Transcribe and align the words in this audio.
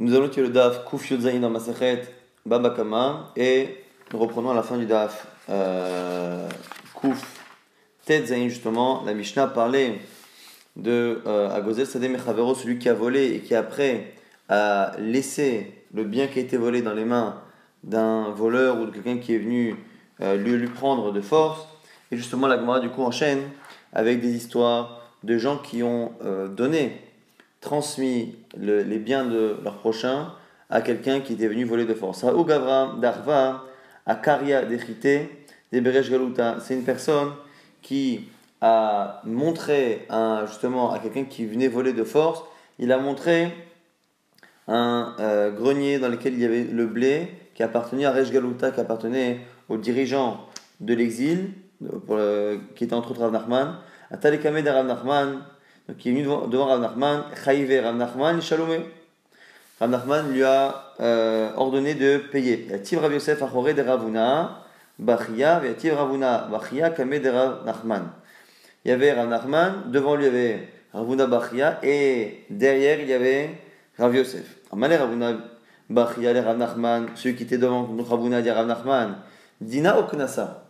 Nous 0.00 0.14
allons 0.14 0.30
tirer 0.30 0.46
le 0.46 0.52
daf 0.54 0.86
Kuf 0.86 1.10
Yodzaïn 1.10 1.40
dans 1.40 1.50
Masechet 1.50 2.00
Babakama 2.46 3.34
et 3.36 3.84
nous 4.10 4.18
reprenons 4.18 4.48
à 4.48 4.54
la 4.54 4.62
fin 4.62 4.78
du 4.78 4.86
daf 4.86 5.26
euh, 5.50 6.48
Kuf 6.98 7.44
Tetzaïn 8.06 8.48
justement. 8.48 9.02
La 9.04 9.12
Mishnah 9.12 9.48
parlait 9.48 9.98
de 10.74 11.20
euh, 11.26 11.54
Agozel 11.54 11.86
Sadeh 11.86 12.10
celui 12.16 12.78
qui 12.78 12.88
a 12.88 12.94
volé 12.94 13.26
et 13.26 13.40
qui 13.40 13.54
après 13.54 14.14
a 14.48 14.92
laissé 14.98 15.84
le 15.92 16.04
bien 16.04 16.28
qui 16.28 16.38
a 16.38 16.42
été 16.42 16.56
volé 16.56 16.80
dans 16.80 16.94
les 16.94 17.04
mains 17.04 17.38
d'un 17.84 18.30
voleur 18.30 18.80
ou 18.80 18.86
de 18.86 18.92
quelqu'un 18.92 19.18
qui 19.18 19.34
est 19.34 19.38
venu 19.38 19.76
euh, 20.22 20.34
lui, 20.36 20.52
lui 20.52 20.68
prendre 20.68 21.12
de 21.12 21.20
force. 21.20 21.68
Et 22.10 22.16
justement, 22.16 22.46
la 22.46 22.56
Gemara 22.56 22.80
du 22.80 22.88
coup 22.88 23.02
enchaîne 23.02 23.42
avec 23.92 24.22
des 24.22 24.34
histoires 24.34 25.02
de 25.24 25.36
gens 25.36 25.58
qui 25.58 25.82
ont 25.82 26.12
euh, 26.24 26.48
donné 26.48 27.09
transmis 27.60 28.36
les 28.56 28.98
biens 28.98 29.24
de 29.24 29.56
leur 29.62 29.78
prochain 29.78 30.32
à 30.70 30.80
quelqu'un 30.80 31.20
qui 31.20 31.34
était 31.34 31.48
venu 31.48 31.64
voler 31.64 31.84
de 31.84 31.94
force. 31.94 32.24
Darva, 32.24 33.64
Dechite, 34.06 35.08
Galuta, 35.72 36.58
c'est 36.60 36.74
une 36.74 36.84
personne 36.84 37.32
qui 37.82 38.28
a 38.60 39.20
montré 39.24 40.06
justement 40.46 40.92
à 40.92 40.98
quelqu'un 40.98 41.24
qui 41.24 41.46
venait 41.46 41.68
voler 41.68 41.92
de 41.92 42.04
force, 42.04 42.42
il 42.78 42.92
a 42.92 42.98
montré 42.98 43.52
un 44.68 45.14
euh, 45.18 45.50
grenier 45.50 45.98
dans 45.98 46.08
lequel 46.08 46.34
il 46.34 46.40
y 46.40 46.44
avait 46.44 46.64
le 46.64 46.86
blé 46.86 47.28
qui 47.54 47.62
appartenait 47.62 48.04
à 48.04 48.12
Resh 48.12 48.30
Galuta, 48.30 48.70
qui 48.70 48.80
appartenait 48.80 49.40
aux 49.68 49.76
dirigeants 49.76 50.46
de 50.80 50.94
l'exil, 50.94 51.50
qui 52.74 52.84
était 52.84 52.94
entre 52.94 53.10
autres 53.10 53.20
Rav 53.20 53.32
Nachman. 53.32 53.76
Atalekame 54.10 54.62
de 54.62 54.70
Rav 54.70 54.86
Nachman, 54.86 55.42
donc 55.90 56.04
il 56.04 56.10
est 56.10 56.12
venu 56.12 56.22
devant, 56.22 56.46
devant 56.46 56.66
Rav 56.66 56.80
Nachman, 56.80 57.24
Chaïve 57.44 57.82
Rav 57.82 57.96
Nachman, 57.96 58.40
Shalomé. 58.40 58.78
Rav 59.80 59.90
Nachman 59.90 60.30
lui 60.30 60.44
a 60.44 60.92
euh, 61.00 61.50
ordonné 61.56 61.94
de 61.94 62.18
payer. 62.18 62.68
Yativ 62.70 63.00
Rav 63.00 63.12
Yosef 63.12 63.40
de 63.40 63.82
Ravuna, 63.82 64.62
Bachia, 65.00 65.60
Yativ 65.64 65.94
Ravuna, 65.94 66.46
Bachia, 66.48 66.90
Kame 66.90 67.18
de 67.18 67.28
Rav 67.28 67.64
Nachman. 67.66 68.04
Il 68.84 68.92
y 68.92 68.94
avait 68.94 69.12
Rav 69.14 69.28
Nachman, 69.28 69.90
devant 69.90 70.14
lui 70.14 70.26
il 70.26 70.26
y 70.26 70.28
avait 70.28 70.68
Ravuna 70.94 71.26
Bachia, 71.26 71.80
et 71.82 72.44
derrière 72.50 73.00
il 73.00 73.08
y 73.08 73.12
avait 73.12 73.50
Rav 73.98 74.14
Yosef. 74.14 74.58
Ravuna 74.70 75.38
Bachia, 75.88 76.40
Rav 76.40 76.56
Nachman, 76.56 77.08
celui 77.16 77.34
qui 77.34 77.42
était 77.42 77.58
devant 77.58 77.88
Ravuna 77.98 78.42
dit 78.42 78.50
Rav 78.52 78.68
Nachman, 78.68 79.16
Dina 79.60 79.98
Oknasa. 79.98 80.66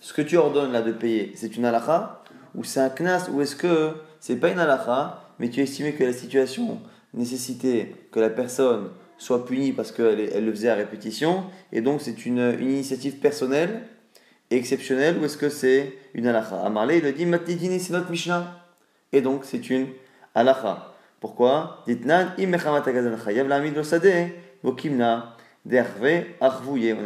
Ce 0.00 0.12
que 0.12 0.22
tu 0.22 0.36
ordonnes 0.36 0.72
là 0.72 0.82
de 0.82 0.90
payer, 0.90 1.32
c'est 1.36 1.56
une 1.56 1.64
halakha 1.64 2.24
ou 2.56 2.64
c'est 2.64 2.80
un 2.80 2.90
knas 2.90 3.28
ou 3.32 3.40
est-ce 3.40 3.54
que 3.54 3.94
c'est 4.20 4.36
pas 4.36 4.50
une 4.50 4.58
halakha, 4.58 5.22
mais 5.38 5.50
tu 5.50 5.60
estimais 5.60 5.92
que 5.92 6.04
la 6.04 6.12
situation 6.12 6.80
nécessitait 7.14 7.94
que 8.10 8.20
la 8.20 8.30
personne 8.30 8.90
soit 9.16 9.44
punie 9.44 9.72
parce 9.72 9.92
qu'elle 9.92 10.20
elle 10.20 10.44
le 10.44 10.52
faisait 10.52 10.68
à 10.68 10.74
répétition, 10.74 11.44
et 11.72 11.80
donc 11.80 12.00
c'est 12.00 12.26
une, 12.26 12.56
initiative 12.60 13.16
personnelle 13.18 13.82
et 14.50 14.56
exceptionnelle, 14.56 15.18
ou 15.18 15.24
est-ce 15.24 15.36
que 15.36 15.48
c'est 15.48 15.92
une 16.14 16.26
halakha? 16.26 16.60
Amarlé, 16.64 16.98
il 16.98 17.02
le 17.02 17.12
dit, 17.12 17.26
Matidini, 17.26 17.80
c'est 17.80 17.92
notre 17.92 18.10
Mishnah. 18.10 18.62
Et 19.12 19.20
donc 19.20 19.44
c'est 19.44 19.70
une 19.70 19.88
halakha. 20.34 20.94
Pourquoi? 21.20 21.84
On 21.86 22.10
a 22.10 22.24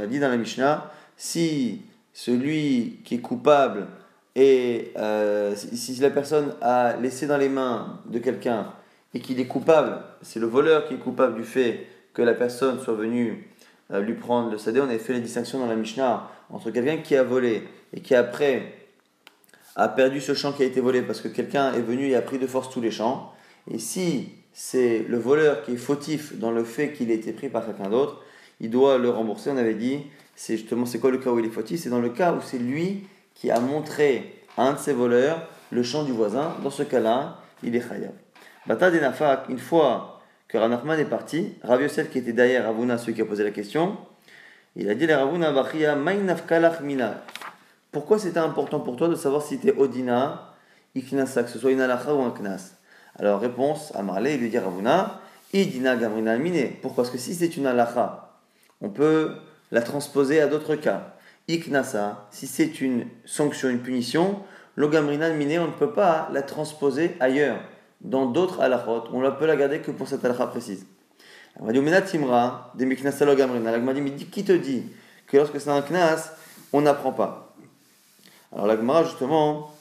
dit 0.06 0.18
dans 0.20 0.28
la 0.28 0.36
Mishnah, 0.36 0.92
si 1.16 1.82
celui 2.12 3.00
qui 3.04 3.14
est 3.16 3.20
coupable 3.20 3.86
et 4.34 4.92
euh, 4.96 5.54
si, 5.54 5.94
la 6.00 6.10
personne 6.10 6.54
a 6.62 6.96
laissé 6.96 7.26
dans 7.26 7.36
les 7.36 7.48
mains 7.48 8.00
de 8.06 8.18
quelqu'un 8.18 8.72
et 9.14 9.20
qu'il 9.20 9.38
est 9.40 9.46
coupable, 9.46 10.02
c'est 10.22 10.40
le 10.40 10.46
voleur 10.46 10.86
qui 10.86 10.94
est 10.94 10.98
coupable 10.98 11.34
du 11.34 11.44
fait 11.44 11.86
que 12.14 12.22
la 12.22 12.32
personne 12.32 12.80
soit 12.80 12.94
venue 12.94 13.48
euh, 13.92 14.00
lui 14.00 14.14
prendre 14.14 14.50
le 14.50 14.56
sadé. 14.56 14.80
On 14.80 14.88
a 14.88 14.98
fait 14.98 15.12
la 15.12 15.20
distinction 15.20 15.58
dans 15.58 15.66
la 15.66 15.76
Mishnah 15.76 16.30
entre 16.50 16.70
quelqu'un 16.70 16.98
qui 16.98 17.14
a 17.14 17.22
volé 17.22 17.64
et 17.94 18.00
qui 18.00 18.14
après 18.14 18.72
a 19.76 19.88
perdu 19.88 20.20
ce 20.20 20.34
champ 20.34 20.52
qui 20.52 20.62
a 20.62 20.66
été 20.66 20.80
volé 20.80 21.02
parce 21.02 21.20
que 21.20 21.28
quelqu'un 21.28 21.72
est 21.74 21.80
venu 21.80 22.08
et 22.08 22.16
a 22.16 22.22
pris 22.22 22.38
de 22.38 22.46
force 22.46 22.70
tous 22.70 22.80
les 22.80 22.90
champs. 22.90 23.32
Et 23.70 23.78
si 23.78 24.30
c'est 24.54 25.04
le 25.08 25.18
voleur 25.18 25.62
qui 25.62 25.72
est 25.72 25.76
fautif 25.76 26.38
dans 26.38 26.50
le 26.50 26.64
fait 26.64 26.92
qu'il 26.92 27.10
ait 27.10 27.16
été 27.16 27.32
pris 27.32 27.50
par 27.50 27.66
quelqu'un 27.66 27.90
d'autre, 27.90 28.22
il 28.60 28.70
doit 28.70 28.96
le 28.96 29.10
rembourser. 29.10 29.50
On 29.50 29.56
avait 29.58 29.74
dit, 29.74 30.00
c'est 30.36 30.56
justement, 30.56 30.86
c'est 30.86 30.98
quoi 30.98 31.10
le 31.10 31.18
cas 31.18 31.30
où 31.30 31.38
il 31.38 31.44
est 31.44 31.50
fautif? 31.50 31.80
C'est 31.80 31.90
dans 31.90 32.00
le 32.00 32.10
cas 32.10 32.32
où 32.32 32.40
c'est 32.40 32.58
lui 32.58 33.04
qui 33.34 33.50
a 33.50 33.60
montré 33.60 34.42
à 34.56 34.68
un 34.68 34.72
de 34.74 34.78
ses 34.78 34.92
voleurs 34.92 35.48
le 35.70 35.82
champ 35.82 36.04
du 36.04 36.12
voisin. 36.12 36.54
Dans 36.62 36.70
ce 36.70 36.82
cas-là, 36.82 37.38
il 37.62 37.74
est 37.74 37.80
khayab. 37.80 38.12
Bata 38.66 38.90
Denafak, 38.90 39.48
une 39.48 39.58
fois 39.58 40.20
que 40.48 40.58
Ranachman 40.58 40.98
est 40.98 41.06
parti, 41.06 41.54
Rav 41.62 41.86
qui 41.88 42.18
était 42.18 42.32
derrière 42.32 42.64
Ravuna, 42.64 42.98
celui 42.98 43.14
qui 43.14 43.22
a 43.22 43.24
posé 43.24 43.42
la 43.42 43.50
question, 43.50 43.96
il 44.76 44.88
a 44.88 44.94
dit 44.94 45.10
à 45.10 45.18
Ravuna 45.18 45.50
Bachia 45.50 45.96
mina. 45.96 47.22
Pourquoi 47.90 48.18
c'était 48.18 48.38
important 48.38 48.80
pour 48.80 48.96
toi 48.96 49.08
de 49.08 49.14
savoir 49.14 49.42
si 49.42 49.56
c'était 49.56 49.76
Odina, 49.76 50.52
Iknasa, 50.94 51.42
que 51.42 51.50
ce 51.50 51.58
soit 51.58 51.72
une 51.72 51.80
alacha 51.80 52.14
ou 52.14 52.22
un 52.22 52.30
knas? 52.30 52.76
Alors, 53.18 53.40
réponse 53.40 53.92
à 53.94 54.02
Marley, 54.02 54.34
il 54.34 54.40
lui 54.40 54.50
dit 54.50 54.58
Ravuna, 54.58 55.20
Idina 55.52 55.96
gamrina 55.96 56.38
mine. 56.38 56.70
Pourquoi? 56.80 57.04
Parce 57.04 57.12
que 57.12 57.18
si 57.18 57.34
c'est 57.34 57.56
une 57.56 57.66
alacha, 57.66 58.30
on 58.80 58.88
peut 58.88 59.36
la 59.70 59.82
transposer 59.82 60.40
à 60.40 60.46
d'autres 60.46 60.76
cas. 60.76 61.14
Iknasa, 61.48 62.28
si 62.30 62.46
c'est 62.46 62.80
une 62.80 63.06
sanction, 63.24 63.68
une 63.68 63.80
punition, 63.80 64.40
l'ogamrina 64.76 65.30
miné, 65.30 65.58
on 65.58 65.66
ne 65.66 65.72
peut 65.72 65.92
pas 65.92 66.28
la 66.32 66.42
transposer 66.42 67.16
ailleurs, 67.20 67.60
dans 68.00 68.26
d'autres 68.26 68.60
halachot. 68.60 69.04
On 69.12 69.20
ne 69.20 69.30
peut 69.30 69.46
la 69.46 69.56
garder 69.56 69.80
que 69.80 69.90
pour 69.90 70.08
cette 70.08 70.24
halakha 70.24 70.46
précise. 70.46 70.86
On 71.60 71.66
va 71.66 71.72
dire, 71.72 72.04
timra, 72.04 72.72
des 72.74 72.86
miknasa 72.86 73.24
logamrina. 73.24 73.70
L'agma 73.70 73.92
dit, 73.92 74.00
mais 74.00 74.12
qui 74.12 74.44
te 74.44 74.52
dit 74.52 74.84
que 75.26 75.36
lorsque 75.36 75.60
c'est 75.60 75.70
un 75.70 75.82
knas, 75.82 76.32
on 76.72 76.80
n'apprend 76.80 77.12
pas? 77.12 77.54
Alors 78.52 78.66
l'agma, 78.66 79.04
justement, 79.04 79.74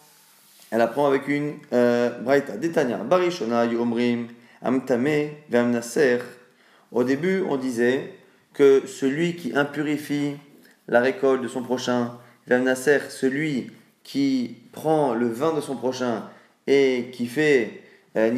elle 0.72 0.82
apprend 0.82 1.08
avec 1.08 1.28
une 1.28 1.56
euh, 1.74 2.10
braïta. 2.20 2.58
Detania, 2.58 2.98
barishona, 2.98 3.66
yomrim, 3.66 4.28
amtame, 4.62 5.30
vamnaser. 5.50 6.20
Au 6.92 7.04
début, 7.04 7.44
on 7.48 7.56
disait, 7.56 8.14
que 8.54 8.86
celui 8.86 9.36
qui 9.36 9.56
impurifie 9.56 10.36
la 10.88 11.00
récolte 11.00 11.42
de 11.42 11.48
son 11.48 11.64
prochain, 11.64 12.18
Nasser, 12.48 13.00
celui 13.10 13.72
qui 14.04 14.58
prend 14.72 15.14
le 15.14 15.28
vin 15.28 15.54
de 15.54 15.62
son 15.62 15.76
prochain 15.76 16.24
et 16.68 17.10
qui 17.14 17.28
fait 17.28 17.82
euh, 18.18 18.38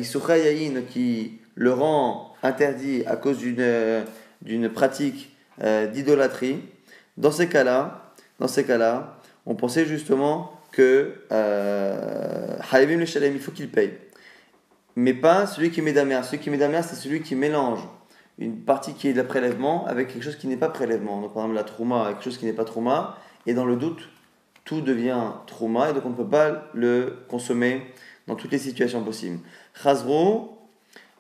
qui 0.90 1.40
le 1.56 1.74
rend 1.74 2.34
interdit 2.44 3.04
à 3.06 3.16
cause 3.16 3.40
d'une 3.40 3.60
euh, 3.60 4.70
pratique 4.74 5.36
euh, 5.64 5.88
d'idolâtrie, 5.88 6.60
dans 7.18 7.32
ces 7.32 7.48
cas-là, 7.48 8.12
dans 8.40 8.48
ces 8.48 8.66
cas-là, 8.66 9.18
on 9.46 9.56
pensait 9.56 9.86
justement 9.86 10.60
que 10.72 11.14
euh, 11.32 12.58
il 12.74 13.40
faut 13.40 13.52
qu'il 13.52 13.70
paye. 13.70 13.94
Mais 14.96 15.14
pas 15.14 15.48
celui 15.48 15.72
qui 15.72 15.82
met 15.82 15.94
d'amer. 15.94 16.24
Celui 16.24 16.40
qui 16.40 16.50
met 16.50 16.58
d'amer, 16.58 16.84
c'est 16.84 16.96
celui 16.96 17.22
qui 17.22 17.36
mélange 17.36 17.80
une 18.38 18.58
partie 18.58 18.94
qui 18.94 19.08
est 19.08 19.14
de 19.14 19.18
la 19.18 19.24
prélèvement 19.24 19.86
avec 19.86 20.10
quelque 20.10 20.24
chose 20.24 20.36
qui 20.36 20.48
n'est 20.48 20.58
pas 20.58 20.70
prélèvement. 20.70 21.22
Donc 21.22 21.34
par 21.34 21.44
exemple 21.44 21.56
la 21.56 21.64
trauma 21.64 22.10
quelque 22.10 22.24
chose 22.24 22.38
qui 22.38 22.46
n'est 22.46 22.54
pas 22.54 22.66
trauma. 22.66 23.18
Et 23.46 23.54
dans 23.54 23.66
le 23.66 23.76
doute, 23.76 24.10
tout 24.66 24.82
devient 24.82 25.20
trauma 25.46 25.90
et 25.90 25.94
donc 25.94 26.06
on 26.06 26.10
ne 26.10 26.16
peut 26.16 26.28
pas 26.28 26.70
le 26.74 27.18
consommer 27.28 27.84
dans 28.28 28.36
toutes 28.36 28.52
les 28.52 28.60
situations 28.60 29.04
possibles. 29.04 29.40
Chazro 29.74 30.58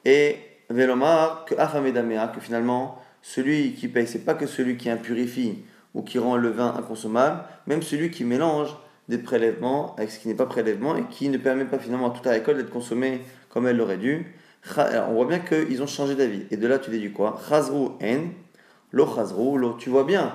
et 0.06 0.38
Velomar 0.70 1.46
que 1.46 1.56
Afamedamea, 1.56 2.30
que 2.30 2.40
finalement 2.40 3.00
celui 3.22 3.74
qui 3.74 3.88
paye, 3.88 4.08
c'est 4.08 4.26
pas 4.26 4.34
que 4.34 4.48
celui 4.48 4.78
qui 4.78 4.90
impurifie 4.90 5.60
ou 5.94 6.02
qui 6.02 6.18
rend 6.18 6.38
le 6.38 6.50
vin 6.50 6.74
inconsommable, 6.76 7.44
même 7.68 7.82
celui 7.82 8.10
qui 8.10 8.24
mélange 8.24 8.76
des 9.10 9.18
prélèvements 9.18 9.96
avec 9.98 10.12
ce 10.12 10.20
qui 10.20 10.28
n'est 10.28 10.34
pas 10.34 10.46
prélèvement 10.46 10.96
et 10.96 11.04
qui 11.10 11.30
ne 11.30 11.38
permet 11.38 11.66
pas 11.66 11.78
finalement 11.78 12.12
à 12.12 12.16
toute 12.16 12.26
la 12.26 12.32
récolte 12.32 12.58
d'être 12.58 12.70
consommée 12.70 13.22
comme 13.50 13.68
elle 13.68 13.78
l'aurait 13.78 13.98
dû 13.98 14.34
on 14.78 15.14
voit 15.14 15.26
bien 15.26 15.40
qu'ils 15.40 15.82
ont 15.82 15.88
changé 15.88 16.16
d'avis. 16.16 16.44
Et 16.52 16.58
de 16.58 16.68
là, 16.68 16.80
tu 16.80 16.90
déduis 16.90 17.12
quoi? 17.12 17.40
Chazru 17.50 17.90
en. 18.02 19.74
Tu 19.78 19.90
vois 19.90 20.04
bien 20.04 20.34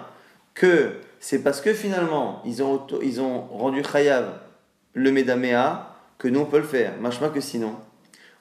que 0.54 0.92
c'est 1.20 1.42
parce 1.42 1.60
que 1.60 1.72
finalement, 1.72 2.42
ils 2.44 2.62
ont, 2.62 2.86
ils 3.02 3.20
ont 3.20 3.40
rendu 3.40 3.82
chayav 3.84 4.32
le 4.94 5.10
medamea 5.12 5.94
que 6.18 6.28
nous, 6.28 6.40
on 6.40 6.44
peut 6.44 6.58
le 6.58 6.64
faire. 6.64 6.92
Machma 7.00 7.28
que 7.28 7.40
sinon, 7.40 7.76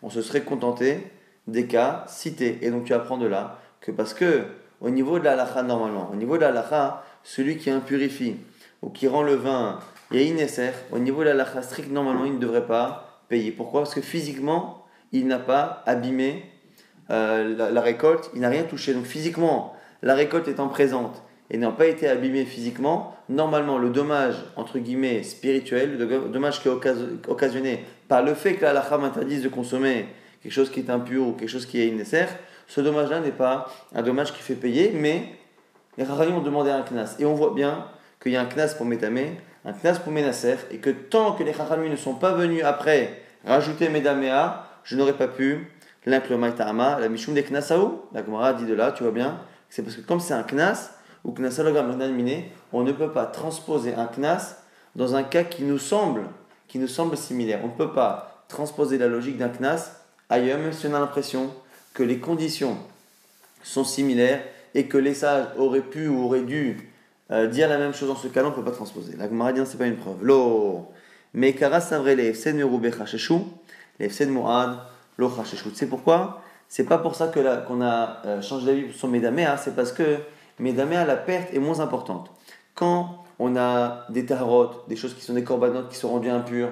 on 0.01 0.10
se 0.10 0.22
serait 0.22 0.42
contenté 0.42 1.12
des 1.48 1.68
cas 1.68 2.06
cités. 2.07 2.60
Et 2.62 2.72
donc, 2.72 2.86
tu 2.86 2.94
apprends 2.94 3.18
de 3.18 3.28
là 3.28 3.60
que 3.81 3.92
parce 3.92 4.13
que, 4.13 4.44
au 4.81 4.89
niveau 4.89 5.19
de 5.19 5.24
la 5.24 5.34
halacha, 5.34 5.63
normalement, 5.63 6.10
au 6.12 6.16
niveau 6.16 6.36
de 6.36 6.42
la 6.42 6.50
halacha, 6.50 7.04
celui 7.24 7.57
qui 7.57 7.69
impurifie 7.69 8.38
ou 8.81 8.89
qui 8.89 9.07
rend 9.07 9.24
le 9.24 9.36
vin 9.36 9.80
yahineser, 10.12 10.72
au 10.92 11.00
niveau 11.00 11.19
de 11.19 11.25
la 11.25 11.31
halacha 11.31 11.62
strict, 11.62 11.92
normalement, 11.92 12.25
il 12.25 12.34
ne 12.34 12.39
devrait 12.39 12.66
pas 12.66 13.22
payer. 13.30 13.51
Pourquoi? 13.51 13.81
Parce 13.81 13.94
que 13.94 14.01
physiquement, 14.01 14.76
il 15.12 15.27
n'a 15.27 15.39
pas 15.39 15.83
abîmé 15.86 16.45
euh, 17.09 17.71
la, 17.71 17.81
récolte, 17.81 18.30
il 18.33 18.42
n'a 18.42 18.50
rien 18.50 18.63
touché. 18.63 18.94
Donc 18.94 19.06
physiquement, 19.06 19.75
la 20.01 20.15
récolte 20.15 20.48
étant 20.48 20.68
présente 20.68 21.24
et 21.50 21.57
n'ayant 21.57 21.71
pas 21.71 21.88
été 21.88 22.07
abîmée 22.09 22.44
physiquement, 22.44 23.15
normalement 23.30 23.77
le 23.77 23.89
dommage, 23.89 24.36
entre 24.57 24.80
guillemets, 24.80 25.24
spirituel, 25.24 25.98
le 25.98 26.06
dommage 26.30 26.62
qui 26.62 26.68
est 26.68 26.71
occasionné 27.27 27.86
par 28.09 28.21
le 28.24 28.33
fait 28.33 28.56
que 28.56 28.63
la 28.63 28.71
halakha 28.71 28.98
m'interdise 28.98 29.44
de 29.44 29.50
consommer 29.50 30.07
quelque 30.44 30.51
chose 30.51 30.69
qui 30.69 30.81
est 30.81 30.89
impur 30.89 31.27
ou 31.27 31.31
quelque 31.33 31.50
chose 31.50 31.65
qui 31.65 31.81
est 31.81 31.92
nécessaire, 31.92 32.30
ce 32.68 32.81
dommage-là 32.81 33.21
n'est 33.21 33.31
pas 33.31 33.71
un 33.95 34.01
dommage 34.01 34.33
qui 34.33 34.42
fait 34.42 34.56
payer, 34.56 34.92
mais 34.94 35.24
les 35.98 36.03
Rachamim 36.03 36.36
ont 36.36 36.42
demandé 36.42 36.69
un 36.69 36.83
knas. 36.83 37.15
Et 37.19 37.25
on 37.25 37.33
voit 37.33 37.53
bien 37.53 37.86
qu'il 38.21 38.33
y 38.33 38.36
a 38.36 38.42
un 38.42 38.45
knas 38.45 38.75
pour 38.75 38.86
Métamé, 38.86 39.38
un 39.65 39.71
knas 39.71 40.00
pour 40.00 40.12
Ménaser, 40.12 40.57
et 40.71 40.77
que 40.77 40.89
tant 40.89 41.31
que 41.31 41.44
les 41.44 41.51
Rachamim 41.51 41.89
ne 41.89 41.95
sont 41.95 42.15
pas 42.15 42.33
venus 42.33 42.63
après 42.63 43.21
rajouter 43.45 43.88
Médaméa, 43.88 44.67
je 44.88 44.95
n'aurais 44.95 45.18
pas 45.18 45.28
pu 45.28 45.68
la 46.06 47.10
Mishum 47.10 47.34
des 47.34 47.44
Knasaou. 47.44 48.01
La 48.13 48.24
Gemara 48.24 48.54
dit 48.54 48.66
de 48.66 48.74
là, 48.74 48.94
tu 48.94 49.04
vois 49.04 49.12
bien, 49.12 49.39
c'est 49.69 49.84
parce 49.84 49.98
que 49.98 50.01
comme 50.01 50.22
c'est 50.22 50.34
un 50.34 50.44
knas, 50.44 50.92
ou 51.25 51.34
knasalogram 51.34 52.00
on 52.72 52.84
ne 52.84 52.92
peut 52.94 53.12
pas 53.12 53.25
transposer 53.25 53.94
un 53.94 54.07
knas 54.07 54.56
dans 54.95 55.16
un 55.16 55.24
cas 55.24 55.44
qui 55.44 55.63
nous 55.63 55.78
semble, 55.78 56.22
qui 56.69 56.80
nous 56.80 56.88
semble 56.88 57.18
similaire. 57.18 57.60
On 57.63 57.68
ne 57.68 57.74
peut 57.74 57.92
pas 57.92 58.45
transposer 58.48 58.98
la 58.98 59.07
logique 59.07 59.38
d'un 59.38 59.50
knas 59.50 59.92
ailleurs, 60.30 60.60
même 60.60 60.72
si 60.72 60.88
on 60.88 60.94
a 60.94 61.00
l'impression 61.00 61.54
que 61.94 62.04
les 62.04 62.19
conditions 62.19 62.78
sont 63.62 63.84
similaires 63.84 64.42
et 64.74 64.86
que 64.86 64.98
les 64.98 65.13
sages 65.13 65.48
auraient 65.57 65.81
pu 65.81 66.07
ou 66.07 66.24
auraient 66.24 66.44
dû 66.44 66.94
euh, 67.31 67.48
dire 67.48 67.68
la 67.68 67.78
même 67.78 67.94
chose 67.94 68.07
dans 68.07 68.16
ce 68.16 68.30
cas-là, 68.30 68.48
on 68.48 68.51
ne 68.51 68.56
peut 68.56 68.63
pas 68.63 68.72
transposer. 68.72 69.18
La 69.18 69.28
Gemara 69.28 69.51
dit 69.51 69.60
c'est 69.66 69.78
pas 69.78 69.88
une 69.88 69.98
preuve. 69.98 70.24
Lo, 70.24 70.88
mais 71.34 71.51
kara 71.51 71.81
savre 71.81 72.12
les 72.12 72.34
fsed 72.34 72.56
merube 72.56 72.89
chacheshu, 72.95 73.39
les 74.00 74.10
fsed 74.10 74.30
moad, 74.30 74.78
lo 75.18 75.30
chacheshu. 75.30 75.70
C'est 75.74 75.88
pourquoi 75.88 76.42
C'est 76.68 76.86
pas 76.86 76.98
pour 76.98 77.16
ça 77.16 77.28
que 77.28 77.66
qu'on 77.66 77.82
a 77.82 78.22
euh, 78.26 78.42
changé 78.42 78.66
d'avis 78.66 78.94
sur 78.94 79.08
Médaméa, 79.08 79.58
c'est 79.58 79.76
parce 79.76 79.92
que 79.92 80.18
Médaméa, 80.60 81.06
la 81.06 81.16
perte 81.16 81.54
est 81.54 81.60
moins 81.60 81.80
importante. 81.80 82.32
Quand 82.76 83.24
on 83.40 83.56
a 83.56 84.06
des 84.10 84.26
tarots, 84.26 84.72
des 84.88 84.96
choses 84.96 85.14
qui 85.14 85.22
sont 85.22 85.34
des 85.34 85.44
corbanotes 85.44 85.90
qui 85.90 85.96
sont 85.96 86.10
rendues 86.10 86.30
impures, 86.30 86.72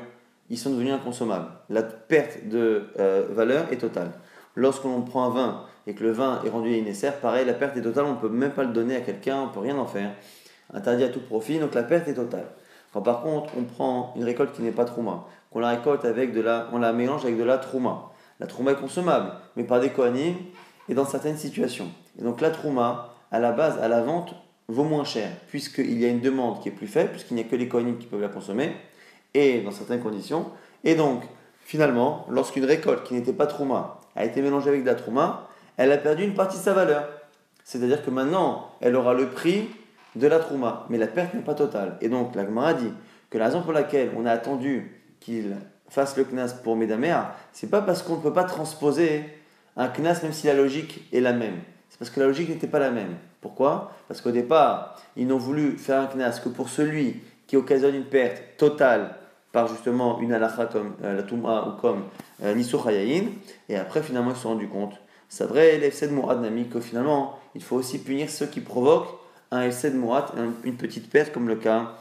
ils 0.49 0.57
sont 0.57 0.71
devenus 0.71 0.93
inconsommables. 0.93 1.47
La 1.69 1.83
perte 1.83 2.47
de 2.47 2.87
euh, 2.99 3.27
valeur 3.31 3.71
est 3.71 3.77
totale. 3.77 4.11
Lorsqu'on 4.55 5.01
prend 5.01 5.25
un 5.25 5.29
vin 5.29 5.63
et 5.87 5.93
que 5.93 6.03
le 6.03 6.11
vin 6.11 6.41
est 6.45 6.49
rendu 6.49 6.69
nécessaire, 6.81 7.19
pareil, 7.19 7.45
la 7.45 7.53
perte 7.53 7.77
est 7.77 7.81
totale, 7.81 8.05
on 8.05 8.13
ne 8.13 8.19
peut 8.19 8.29
même 8.29 8.51
pas 8.51 8.63
le 8.63 8.73
donner 8.73 8.95
à 8.95 9.01
quelqu'un, 9.01 9.37
on 9.41 9.47
ne 9.47 9.51
peut 9.51 9.59
rien 9.59 9.77
en 9.77 9.85
faire. 9.85 10.11
Interdit 10.73 11.03
à 11.03 11.09
tout 11.09 11.19
profit, 11.19 11.59
donc 11.59 11.73
la 11.75 11.83
perte 11.83 12.07
est 12.07 12.13
totale. 12.13 12.47
Quand 12.93 13.01
par 13.01 13.21
contre 13.21 13.53
on 13.57 13.63
prend 13.63 14.13
une 14.15 14.23
récolte 14.23 14.53
qui 14.53 14.61
n'est 14.61 14.71
pas 14.71 14.85
trouma, 14.85 15.25
qu'on 15.55 15.61
la 15.61 15.69
récolte 15.69 16.03
avec 16.03 16.33
de 16.33 16.41
la, 16.41 16.67
on 16.73 16.79
la 16.79 16.91
mélange 16.91 17.23
avec 17.23 17.37
de 17.37 17.43
la 17.45 17.57
trouma, 17.57 18.11
la 18.41 18.45
trouma 18.45 18.73
est 18.73 18.75
consommable, 18.75 19.31
mais 19.55 19.63
par 19.63 19.79
des 19.79 19.89
coanimes 19.89 20.35
et 20.89 20.93
dans 20.93 21.05
certaines 21.05 21.37
situations. 21.37 21.87
Et 22.19 22.23
donc 22.23 22.41
la 22.41 22.49
trouma, 22.49 23.15
à 23.31 23.39
la 23.39 23.53
base, 23.53 23.79
à 23.79 23.87
la 23.87 24.01
vente, 24.01 24.35
vaut 24.67 24.83
moins 24.83 25.05
cher, 25.05 25.29
puisqu'il 25.47 25.97
y 25.97 26.03
a 26.03 26.09
une 26.09 26.19
demande 26.19 26.61
qui 26.61 26.67
est 26.67 26.73
plus 26.73 26.87
faible, 26.87 27.11
puisqu'il 27.11 27.35
n'y 27.35 27.39
a 27.39 27.45
que 27.45 27.55
les 27.55 27.69
coanimes 27.69 27.97
qui 27.97 28.05
peuvent 28.05 28.19
la 28.19 28.27
consommer, 28.27 28.75
et 29.33 29.61
dans 29.61 29.71
certaines 29.71 30.01
conditions. 30.01 30.47
Et 30.83 30.95
donc, 30.95 31.23
finalement, 31.61 32.25
lorsqu'une 32.29 32.65
récolte 32.65 33.03
qui 33.03 33.13
n'était 33.13 33.31
pas 33.31 33.47
trouma 33.47 34.01
a 34.17 34.25
été 34.25 34.41
mélangée 34.41 34.67
avec 34.67 34.81
de 34.81 34.87
la 34.87 34.95
trouma, 34.95 35.47
elle 35.77 35.93
a 35.93 35.97
perdu 35.97 36.25
une 36.25 36.33
partie 36.33 36.57
de 36.57 36.63
sa 36.63 36.73
valeur. 36.73 37.07
C'est-à-dire 37.63 38.03
que 38.03 38.09
maintenant, 38.09 38.71
elle 38.81 38.97
aura 38.97 39.13
le 39.13 39.27
prix 39.27 39.69
de 40.17 40.27
la 40.27 40.39
trouma, 40.39 40.85
mais 40.89 40.97
la 40.97 41.07
perte 41.07 41.33
n'est 41.33 41.43
pas 41.43 41.55
totale. 41.55 41.97
Et 42.01 42.09
donc, 42.09 42.35
la 42.35 42.43
Gemara 42.43 42.73
dit 42.73 42.91
que 43.29 43.37
la 43.37 43.45
raison 43.45 43.61
pour 43.61 43.71
laquelle 43.71 44.11
on 44.17 44.25
a 44.25 44.31
attendu 44.31 44.91
qu'il 45.25 45.57
fasse 45.89 46.15
le 46.17 46.23
knas 46.23 46.53
pour 46.63 46.75
Médamer, 46.75 47.17
c'est 47.51 47.69
pas 47.69 47.81
parce 47.81 48.03
qu'on 48.03 48.17
ne 48.17 48.21
peut 48.21 48.33
pas 48.33 48.43
transposer 48.43 49.23
un 49.75 49.87
knas 49.87 50.19
même 50.23 50.33
si 50.33 50.47
la 50.47 50.53
logique 50.53 51.03
est 51.11 51.19
la 51.19 51.33
même. 51.33 51.57
C'est 51.89 51.97
parce 51.97 52.11
que 52.11 52.19
la 52.19 52.27
logique 52.27 52.49
n'était 52.49 52.67
pas 52.67 52.79
la 52.79 52.91
même. 52.91 53.15
Pourquoi? 53.41 53.91
Parce 54.07 54.21
qu'au 54.21 54.31
départ, 54.31 55.01
ils 55.17 55.27
n'ont 55.27 55.37
voulu 55.37 55.77
faire 55.77 56.01
un 56.01 56.07
knas 56.07 56.39
que 56.43 56.49
pour 56.49 56.69
celui 56.69 57.21
qui 57.47 57.57
occasionne 57.57 57.95
une 57.95 58.05
perte 58.05 58.57
totale 58.57 59.15
par 59.51 59.67
justement 59.67 60.19
une 60.19 60.33
halakha 60.33 60.65
comme 60.65 60.93
euh, 61.03 61.15
la 61.15 61.23
Touma 61.23 61.67
ou 61.67 61.81
comme 61.81 62.03
euh, 62.43 62.55
et 63.69 63.77
après 63.77 64.03
finalement 64.03 64.31
ils 64.31 64.35
se 64.35 64.41
sont 64.41 64.49
rendus 64.49 64.67
compte, 64.67 64.93
c'est 65.29 65.45
vrai 65.45 65.77
l'FC 65.77 66.07
de 66.07 66.13
Mourad 66.13 66.41
Nami, 66.41 66.67
que 66.67 66.79
finalement 66.79 67.39
il 67.55 67.63
faut 67.63 67.77
aussi 67.77 67.99
punir 67.99 68.29
ceux 68.29 68.47
qui 68.47 68.59
provoquent 68.59 69.17
un 69.51 69.67
de 69.67 69.97
Mourad, 69.97 70.25
une 70.63 70.75
petite 70.75 71.09
perte 71.09 71.31
comme 71.31 71.47
le 71.47 71.55
cas 71.55 71.93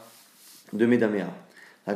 de 0.73 0.85
Medamea. 0.85 1.27
La 1.87 1.93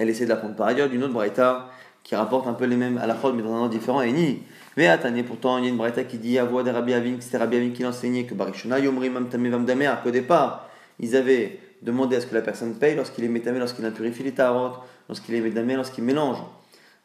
elle 0.00 0.08
essaie 0.08 0.24
de 0.24 0.30
l'apprendre 0.30 0.56
par 0.56 0.66
ailleurs 0.66 0.88
d'une 0.88 1.04
autre 1.04 1.12
braïta 1.12 1.68
qui 2.02 2.16
rapporte 2.16 2.46
un 2.46 2.54
peu 2.54 2.64
les 2.64 2.76
mêmes 2.76 2.96
halakhot 2.96 3.34
mais 3.34 3.42
dans 3.42 3.52
un 3.54 3.58
ordre 3.58 3.70
différent, 3.70 4.00
et 4.00 4.10
ni. 4.10 4.42
Mais 4.78 4.86
attendez, 4.86 5.22
pourtant 5.22 5.58
il 5.58 5.64
y 5.64 5.66
a 5.66 5.70
une 5.70 5.76
braïta 5.76 6.04
qui 6.04 6.16
dit 6.16 6.38
Avoua 6.38 6.62
de 6.62 6.70
Rabbi 6.70 6.94
Avin, 6.94 7.16
c'était 7.20 7.36
Rabbi 7.36 7.58
Avin 7.58 7.70
qui 7.70 7.82
l'enseignait, 7.82 8.24
que 8.24 8.34
Barishona 8.34 8.78
Yomri 8.78 9.10
Mamtame 9.10 9.48
Vamdamer, 9.50 9.92
qu'au 10.02 10.10
départ 10.10 10.68
ils 10.98 11.14
avaient 11.16 11.58
demander 11.82 12.16
à 12.16 12.20
ce 12.20 12.26
que 12.26 12.34
la 12.34 12.40
personne 12.40 12.74
paye 12.74 12.96
lorsqu'il 12.96 13.24
est 13.24 13.28
métamé, 13.28 13.58
lorsqu'il 13.58 13.84
a 13.84 13.90
purifié 13.90 14.24
les 14.24 14.32
tarotes, 14.32 14.80
lorsqu'il 15.08 15.34
est 15.34 15.40
métamé, 15.40 15.76
lorsqu'il 15.76 16.04
mélange 16.04 16.38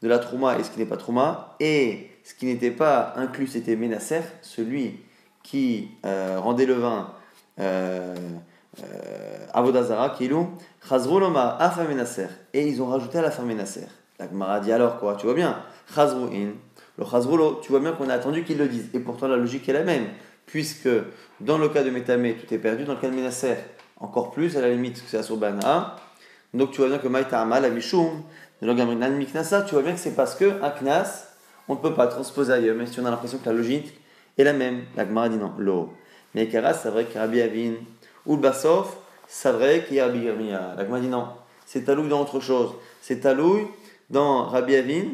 de 0.02 0.08
la 0.08 0.20
trouma 0.20 0.58
et 0.58 0.64
ce 0.64 0.72
qui 0.72 0.80
n'est 0.80 0.86
pas 0.86 0.98
trouma. 0.98 1.56
Et 1.60 2.10
ce 2.24 2.34
qui 2.34 2.46
n'était 2.46 2.72
pas 2.72 3.14
inclus, 3.18 3.48
c'était 3.48 3.76
ménacer, 3.76 4.22
celui 4.42 5.00
qui 5.44 5.90
euh, 6.06 6.40
rendait 6.40 6.66
le 6.66 6.74
vin 6.74 7.14
euh, 7.60 8.16
avodazara, 9.54 10.10
kilou, 10.10 10.50
chazruloma 10.88 11.58
afa 11.60 11.84
menaser. 11.84 12.28
Et 12.54 12.68
ils 12.68 12.82
ont 12.82 12.88
rajouté 12.88 13.18
à 13.20 13.22
la 13.22 13.32
fin 13.32 13.44
menaser. 13.44 13.88
La 14.20 14.28
Gemara 14.30 14.60
dit 14.60 14.72
alors 14.72 15.00
quoi? 15.00 15.16
Tu 15.16 15.26
vois 15.26 15.36
bien 15.36 15.58
Chazruin. 15.94 16.54
Le 16.98 17.06
chazrulo, 17.06 17.60
tu 17.62 17.72
vois 17.72 17.80
bien 17.80 17.92
qu'on 17.92 18.10
a 18.10 18.14
attendu 18.14 18.44
qu'ils 18.44 18.58
le 18.58 18.68
disent. 18.68 18.90
Et 18.94 19.00
pourtant 19.00 19.28
la 19.28 19.38
logique 19.38 19.68
est 19.68 19.74
la 19.74 19.84
même. 19.84 20.06
Puisque 20.46 20.90
dans 21.42 21.58
le 21.58 21.70
cas 21.70 21.84
de 21.84 21.90
métamé, 21.90 22.36
tout 22.36 22.54
est 22.54 22.58
perdu. 22.58 22.86
Dans 22.86 22.94
le 22.94 23.00
cas 23.00 23.10
de 23.10 23.16
menacer, 23.16 23.56
encore 24.00 24.32
plus 24.32 24.56
à 24.58 24.62
la 24.62 24.70
limite 24.70 25.04
c'est 25.08 25.38
Bana. 25.38 25.96
Donc 26.54 26.72
tu 26.72 26.78
vois 26.78 26.88
bien 26.88 27.00
que 27.00 27.08
Maïtama, 27.08 27.60
la 27.60 27.70
Mishum, 27.70 28.24
tu 28.62 28.66
vois 28.66 29.82
bien 29.82 29.94
que 29.94 30.00
c'est 30.00 30.16
parce 30.16 30.36
que 30.36 30.46
Knas, 30.80 31.28
on 31.68 31.74
ne 31.74 31.80
peut 31.80 31.94
pas 31.94 32.08
transposer 32.08 32.54
ailleurs, 32.54 32.76
même 32.76 32.88
si 32.88 33.00
on 33.00 33.06
a 33.06 33.12
l'impression 33.12 33.38
que 33.40 33.46
la 33.46 33.54
logique 33.54 34.00
est 34.38 34.44
la 34.44 34.54
même. 34.54 34.84
La 34.96 35.06
Gemara 35.06 35.28
dit 35.28 35.38
non, 35.38 35.52
l'eau. 35.58 35.92
Mais 36.34 36.48
Karas, 36.48 36.76
c'est 36.76 36.90
vrai 36.90 37.06
que 37.06 37.18
Rabbi 37.18 37.42
Avin, 37.42 37.74
ou 38.26 38.38
qu'il 38.38 39.96
y 39.96 40.00
a 40.00 40.06
Rabbi 40.06 40.20
Yirmiya. 40.20 40.76
La 40.78 41.00
dit 41.00 41.08
non, 41.08 41.28
c'est 41.66 41.86
talouille 41.86 42.10
dans 42.10 42.22
autre 42.22 42.40
chose. 42.40 42.74
C'est 43.02 43.22
talouille 43.22 43.68
dans 44.10 44.46
Rabbi 44.46 44.76
Avin 44.76 45.06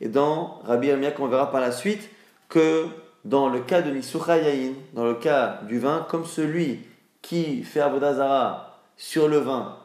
et 0.00 0.08
dans 0.08 0.60
Rabbi 0.64 0.88
Yirmiya 0.88 1.12
qu'on 1.12 1.28
verra 1.28 1.50
par 1.50 1.60
la 1.60 1.72
suite 1.72 2.08
que 2.48 2.86
dans 3.24 3.48
le 3.48 3.60
cas 3.60 3.82
de 3.82 3.90
Nisucha 3.90 4.38
Yain, 4.38 4.72
dans 4.92 5.04
le 5.04 5.14
cas 5.14 5.60
du 5.66 5.78
vin, 5.78 6.06
comme 6.08 6.24
celui 6.24 6.80
qui 7.22 7.64
fait 7.64 7.80
Avodazara 7.80 8.78
sur 8.96 9.28
le 9.28 9.38
vin, 9.38 9.76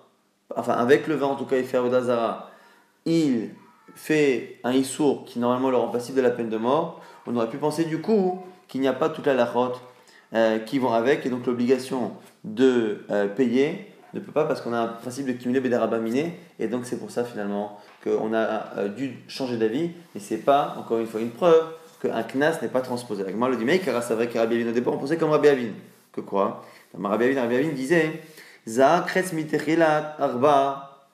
enfin 0.56 0.74
avec 0.74 1.08
le 1.08 1.16
vin 1.16 1.28
en 1.28 1.36
tout 1.36 1.46
cas, 1.46 1.58
il 1.58 1.66
fait 1.66 1.78
Avodazara, 1.78 2.52
il 3.06 3.50
fait 3.96 4.60
un 4.64 4.72
Issour 4.72 5.26
qui 5.26 5.40
normalement 5.40 5.72
le 5.72 5.78
rend 5.78 5.88
passible 5.88 6.18
de 6.18 6.22
la 6.22 6.30
peine 6.30 6.50
de 6.50 6.58
mort, 6.58 7.02
on 7.26 7.36
aurait 7.36 7.50
pu 7.50 7.58
penser 7.58 7.86
du 7.86 8.00
coup 8.00 8.40
qu'il 8.68 8.82
n'y 8.82 8.88
a 8.88 8.94
pas 8.94 9.10
toute 9.10 9.26
la 9.26 9.34
lachot 9.34 9.74
euh, 10.34 10.60
qui 10.60 10.80
vont 10.80 10.94
avec, 10.94 11.26
et 11.26 11.30
donc 11.30 11.46
l'obligation 11.46 12.14
de 12.44 13.06
euh, 13.10 13.28
payer 13.28 13.92
ne 14.14 14.20
peut 14.20 14.32
pas 14.32 14.46
parce 14.46 14.62
qu'on 14.62 14.74
a 14.74 14.80
un 14.80 14.88
principe 14.88 15.26
de 15.26 15.34
cumuler 15.34 15.60
bédarabaminé, 15.60 16.38
et 16.60 16.68
donc 16.68 16.86
c'est 16.86 16.98
pour 16.98 17.12
ça 17.12 17.24
finalement 17.24 17.80
qu'on 18.04 18.34
a 18.34 18.78
euh, 18.78 18.88
dû 18.90 19.18
changer 19.28 19.58
d'avis, 19.58 19.92
et 20.16 20.20
c'est 20.20 20.38
pas, 20.38 20.76
encore 20.78 21.00
une 21.00 21.08
fois, 21.08 21.22
une 21.22 21.32
preuve 21.32 21.74
qu'un 22.02 22.24
knas 22.24 22.60
n'est 22.62 22.68
pas 22.68 22.82
transposé. 22.82 23.24
La 23.24 23.48
le 23.48 23.56
dit, 23.56 23.66
mais 23.66 23.80
car 23.80 24.02
c'est 24.04 24.16
vrai 24.16 24.28
qu'à 24.28 24.42
Rabbi 24.42 24.68
au 24.68 24.72
départ 24.72 24.94
on 24.94 24.98
pensait 24.98 25.18
comme 25.18 25.30
Rabbi 25.30 25.48
Avin. 25.48 25.70
Que 26.12 26.22
quoi? 26.22 26.66
Rabbi 27.00 27.38
Avin 27.38 27.70
disait 27.70 28.22
arba, 30.20 31.08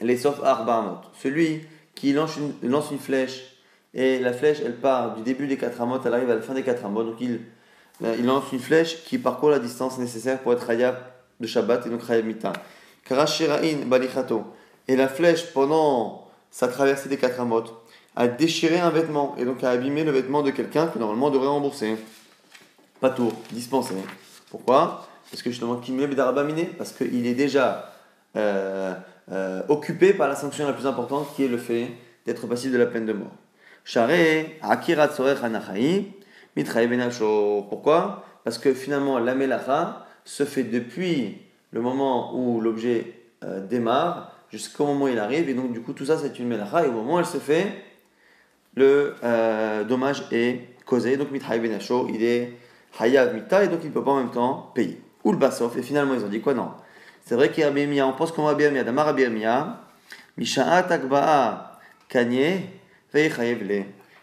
les 0.00 0.16
sauf 0.16 0.40
arba 0.42 1.02
Celui 1.20 1.62
qui 1.94 2.12
lance 2.12 2.36
une, 2.36 2.70
lance 2.70 2.90
une 2.90 2.98
flèche 2.98 3.56
et 3.94 4.20
la 4.20 4.32
flèche 4.32 4.60
elle 4.64 4.76
part 4.76 5.16
du 5.16 5.22
début 5.22 5.46
des 5.46 5.58
quatre 5.58 5.80
amot, 5.82 5.98
elle 6.04 6.14
arrive 6.14 6.30
à 6.30 6.36
la 6.36 6.40
fin 6.40 6.54
des 6.54 6.62
quatre 6.62 6.84
amot. 6.84 7.02
Donc 7.02 7.16
il, 7.20 7.40
il 8.18 8.24
lance 8.24 8.44
une 8.52 8.58
flèche 8.58 9.04
qui 9.04 9.18
parcourt 9.18 9.50
la 9.50 9.58
distance 9.58 9.98
nécessaire 9.98 10.40
pour 10.40 10.52
être 10.52 10.68
hayab 10.68 10.96
de 11.40 11.46
Shabbat 11.46 11.86
et 11.86 11.90
donc 11.90 12.00
hayab 12.08 12.24
mita. 12.24 12.52
Karashirain 13.04 13.86
balichato. 13.86 14.44
Et 14.88 14.96
la 14.96 15.08
flèche 15.08 15.52
pendant 15.52 16.28
sa 16.50 16.68
traversée 16.68 17.08
des 17.08 17.16
quatre 17.16 17.40
amot 17.40 17.64
a 18.16 18.28
déchiré 18.28 18.78
un 18.78 18.90
vêtement 18.90 19.34
et 19.38 19.44
donc 19.44 19.64
a 19.64 19.70
abîmé 19.70 20.04
le 20.04 20.10
vêtement 20.10 20.42
de 20.42 20.50
quelqu'un 20.50 20.86
qui 20.88 20.98
normalement 20.98 21.30
devrait 21.30 21.48
rembourser. 21.48 21.96
Pas 23.00 23.10
tout, 23.10 23.32
dispensé. 23.50 23.94
Pourquoi? 24.50 25.08
Parce 25.30 25.42
que 25.42 25.50
justement, 25.50 25.76
Kimle 25.76 26.06
Bedarabaminé, 26.08 26.66
parce 26.76 26.92
qu'il 26.92 27.26
est 27.26 27.34
déjà 27.34 27.92
euh, 28.36 28.94
euh, 29.30 29.62
occupé 29.68 30.12
par 30.12 30.28
la 30.28 30.36
sanction 30.36 30.66
la 30.66 30.72
plus 30.72 30.86
importante 30.86 31.34
qui 31.34 31.44
est 31.44 31.48
le 31.48 31.58
fait 31.58 31.88
d'être 32.26 32.46
passible 32.46 32.74
de 32.74 32.78
la 32.78 32.86
peine 32.86 33.06
de 33.06 33.12
mort. 33.12 33.32
Akirat 36.56 37.08
Pourquoi? 37.68 38.24
Parce 38.44 38.58
que 38.58 38.74
finalement, 38.74 39.18
la 39.18 39.34
melacha 39.34 40.06
se 40.24 40.44
fait 40.44 40.64
depuis 40.64 41.38
le 41.70 41.80
moment 41.80 42.36
où 42.36 42.60
l'objet 42.60 43.12
euh, 43.44 43.64
démarre 43.66 44.32
jusqu'au 44.50 44.86
moment 44.86 45.06
où 45.06 45.08
il 45.08 45.18
arrive, 45.18 45.48
et 45.48 45.54
donc 45.54 45.72
du 45.72 45.80
coup, 45.80 45.92
tout 45.92 46.04
ça 46.04 46.18
c'est 46.18 46.38
une 46.38 46.48
melacha, 46.48 46.84
et 46.84 46.88
au 46.88 46.92
moment 46.92 47.14
où 47.14 47.18
elle 47.18 47.26
se 47.26 47.38
fait, 47.38 47.66
le 48.74 49.14
dommage 49.88 50.24
est 50.30 50.76
causé. 50.84 51.16
Donc, 51.16 51.28
Benasho, 51.30 52.08
il 52.12 52.22
est 52.22 52.52
Hayav 52.98 53.34
Mita, 53.34 53.64
et 53.64 53.68
donc 53.68 53.80
il 53.82 53.88
ne 53.88 53.92
peut 53.92 54.04
pas 54.04 54.12
en 54.12 54.18
même 54.18 54.30
temps 54.30 54.70
payer. 54.74 55.00
Ou 55.24 55.32
le 55.32 55.38
Bassof, 55.38 55.76
et 55.76 55.82
finalement 55.82 56.14
ils 56.14 56.24
ont 56.24 56.28
dit 56.28 56.40
quoi? 56.40 56.54
Non. 56.54 56.72
C'est 57.24 57.36
vrai 57.36 57.50
qu'il 57.50 57.62
y 57.62 58.00
a 58.00 58.06
on 58.06 58.12
pense 58.12 58.32
qu'on 58.32 58.44
Rabbi 58.44 58.64
Amiya, 58.64 58.84
Damar 58.84 59.06
Rabbi 59.06 59.24
Amiya, 59.24 59.80
Misha'at 60.36 60.90
Akba'a 60.90 61.80
Kanye, 62.08 62.62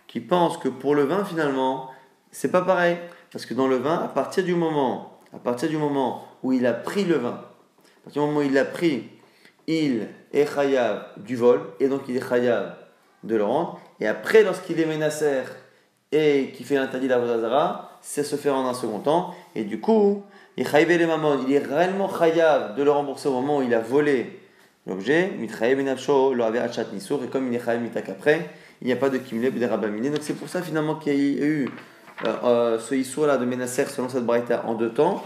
qui 0.07 0.19
pensent 0.19 0.57
que 0.57 0.67
pour 0.67 0.95
le 0.95 1.03
vin, 1.03 1.23
finalement, 1.23 1.89
c'est 2.31 2.51
pas 2.51 2.61
pareil. 2.61 2.97
Parce 3.31 3.45
que 3.45 3.53
dans 3.53 3.67
le 3.67 3.77
vin, 3.77 3.95
à 3.95 4.07
partir 4.07 4.43
du 4.43 4.55
moment, 4.55 5.19
à 5.33 5.37
partir 5.37 5.69
du 5.69 5.77
moment 5.77 6.25
où 6.43 6.51
il 6.53 6.65
a 6.65 6.73
pris 6.73 7.05
le 7.05 7.15
vin, 7.15 7.29
à 7.29 8.03
partir 8.03 8.23
du 8.23 8.27
moment 8.27 8.39
où 8.39 8.43
il 8.43 8.53
l'a 8.53 8.65
pris, 8.65 9.07
il 9.67 10.07
est 10.33 10.51
chayav 10.51 11.05
du 11.17 11.35
vol, 11.35 11.61
et 11.79 11.87
donc 11.87 12.01
il 12.07 12.17
est 12.17 12.27
chayav 12.27 12.75
de 13.23 13.35
le 13.35 13.43
rendre. 13.43 13.79
Et 13.99 14.07
après, 14.07 14.43
lorsqu'il 14.43 14.79
est 14.79 14.85
menacé 14.85 15.43
et 16.11 16.51
qu'il 16.55 16.65
fait 16.65 16.75
l'interdit 16.75 17.07
d'Avodazara, 17.07 17.99
c'est 18.01 18.23
se 18.23 18.35
faire 18.35 18.55
en 18.55 18.67
un 18.67 18.73
second 18.73 18.99
temps. 18.99 19.35
Et 19.53 19.63
du 19.63 19.79
coup, 19.79 20.23
il 20.57 20.65
il 20.65 21.53
est 21.53 21.59
réellement 21.59 22.09
chayav 22.09 22.75
de 22.75 22.83
le 22.83 22.91
rembourser 22.91 23.29
au 23.29 23.33
moment 23.33 23.59
où 23.59 23.61
il 23.61 23.73
a 23.73 23.79
volé 23.79 24.39
l'objet. 24.87 25.31
et 25.39 25.47
comme 27.27 27.47
il 27.47 27.55
est 27.55 27.63
chayav 27.63 27.81
mitak 27.81 28.09
après, 28.09 28.49
il 28.81 28.87
n'y 28.87 28.93
a 28.93 28.95
pas 28.95 29.09
de 29.09 29.17
kimleb 29.17 29.59
de 29.59 29.65
rabamine. 29.65 30.11
Donc 30.11 30.21
c'est 30.21 30.33
pour 30.33 30.49
ça 30.49 30.61
finalement 30.61 30.95
qu'il 30.95 31.13
y 31.13 31.43
a 31.43 31.45
eu 31.45 31.69
euh, 32.25 32.79
ce 32.79 32.95
issour 32.95 33.25
là 33.27 33.37
de 33.37 33.45
Menacer 33.45 33.85
selon 33.85 34.09
cette 34.09 34.25
braïta 34.25 34.65
en 34.65 34.73
deux 34.73 34.91
temps, 34.91 35.23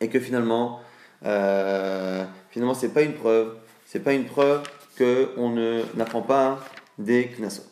et 0.00 0.08
que 0.08 0.20
finalement, 0.20 0.80
euh, 1.24 2.24
finalement 2.50 2.74
c'est 2.74 2.92
pas 2.92 3.02
une 3.02 3.14
preuve, 3.14 3.54
c'est 3.84 4.00
pas 4.00 4.12
une 4.12 4.24
preuve 4.24 4.62
que 4.96 5.30
on 5.36 5.50
ne 5.50 5.82
n'apprend 5.96 6.22
pas 6.22 6.58
des 6.98 7.30
knasot. 7.38 7.62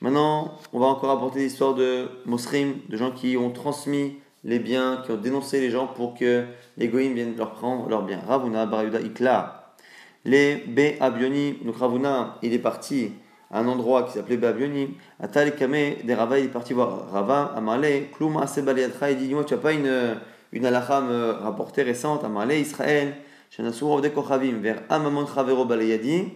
Maintenant, 0.00 0.58
on 0.72 0.78
va 0.78 0.86
encore 0.86 1.10
apporter 1.10 1.40
l'histoire 1.40 1.74
de 1.74 2.08
Mosrim, 2.26 2.74
de 2.88 2.96
gens 2.96 3.12
qui 3.12 3.36
ont 3.36 3.50
transmis 3.50 4.18
les 4.44 4.58
biens, 4.58 5.02
qui 5.04 5.12
ont 5.12 5.16
dénoncé 5.16 5.60
les 5.60 5.70
gens 5.70 5.86
pour 5.86 6.14
que 6.14 6.44
les 6.76 6.88
goïms 6.88 7.14
viennent 7.14 7.36
leur 7.36 7.52
prendre 7.52 7.88
leurs 7.88 8.02
biens. 8.02 8.20
Ravuna, 8.26 8.66
Barayuda, 8.66 9.00
Ikla. 9.00 9.74
Les 10.24 10.56
B. 10.56 11.00
Abioni, 11.00 11.58
donc 11.64 11.78
Ravuna, 11.78 12.36
il 12.42 12.52
est 12.52 12.58
parti 12.58 13.12
à 13.50 13.60
un 13.60 13.68
endroit 13.68 14.04
qui 14.04 14.12
s'appelait 14.12 14.36
Babioni. 14.36 14.96
Atal 15.20 15.54
Kame, 15.54 15.94
des 16.04 16.14
Rava, 16.14 16.38
il 16.38 16.46
est 16.46 16.48
parti 16.48 16.72
voir 16.72 17.10
Rava, 17.10 17.52
Amarle, 17.56 18.08
Klouma, 18.12 18.42
Asebaliatra, 18.42 19.10
il 19.10 19.18
dit 19.18 19.28
tu 19.28 19.54
n'as 19.54 19.60
pas 19.60 19.72
une, 19.72 20.16
une 20.52 20.62
me 20.62 21.30
rapportée 21.42 21.82
récente, 21.82 22.24
Amarle, 22.24 22.52
Israël, 22.52 23.14
de 23.58 24.08
Kochavim, 24.08 24.58
vers 24.60 24.82
Amamon 24.88 25.26
Balayadi. 25.66 26.32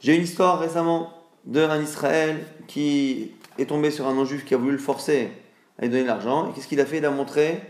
J'ai 0.00 0.14
une 0.16 0.22
histoire 0.22 0.60
récemment 0.60 1.12
d'un 1.44 1.82
Israël 1.82 2.38
qui 2.66 3.32
est 3.58 3.66
tombé 3.66 3.90
sur 3.90 4.06
un 4.06 4.14
non-juif 4.14 4.44
qui 4.44 4.54
a 4.54 4.56
voulu 4.56 4.72
le 4.72 4.78
forcer 4.78 5.30
à 5.78 5.82
lui 5.82 5.90
donner 5.90 6.04
l'argent. 6.04 6.48
Et 6.48 6.52
qu'est-ce 6.54 6.68
qu'il 6.68 6.80
a 6.80 6.86
fait? 6.86 6.98
Il 6.98 7.04
a 7.04 7.10
montré 7.10 7.60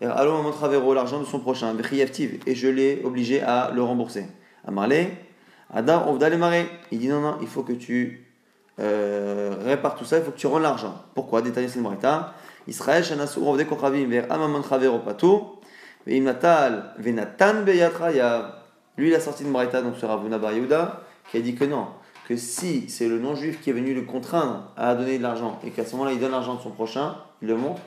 Allons 0.00 0.34
Amamon 0.34 0.52
Chavero, 0.58 0.92
l'argent 0.92 1.20
de 1.20 1.24
son 1.24 1.38
prochain, 1.38 1.74
et 2.46 2.54
je 2.54 2.68
l'ai 2.68 3.00
obligé 3.04 3.40
à 3.42 3.70
le 3.74 3.82
rembourser. 3.82 4.26
Amarle, 4.66 5.06
Adam, 5.72 6.04
on 6.08 6.12
va 6.14 6.26
aller 6.26 6.66
Il 6.92 6.98
dit 6.98 7.08
non, 7.08 7.20
non, 7.20 7.36
il 7.40 7.48
faut 7.48 7.62
que 7.62 7.72
tu 7.72 8.26
euh, 8.80 9.54
répares 9.64 9.94
tout 9.94 10.04
ça, 10.04 10.18
il 10.18 10.24
faut 10.24 10.32
que 10.32 10.38
tu 10.38 10.46
rends 10.46 10.58
l'argent. 10.58 11.02
Pourquoi? 11.14 11.42
Détailler 11.42 11.68
c'est 11.68 11.80
le 11.80 11.86
Israël, 12.66 13.04
Shanasu, 13.04 13.40
Rovde 13.40 13.66
Kochavim, 13.66 14.08
vers 14.08 14.30
Amamon 14.32 14.62
Chavero 14.62 14.98
Pato, 14.98 15.60
Veimnatal, 16.06 16.94
Venatan 16.98 17.62
Beyatraya. 17.62 18.62
Lui, 18.96 19.08
il 19.08 19.14
a 19.14 19.20
sorti 19.20 19.44
de 19.44 19.48
Marita, 19.48 19.82
donc 19.82 19.96
sur 19.96 20.08
Ravuna 20.08 20.38
Bar 20.38 20.52
qui 21.30 21.36
a 21.36 21.40
dit 21.40 21.54
que 21.54 21.64
non, 21.64 21.88
que 22.28 22.36
si 22.36 22.88
c'est 22.88 23.08
le 23.08 23.18
non-juif 23.18 23.60
qui 23.60 23.70
est 23.70 23.72
venu 23.72 23.94
le 23.94 24.02
contraindre 24.02 24.70
à 24.76 24.94
donner 24.94 25.18
de 25.18 25.22
l'argent 25.22 25.58
et 25.64 25.70
qu'à 25.70 25.84
ce 25.84 25.92
moment-là, 25.92 26.12
il 26.12 26.20
donne 26.20 26.30
l'argent 26.30 26.54
de 26.54 26.60
son 26.60 26.70
prochain, 26.70 27.16
il 27.42 27.48
le 27.48 27.56
montre, 27.56 27.80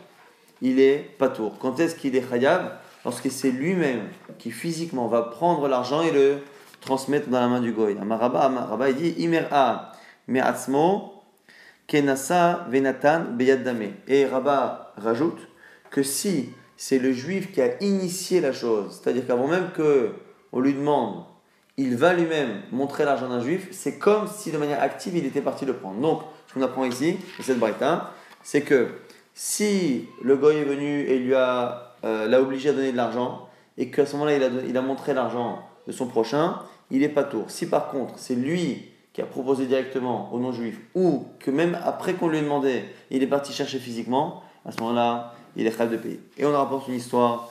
il 0.61 0.79
est 0.79 0.97
pas 1.17 1.29
tour. 1.29 1.57
Quand 1.59 1.79
est-ce 1.79 1.95
qu'il 1.95 2.15
est 2.15 2.27
chayav? 2.27 2.71
Lorsque 3.05 3.31
c'est 3.31 3.51
lui-même 3.51 4.01
qui 4.37 4.51
physiquement 4.51 5.07
va 5.07 5.21
prendre 5.21 5.67
l'argent 5.67 6.01
et 6.01 6.11
le 6.11 6.39
transmettre 6.81 7.29
dans 7.29 7.39
la 7.39 7.47
main 7.47 7.61
du 7.61 7.71
goy. 7.71 7.97
Amaraba, 7.99 8.89
il 8.89 8.95
dit 8.95 9.15
Imer'a 9.17 9.91
me'atzmo 10.27 11.13
kenasa 11.87 12.67
venatan 12.69 13.37
Et 14.07 14.25
Rabba 14.25 14.93
rajoute 14.97 15.39
que 15.89 16.03
si 16.03 16.49
c'est 16.75 16.99
le 16.99 17.11
juif 17.11 17.51
qui 17.51 17.61
a 17.61 17.81
initié 17.81 18.41
la 18.41 18.51
chose, 18.51 18.99
c'est-à-dire 19.01 19.25
qu'avant 19.25 19.47
même 19.47 19.71
que 19.75 20.11
on 20.51 20.59
lui 20.59 20.73
demande, 20.73 21.23
il 21.77 21.95
va 21.95 22.13
lui-même 22.13 22.61
montrer 22.71 23.05
l'argent 23.05 23.29
d'un 23.29 23.41
juif, 23.41 23.67
c'est 23.71 23.97
comme 23.97 24.27
si 24.27 24.51
de 24.51 24.57
manière 24.57 24.81
active 24.81 25.15
il 25.15 25.25
était 25.25 25.41
parti 25.41 25.65
le 25.65 25.73
prendre. 25.73 25.99
Donc, 25.99 26.21
ce 26.47 26.53
qu'on 26.53 26.61
apprend 26.61 26.85
ici, 26.85 27.17
cette 27.41 27.57
c'est 28.43 28.61
que 28.61 28.87
si 29.33 30.07
le 30.21 30.37
goy 30.37 30.57
est 30.57 30.63
venu 30.63 31.01
et 31.01 31.19
lui 31.19 31.35
a 31.35 31.95
euh, 32.03 32.27
l'a 32.27 32.41
obligé 32.41 32.69
à 32.69 32.73
donner 32.73 32.91
de 32.91 32.97
l'argent, 32.97 33.49
et 33.77 33.89
qu'à 33.89 34.05
ce 34.05 34.13
moment-là 34.13 34.35
il 34.35 34.43
a, 34.43 34.49
il 34.67 34.77
a 34.77 34.81
montré 34.81 35.13
l'argent 35.13 35.66
de 35.87 35.91
son 35.91 36.07
prochain, 36.07 36.59
il 36.91 37.01
est 37.03 37.09
pas 37.09 37.23
tour. 37.23 37.45
Si 37.47 37.67
par 37.67 37.89
contre 37.89 38.13
c'est 38.17 38.35
lui 38.35 38.83
qui 39.13 39.21
a 39.21 39.25
proposé 39.25 39.65
directement 39.65 40.31
au 40.31 40.39
non-juif, 40.39 40.79
ou 40.93 41.25
que 41.39 41.49
même 41.49 41.75
après 41.83 42.13
qu'on 42.13 42.27
lui 42.27 42.37
ait 42.37 42.43
demandé, 42.43 42.83
il 43.09 43.23
est 43.23 43.27
parti 43.27 43.51
chercher 43.51 43.79
physiquement, 43.79 44.43
à 44.63 44.71
ce 44.71 44.79
moment-là, 44.81 45.33
il 45.55 45.65
est 45.65 45.71
capable 45.71 45.93
de 45.93 45.97
payer. 45.97 46.19
Et 46.37 46.45
on 46.45 46.51
rapporte 46.51 46.87
une 46.87 46.93
histoire 46.93 47.49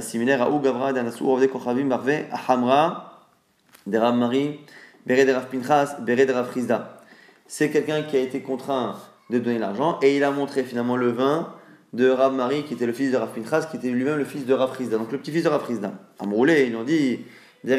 similaire 0.00 0.42
à 0.42 0.50
Ougavra, 0.50 0.92
d'Anasu, 0.92 1.24
Ovde 1.24 1.48
Kochavim, 1.48 1.86
Barve, 1.86 2.10
à 2.30 2.52
Hamra, 2.52 3.26
de 3.86 3.98
Rav 3.98 4.14
Mari, 4.14 4.60
Bere 5.06 5.26
de 5.26 5.32
Rav 5.32 5.48
Pinchas, 5.48 5.96
Bere 6.00 6.24
de 6.24 6.32
Rav. 6.32 6.48
C'est 7.48 7.70
quelqu'un 7.70 8.02
qui 8.02 8.16
a 8.16 8.20
été 8.20 8.40
contraint 8.40 8.94
de 9.30 9.38
donner 9.38 9.58
l'argent 9.58 9.98
et 10.02 10.16
il 10.16 10.22
a 10.22 10.30
montré 10.30 10.62
finalement 10.62 10.96
le 10.96 11.10
vin 11.10 11.52
de 11.94 12.08
Rav 12.08 12.34
Mari, 12.34 12.64
qui 12.64 12.74
était 12.74 12.86
le 12.86 12.92
fils 12.92 13.10
de 13.10 13.16
Rav 13.16 13.30
Pinchas, 13.34 13.66
qui 13.70 13.76
était 13.76 13.90
lui-même 13.90 14.18
le 14.18 14.24
fils 14.24 14.46
de 14.46 14.54
Rav 14.54 14.70
donc 14.90 15.10
le 15.10 15.18
petit-fils 15.18 15.42
de 15.42 15.48
Rav 15.48 15.62
Frizda. 15.62 15.94
Amroulé, 16.20 16.66
ils 16.68 16.76
ont 16.76 16.84
dit. 16.84 17.20
Il 17.64 17.74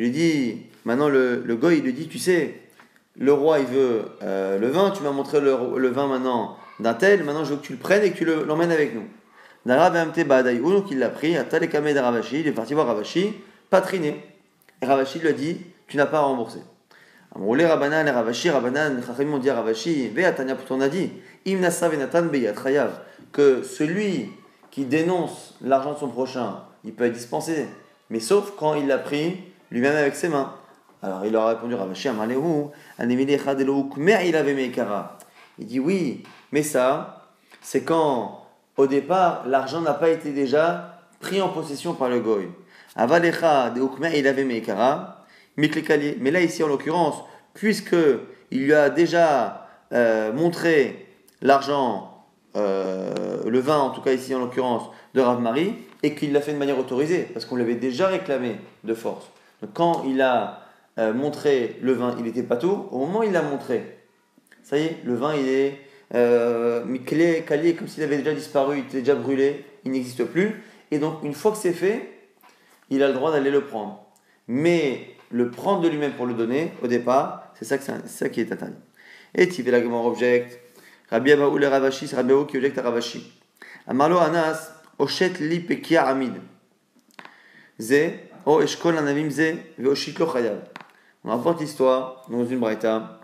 lui 0.00 0.10
dit, 0.10 0.62
maintenant 0.84 1.08
le, 1.08 1.42
le 1.44 1.56
goy, 1.56 1.78
il 1.78 1.84
lui 1.84 1.92
dit, 1.92 2.08
tu 2.08 2.18
sais, 2.18 2.60
le 3.18 3.32
roi 3.32 3.58
il 3.58 3.66
veut 3.66 4.02
euh, 4.22 4.58
le 4.58 4.68
vin, 4.68 4.90
tu 4.90 5.02
m'as 5.02 5.10
montré 5.10 5.40
le, 5.40 5.56
le, 5.76 5.88
vin 5.88 6.06
maintenant 6.06 6.56
d'un 6.78 6.94
tel, 6.94 7.24
maintenant 7.24 7.44
je 7.44 7.50
veux 7.50 7.56
que 7.56 7.66
tu 7.66 7.72
le 7.72 7.78
prennes 7.78 8.04
et 8.04 8.12
que 8.12 8.16
tu 8.16 8.24
l'emmènes 8.24 8.70
avec 8.70 8.94
nous. 8.94 9.04
Donc 9.66 10.86
il 10.90 10.98
l'a 10.98 11.10
pris, 11.10 11.34
de 11.34 11.98
Ravashi, 11.98 12.40
il 12.40 12.46
est 12.46 12.52
parti 12.52 12.74
voir 12.74 12.86
Ravashi, 12.86 13.34
pas 13.68 13.80
triné. 13.80 14.24
Et 14.80 14.86
Ravashi 14.86 15.18
lui 15.18 15.28
a 15.28 15.32
dit, 15.32 15.60
tu 15.86 15.96
n'as 15.96 16.06
pas 16.06 16.18
à 16.18 16.22
rembourser. 16.22 16.60
Amroulé 17.34 17.66
Rabanan 17.66 18.06
et 18.06 18.10
Ravashi, 18.10 18.50
Rabanan, 18.50 19.02
Chachamim 19.06 19.34
ont 19.34 19.38
dit 19.38 19.50
à 19.50 19.54
Ravashi, 19.54 20.08
Veatania 20.08 20.56
on 20.70 20.80
a 20.80 20.88
dit, 20.88 21.10
Imnasa 21.44 21.88
Venatan 21.88 22.24
Beyat 22.24 22.54
que 23.32 23.62
celui 23.62 24.30
qui 24.70 24.84
dénonce 24.84 25.56
l'argent 25.60 25.92
de 25.92 25.98
son 25.98 26.08
prochain, 26.08 26.62
il 26.84 26.92
peut 26.92 27.04
être 27.04 27.12
dispensé 27.12 27.66
mais 28.10 28.20
sauf 28.20 28.52
quand 28.58 28.74
il 28.74 28.88
l'a 28.88 28.98
pris 28.98 29.38
lui-même 29.70 29.96
avec 29.96 30.14
ses 30.16 30.28
mains. 30.28 30.52
Alors 31.02 31.24
il 31.24 31.32
leur 31.32 31.44
a 31.44 31.48
répondu 31.50 31.74
Il 35.58 35.66
dit 35.66 35.80
oui, 35.80 36.22
mais 36.52 36.62
ça, 36.62 37.28
c'est 37.62 37.82
quand 37.84 38.44
au 38.76 38.86
départ 38.86 39.44
l'argent 39.46 39.80
n'a 39.80 39.94
pas 39.94 40.10
été 40.10 40.32
déjà 40.32 40.98
pris 41.20 41.40
en 41.40 41.48
possession 41.48 41.94
par 41.94 42.08
le 42.08 42.20
goy. 42.20 42.48
Mais 45.56 46.30
là 46.30 46.40
ici 46.40 46.62
en 46.62 46.68
l'occurrence, 46.68 47.22
puisque 47.54 47.96
il 48.50 48.64
lui 48.64 48.74
a 48.74 48.90
déjà 48.90 49.68
euh, 49.92 50.32
montré 50.32 51.06
l'argent, 51.40 52.24
euh, 52.56 53.44
le 53.46 53.60
vin 53.60 53.78
en 53.78 53.90
tout 53.90 54.00
cas 54.00 54.12
ici 54.12 54.34
en 54.34 54.40
l'occurrence, 54.40 54.90
de 55.14 55.20
Rav 55.20 55.40
Marie, 55.40 55.74
et 56.02 56.14
qu'il 56.14 56.32
l'a 56.32 56.40
fait 56.40 56.52
de 56.52 56.58
manière 56.58 56.78
autorisée, 56.78 57.28
parce 57.32 57.44
qu'on 57.44 57.56
l'avait 57.56 57.74
déjà 57.74 58.08
réclamé 58.08 58.56
de 58.84 58.94
force. 58.94 59.30
Quand 59.74 60.04
il 60.06 60.20
a 60.22 60.60
euh, 60.98 61.12
montré 61.12 61.76
le 61.82 61.92
vin, 61.92 62.14
il 62.18 62.24
n'était 62.24 62.42
pas 62.42 62.56
tout, 62.56 62.86
au 62.90 62.98
moment 62.98 63.20
où 63.20 63.22
il 63.22 63.32
l'a 63.32 63.42
montré, 63.42 63.98
ça 64.62 64.78
y 64.78 64.82
est, 64.82 64.96
le 65.04 65.14
vin 65.14 65.34
il 65.34 65.48
est 65.48 65.78
euh, 66.14 66.84
calé, 67.06 67.74
comme 67.74 67.88
s'il 67.88 68.02
avait 68.02 68.18
déjà 68.18 68.32
disparu, 68.32 68.78
il 68.78 68.84
était 68.84 69.00
déjà 69.00 69.14
brûlé, 69.14 69.64
il 69.84 69.92
n'existe 69.92 70.24
plus, 70.24 70.62
et 70.90 70.98
donc 70.98 71.22
une 71.22 71.34
fois 71.34 71.52
que 71.52 71.58
c'est 71.58 71.72
fait, 71.72 72.10
il 72.88 73.02
a 73.02 73.08
le 73.08 73.14
droit 73.14 73.30
d'aller 73.30 73.50
le 73.50 73.62
prendre. 73.62 74.04
Mais 74.48 75.06
le 75.30 75.50
prendre 75.50 75.80
de 75.80 75.88
lui-même 75.88 76.12
pour 76.12 76.26
le 76.26 76.34
donner, 76.34 76.72
au 76.82 76.88
départ, 76.88 77.52
c'est 77.58 77.64
ça, 77.64 77.78
ça 78.04 78.28
qui 78.28 78.40
est 78.40 78.50
atteint. 78.50 78.72
Et 79.34 79.48
Tivelagmar 79.48 80.04
object, 80.04 80.58
Rabbi 81.08 81.32
Abaou 81.32 81.56
le 81.56 81.68
Ravashi, 81.68 82.08
c'est 82.08 82.16
Rabbi 82.16 82.34
qui 82.48 82.56
objecte 82.56 82.78
à 82.78 82.82
Ravashi. 82.82 83.32
Amarlo 83.86 84.18
Anas, 84.18 84.72
On 91.24 91.30
rapporte 91.30 91.60
l'histoire 91.60 92.26
dans 92.28 92.44
une 92.44 92.58
braïta 92.58 93.18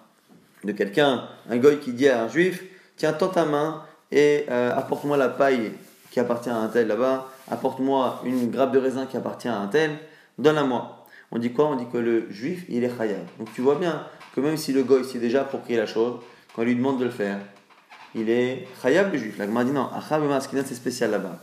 de 0.65 0.73
quelqu'un, 0.73 1.29
un 1.51 1.57
goy 1.59 1.79
qui 1.79 1.93
dit 1.93 2.09
à 2.09 2.23
un 2.23 2.29
juif 2.29 2.65
Tiens, 2.97 3.13
tends 3.13 3.29
ta 3.29 3.45
main 3.45 3.83
et 4.11 4.47
euh, 4.49 4.75
apporte-moi 4.75 5.19
la 5.19 5.29
paille 5.29 5.73
qui 6.11 6.19
appartient 6.19 6.49
à 6.49 6.57
un 6.57 6.69
tel 6.69 6.87
là-bas, 6.87 7.31
apporte-moi 7.51 8.23
une 8.25 8.51
grappe 8.51 8.73
de 8.73 8.79
raisin 8.79 9.05
qui 9.05 9.19
appartient 9.19 9.49
à 9.49 9.59
un 9.59 9.67
tel, 9.67 9.99
donne-la-moi. 10.39 11.07
On 11.31 11.39
dit 11.39 11.53
quoi? 11.53 11.67
On 11.67 11.77
dit 11.77 11.85
que 11.93 11.99
le 11.99 12.31
juif, 12.31 12.65
il 12.71 12.85
est 12.85 12.97
chayav. 12.97 13.21
Donc 13.39 13.53
tu 13.53 13.61
vois 13.61 13.75
bien 13.75 14.07
que 14.35 14.41
même 14.41 14.57
si 14.57 14.73
le 14.73 14.83
goy 14.83 15.05
s'est 15.05 15.19
déjà 15.19 15.43
approprié 15.43 15.79
la 15.79 15.85
chose, 15.85 16.21
quand 16.55 16.63
on 16.63 16.65
lui 16.65 16.75
demande 16.75 16.99
de 16.99 17.05
le 17.05 17.11
faire, 17.11 17.39
il 18.15 18.31
est 18.31 18.67
chayav 18.81 19.13
le 19.13 19.19
juif. 19.19 19.37
La 19.37 19.47
dit 19.47 19.73
non, 19.73 19.91
c'est 20.01 20.75
spécial 20.75 21.11
là-bas 21.11 21.39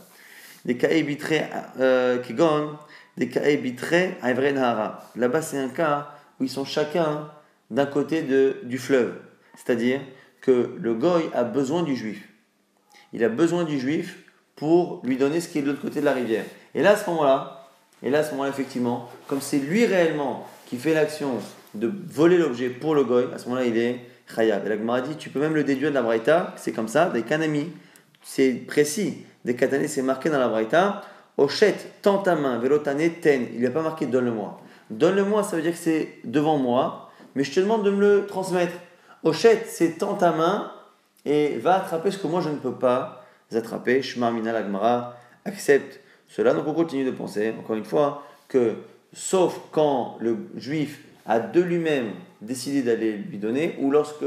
des 0.64 0.76
kae 0.76 1.02
bitré 1.02 1.44
kigon, 2.26 2.78
des 3.16 3.28
kae 3.28 3.56
bitré 3.56 4.16
Nahara. 4.22 5.10
Là-bas, 5.16 5.42
c'est 5.42 5.58
un 5.58 5.68
cas 5.68 6.10
où 6.40 6.44
ils 6.44 6.50
sont 6.50 6.64
chacun 6.64 7.28
d'un 7.70 7.86
côté 7.86 8.22
de, 8.22 8.58
du 8.64 8.78
fleuve. 8.78 9.14
C'est-à-dire 9.56 10.00
que 10.40 10.76
le 10.80 10.94
goy 10.94 11.30
a 11.32 11.44
besoin 11.44 11.82
du 11.82 11.96
juif. 11.96 12.28
Il 13.12 13.24
a 13.24 13.28
besoin 13.28 13.64
du 13.64 13.78
juif 13.78 14.18
pour 14.56 15.00
lui 15.04 15.16
donner 15.16 15.40
ce 15.40 15.48
qui 15.48 15.58
est 15.58 15.62
de 15.62 15.68
l'autre 15.68 15.80
côté 15.80 16.00
de 16.00 16.04
la 16.04 16.12
rivière. 16.12 16.44
Et 16.74 16.82
là, 16.82 16.90
à 16.92 16.96
ce 16.96 17.08
moment-là, 17.10 17.68
et 18.02 18.10
là, 18.10 18.18
à 18.18 18.22
ce 18.24 18.32
moment-là, 18.32 18.50
effectivement, 18.50 19.08
comme 19.26 19.40
c'est 19.40 19.58
lui 19.58 19.86
réellement 19.86 20.46
qui 20.66 20.76
fait 20.76 20.94
l'action 20.94 21.38
de 21.74 21.90
voler 22.08 22.38
l'objet 22.38 22.68
pour 22.68 22.94
le 22.94 23.04
goy, 23.04 23.28
à 23.32 23.38
ce 23.38 23.48
moment-là, 23.48 23.66
il 23.66 23.76
est 23.78 24.00
khayab. 24.34 24.66
Et 24.66 24.68
la 24.68 24.76
Gemara 24.76 25.00
dit, 25.00 25.16
tu 25.16 25.30
peux 25.30 25.40
même 25.40 25.54
le 25.54 25.64
déduire 25.64 25.90
de 25.90 25.94
la 25.94 26.02
braïta, 26.02 26.54
c'est 26.56 26.72
comme 26.72 26.88
ça, 26.88 27.08
des 27.10 27.22
kanami. 27.22 27.70
C'est 28.22 28.52
précis. 28.52 29.24
Des 29.44 29.54
katané, 29.54 29.88
c'est 29.88 30.02
marqué 30.02 30.30
dans 30.30 30.38
la 30.38 30.48
braïta. 30.48 31.02
Ochette, 31.36 32.00
tends 32.02 32.18
ta 32.18 32.34
main, 32.34 32.58
velotane, 32.58 33.10
ten. 33.20 33.48
Il 33.52 33.60
n'y 33.60 33.66
a 33.66 33.70
pas 33.70 33.82
marqué 33.82 34.06
donne-le-moi. 34.06 34.60
Donne-le-moi, 34.90 35.42
ça 35.42 35.56
veut 35.56 35.62
dire 35.62 35.72
que 35.72 35.78
c'est 35.78 36.18
devant 36.24 36.58
moi, 36.58 37.10
mais 37.34 37.44
je 37.44 37.52
te 37.52 37.60
demande 37.60 37.84
de 37.84 37.90
me 37.90 38.00
le 38.00 38.26
transmettre. 38.26 38.74
Ochette, 39.22 39.66
c'est 39.66 39.98
tends 39.98 40.14
ta 40.14 40.32
main 40.32 40.70
et 41.24 41.56
va 41.58 41.76
attraper 41.76 42.10
ce 42.10 42.18
que 42.18 42.26
moi 42.26 42.40
je 42.40 42.50
ne 42.50 42.56
peux 42.56 42.74
pas 42.74 43.24
attraper. 43.54 44.02
Shmar 44.02 44.32
Mina 44.32 44.52
accepte 45.44 46.00
cela. 46.28 46.54
Donc 46.54 46.66
on 46.66 46.74
continue 46.74 47.04
de 47.04 47.10
penser, 47.10 47.54
encore 47.58 47.76
une 47.76 47.84
fois, 47.84 48.22
que 48.48 48.74
sauf 49.12 49.60
quand 49.72 50.16
le 50.20 50.36
juif 50.56 51.04
a 51.26 51.40
de 51.40 51.60
lui-même 51.60 52.10
décidé 52.40 52.82
d'aller 52.82 53.12
lui 53.12 53.38
donner, 53.38 53.76
ou 53.80 53.90
lorsque 53.90 54.24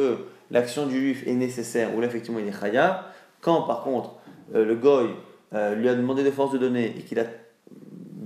l'action 0.50 0.88
du 0.88 1.00
juif 1.00 1.28
est 1.28 1.34
nécessaire, 1.34 1.96
ou 1.96 2.02
là 2.02 2.08
effectivement 2.08 2.40
il 2.40 2.48
est 2.48 2.60
chaya, 2.60 3.06
quand 3.42 3.62
par 3.64 3.84
contre 3.84 4.16
euh, 4.56 4.66
le 4.66 4.76
goy 4.76 5.10
euh, 5.54 5.76
lui 5.76 5.90
a 5.90 5.96
demandé 5.96 6.24
de 6.24 6.32
force 6.32 6.52
de 6.54 6.58
donner 6.58 6.96
et 6.98 7.04
qu'il 7.04 7.20
a, 7.20 7.26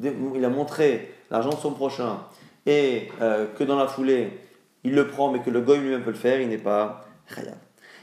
il 0.03 0.45
a 0.45 0.49
montré 0.49 1.13
l'argent 1.29 1.49
de 1.49 1.55
son 1.55 1.71
prochain, 1.71 2.19
et 2.65 3.09
euh, 3.21 3.47
que 3.57 3.63
dans 3.63 3.77
la 3.77 3.87
foulée 3.87 4.39
il 4.83 4.93
le 4.95 5.07
prend, 5.07 5.31
mais 5.31 5.39
que 5.39 5.49
le 5.49 5.61
goy 5.61 5.77
lui-même 5.77 6.03
peut 6.03 6.11
le 6.11 6.17
faire, 6.17 6.41
il 6.41 6.49
n'est 6.49 6.57
pas 6.57 7.05
chaya. 7.33 7.53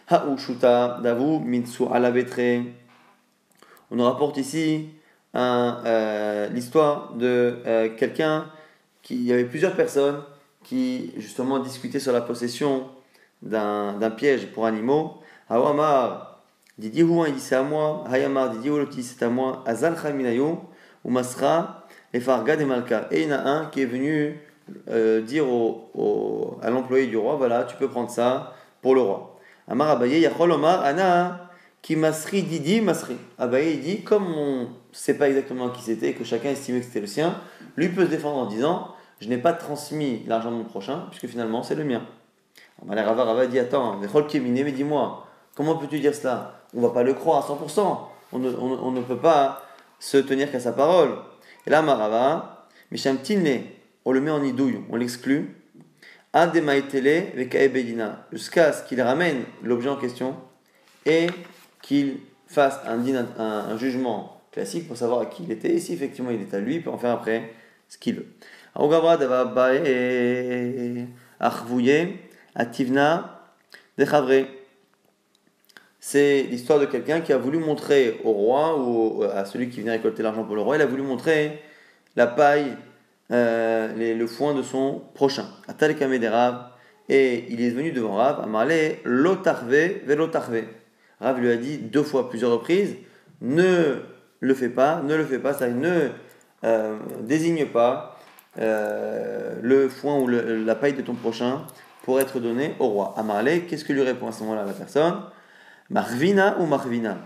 Ha'ushuta 0.09 1.01
davu 1.03 1.41
mitsu 1.41 1.85
alavetre. 1.93 2.65
On 3.91 4.03
rapporte 4.03 4.37
ici 4.37 4.89
l'histoire 5.35 7.15
de 7.15 7.89
quelqu'un 7.99 8.47
qui 9.03 9.17
il 9.17 9.23
y 9.25 9.33
avait 9.33 9.45
plusieurs 9.45 9.75
personnes 9.75 10.23
qui 10.63 11.13
justement 11.17 11.59
discutait 11.59 12.01
sur 12.01 12.13
la 12.13 12.21
possession 12.21 12.89
d'un 13.43 14.11
piège 14.17 14.47
pour 14.53 14.67
animaux. 14.67 15.19
Didi 16.79 17.03
Houin, 17.03 17.27
il 17.29 17.35
dit 17.35 17.41
c'est 17.41 17.57
à 17.57 17.63
moi. 17.63 18.05
Hayamar, 18.11 18.51
Didi 18.51 18.71
Oloti, 18.71 19.03
c'est 19.03 19.25
à 19.25 19.29
moi. 19.29 19.65
Azal 19.67 19.97
Chaminayo, 20.01 20.61
ou 21.05 21.11
Masra, 21.11 21.87
et 22.13 22.21
Farga 22.21 22.57
de 22.57 22.65
Malka. 22.65 23.09
Et 23.11 23.23
il 23.23 23.29
y 23.29 23.33
en 23.33 23.37
a 23.37 23.41
un 23.41 23.67
qui 23.67 23.83
est 23.83 23.87
venu 23.87 24.39
euh, 24.89 25.21
dire 25.21 25.49
au, 25.49 26.59
à 26.63 26.71
l'employé 26.71 27.07
du 27.07 27.17
roi 27.17 27.37
voilà, 27.37 27.65
tu 27.65 27.77
peux 27.77 27.89
prendre 27.89 28.11
ça 28.11 28.55
pour 28.81 28.95
le 28.95 29.01
roi. 29.01 29.39
Amar 29.67 29.91
Abaye, 29.91 30.21
Yachol 30.21 30.53
Omar, 30.53 30.85
Ana, 30.85 31.51
qui 31.83 31.97
Masri 31.97 32.43
Didi 32.43 32.81
Masri. 32.81 33.17
Abaye, 33.39 33.75
il 33.75 33.81
dit 33.81 34.03
comme 34.03 34.27
on 34.27 34.63
ne 34.63 34.67
sait 34.93 35.15
pas 35.15 35.29
exactement 35.29 35.71
qui 35.71 35.83
c'était, 35.83 36.13
que 36.13 36.25
chacun 36.25 36.51
estimait 36.51 36.81
que 36.81 36.87
c'était 36.87 37.01
le 37.01 37.07
sien, 37.07 37.41
lui 37.77 37.89
peut 37.89 38.05
se 38.05 38.11
défendre 38.11 38.39
en 38.39 38.47
disant 38.47 38.95
je 39.21 39.29
n'ai 39.29 39.39
pas 39.39 39.53
transmis 39.53 40.23
l'argent 40.29 40.53
de 40.53 40.57
mon 40.57 40.65
prochain, 40.65 41.07
puisque 41.11 41.27
finalement 41.27 41.65
c'est 41.65 41.75
le 41.75 41.85
mien. 41.85 42.03
Rava, 42.87 43.25
Rava 43.25 43.47
dit 43.47 43.59
Attends, 43.59 43.99
mais 43.99 44.73
dis-moi, 44.73 45.28
comment 45.59 45.75
peux-tu 45.75 45.99
dire 45.99 46.15
cela? 46.15 46.63
On 46.73 46.81
ne 46.81 46.87
va 46.87 46.93
pas 46.95 47.03
le 47.03 47.15
croire 47.15 47.45
à 47.45 47.53
100%. 47.53 47.99
On 48.31 48.39
ne, 48.39 48.49
on, 48.57 48.93
ne 48.93 49.01
peut 49.01 49.17
pas 49.17 49.67
se 49.99 50.17
tenir 50.17 50.53
qu'à 50.53 50.61
sa 50.61 50.71
parole. 50.71 51.17
Et 51.67 51.71
là, 51.71 51.83
Marava, 51.83 52.69
Mishamtine, 52.93 53.63
on 54.05 54.13
le 54.13 54.21
met 54.21 54.31
en 54.31 54.45
idouille, 54.45 54.79
on 54.89 54.95
l'exclut. 54.95 55.57
Jusqu'à 58.33 58.73
ce 58.73 58.85
qu'il 58.85 59.03
ramène 59.03 59.43
l'objet 59.65 59.89
en 59.89 59.97
question 59.97 60.37
et 61.05 61.27
qu'il 61.83 62.19
fasse 62.47 62.79
un, 62.87 63.05
un, 63.17 63.27
un, 63.41 63.77
jugement 63.79 64.41
classique 64.53 64.87
pour 64.87 64.97
savoir 64.97 65.23
à 65.23 65.27
qui 65.27 65.43
il 65.43 65.51
était. 65.51 65.73
Et 65.73 65.81
si 65.81 65.93
effectivement 65.93 66.31
il 66.31 66.41
est 66.41 66.55
à 66.55 66.61
lui, 66.61 66.77
il 66.77 66.85
peut 66.85 66.91
en 66.91 66.99
faire 66.99 67.11
après 67.13 67.53
ce 67.89 67.99
qu'il 67.99 68.15
veut. 68.15 68.27
C'est 76.11 76.45
l'histoire 76.45 76.79
de 76.79 76.87
quelqu'un 76.87 77.21
qui 77.21 77.35
a 77.35 77.37
voulu 77.37 77.59
montrer 77.59 78.19
au 78.25 78.33
roi 78.33 78.81
ou 78.81 79.25
à 79.25 79.45
celui 79.45 79.69
qui 79.69 79.83
vient 79.83 79.93
récolter 79.93 80.23
l'argent 80.23 80.43
pour 80.43 80.57
le 80.57 80.63
roi, 80.63 80.77
il 80.77 80.81
a 80.81 80.87
voulu 80.87 81.03
montrer 81.03 81.61
la 82.17 82.27
paille, 82.27 82.79
euh, 83.31 84.15
le 84.15 84.27
foin 84.27 84.55
de 84.55 84.63
son 84.63 85.03
prochain. 85.13 85.45
Et 87.11 87.45
il 87.51 87.61
est 87.61 87.69
venu 87.69 87.93
devant 87.93 88.15
Rav, 88.15 88.41
Amarle, 88.41 88.73
lotarve, 89.05 89.75
velotarve. 90.07 90.63
Rav 91.21 91.41
lui 91.41 91.51
a 91.51 91.57
dit 91.57 91.77
deux 91.77 92.05
fois, 92.05 92.31
plusieurs 92.31 92.53
reprises, 92.53 92.97
ne 93.43 93.97
le 94.41 94.55
fais 94.55 94.71
pas, 94.71 95.03
ne 95.03 95.15
le 95.15 95.27
fais 95.27 95.39
pas, 95.39 95.53
ça 95.53 95.69
ne 95.69 96.09
euh, 96.65 96.97
désigne 97.21 97.67
pas 97.67 98.19
euh, 98.59 99.57
le 99.61 99.91
foin 99.91 100.19
ou 100.21 100.27
la 100.27 100.75
paille 100.75 100.95
de 100.95 101.03
ton 101.03 101.13
prochain 101.13 101.67
pour 102.03 102.19
être 102.19 102.41
donné 102.41 102.77
au 102.79 102.87
roi. 102.87 103.13
Amarle, 103.19 103.67
qu'est-ce 103.69 103.85
que 103.85 103.93
lui 103.93 104.01
répond 104.01 104.29
à 104.29 104.33
ce 104.33 104.43
moment-là 104.45 104.65
la 104.65 104.73
personne? 104.73 105.21
Marvina 105.91 106.59
ou 106.59 106.67
Marvina? 106.67 107.19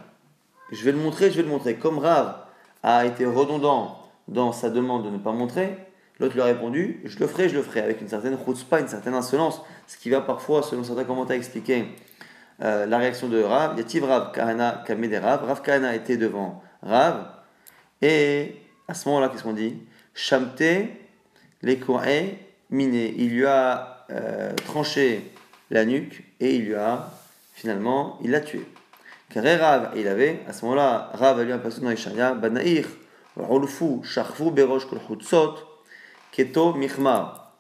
Je 0.70 0.84
vais 0.84 0.92
le 0.92 0.98
montrer, 0.98 1.30
je 1.30 1.36
vais 1.36 1.42
le 1.42 1.48
montrer. 1.48 1.76
Comme 1.76 1.98
Rav 1.98 2.36
a 2.82 3.04
été 3.04 3.26
redondant 3.26 3.98
dans 4.28 4.52
sa 4.52 4.70
demande 4.70 5.04
de 5.04 5.10
ne 5.10 5.18
pas 5.18 5.32
montrer, 5.32 5.76
l'autre 6.20 6.34
lui 6.34 6.42
a 6.42 6.44
répondu 6.44 7.00
Je 7.04 7.18
le 7.18 7.26
ferai, 7.26 7.48
je 7.48 7.56
le 7.56 7.62
ferai, 7.62 7.80
avec 7.80 8.00
une 8.00 8.08
certaine 8.08 8.38
chutzpah, 8.38 8.80
une 8.80 8.88
certaine 8.88 9.14
insolence, 9.14 9.60
ce 9.86 9.96
qui 9.96 10.10
va 10.10 10.20
parfois, 10.20 10.62
selon 10.62 10.84
certains 10.84 11.04
commentaires, 11.04 11.36
expliquer 11.36 11.86
euh, 12.62 12.86
la 12.86 12.98
réaction 12.98 13.28
de 13.28 13.42
Rav. 13.42 13.76
Yativ 13.76 14.04
Rav 14.04 14.32
Kahana 14.32 14.84
Kamede 14.86 15.14
Rav? 15.14 15.44
Rav 15.44 15.62
Kahana 15.62 15.94
était 15.94 16.16
devant 16.16 16.62
Rav. 16.82 17.26
Et 18.00 18.56
à 18.86 18.94
ce 18.94 19.08
moment-là, 19.08 19.28
qu'est-ce 19.28 19.42
qu'on 19.42 19.52
dit? 19.52 19.76
Shamte 20.14 20.62
les 21.62 21.80
miné. 22.70 23.14
Il 23.18 23.30
lui 23.30 23.46
a 23.46 24.06
euh, 24.10 24.52
tranché 24.66 25.32
la 25.70 25.84
nuque 25.84 26.24
et 26.40 26.56
il 26.56 26.66
lui 26.66 26.74
a 26.74 27.10
finalement, 27.62 28.18
il 28.22 28.30
l'a 28.32 28.40
tué. 28.40 28.66
Car 29.30 29.44
Rav, 29.44 29.92
il 29.96 30.06
avait, 30.06 30.40
à 30.46 30.52
ce 30.52 30.64
moment-là, 30.64 31.10
Rav 31.14 31.38
a 31.38 31.44
lu 31.44 31.52
un 31.52 31.58
passage 31.58 31.80
dans 31.80 31.90
Ishaïa, 31.90 32.34
Banaïr, 32.34 32.86
Rolfu, 33.36 34.02
Sharfu, 34.02 34.50
Berosh, 34.50 34.86
Kolchutzot, 34.86 35.54
Keto, 36.32 36.74
Michmar. 36.74 37.54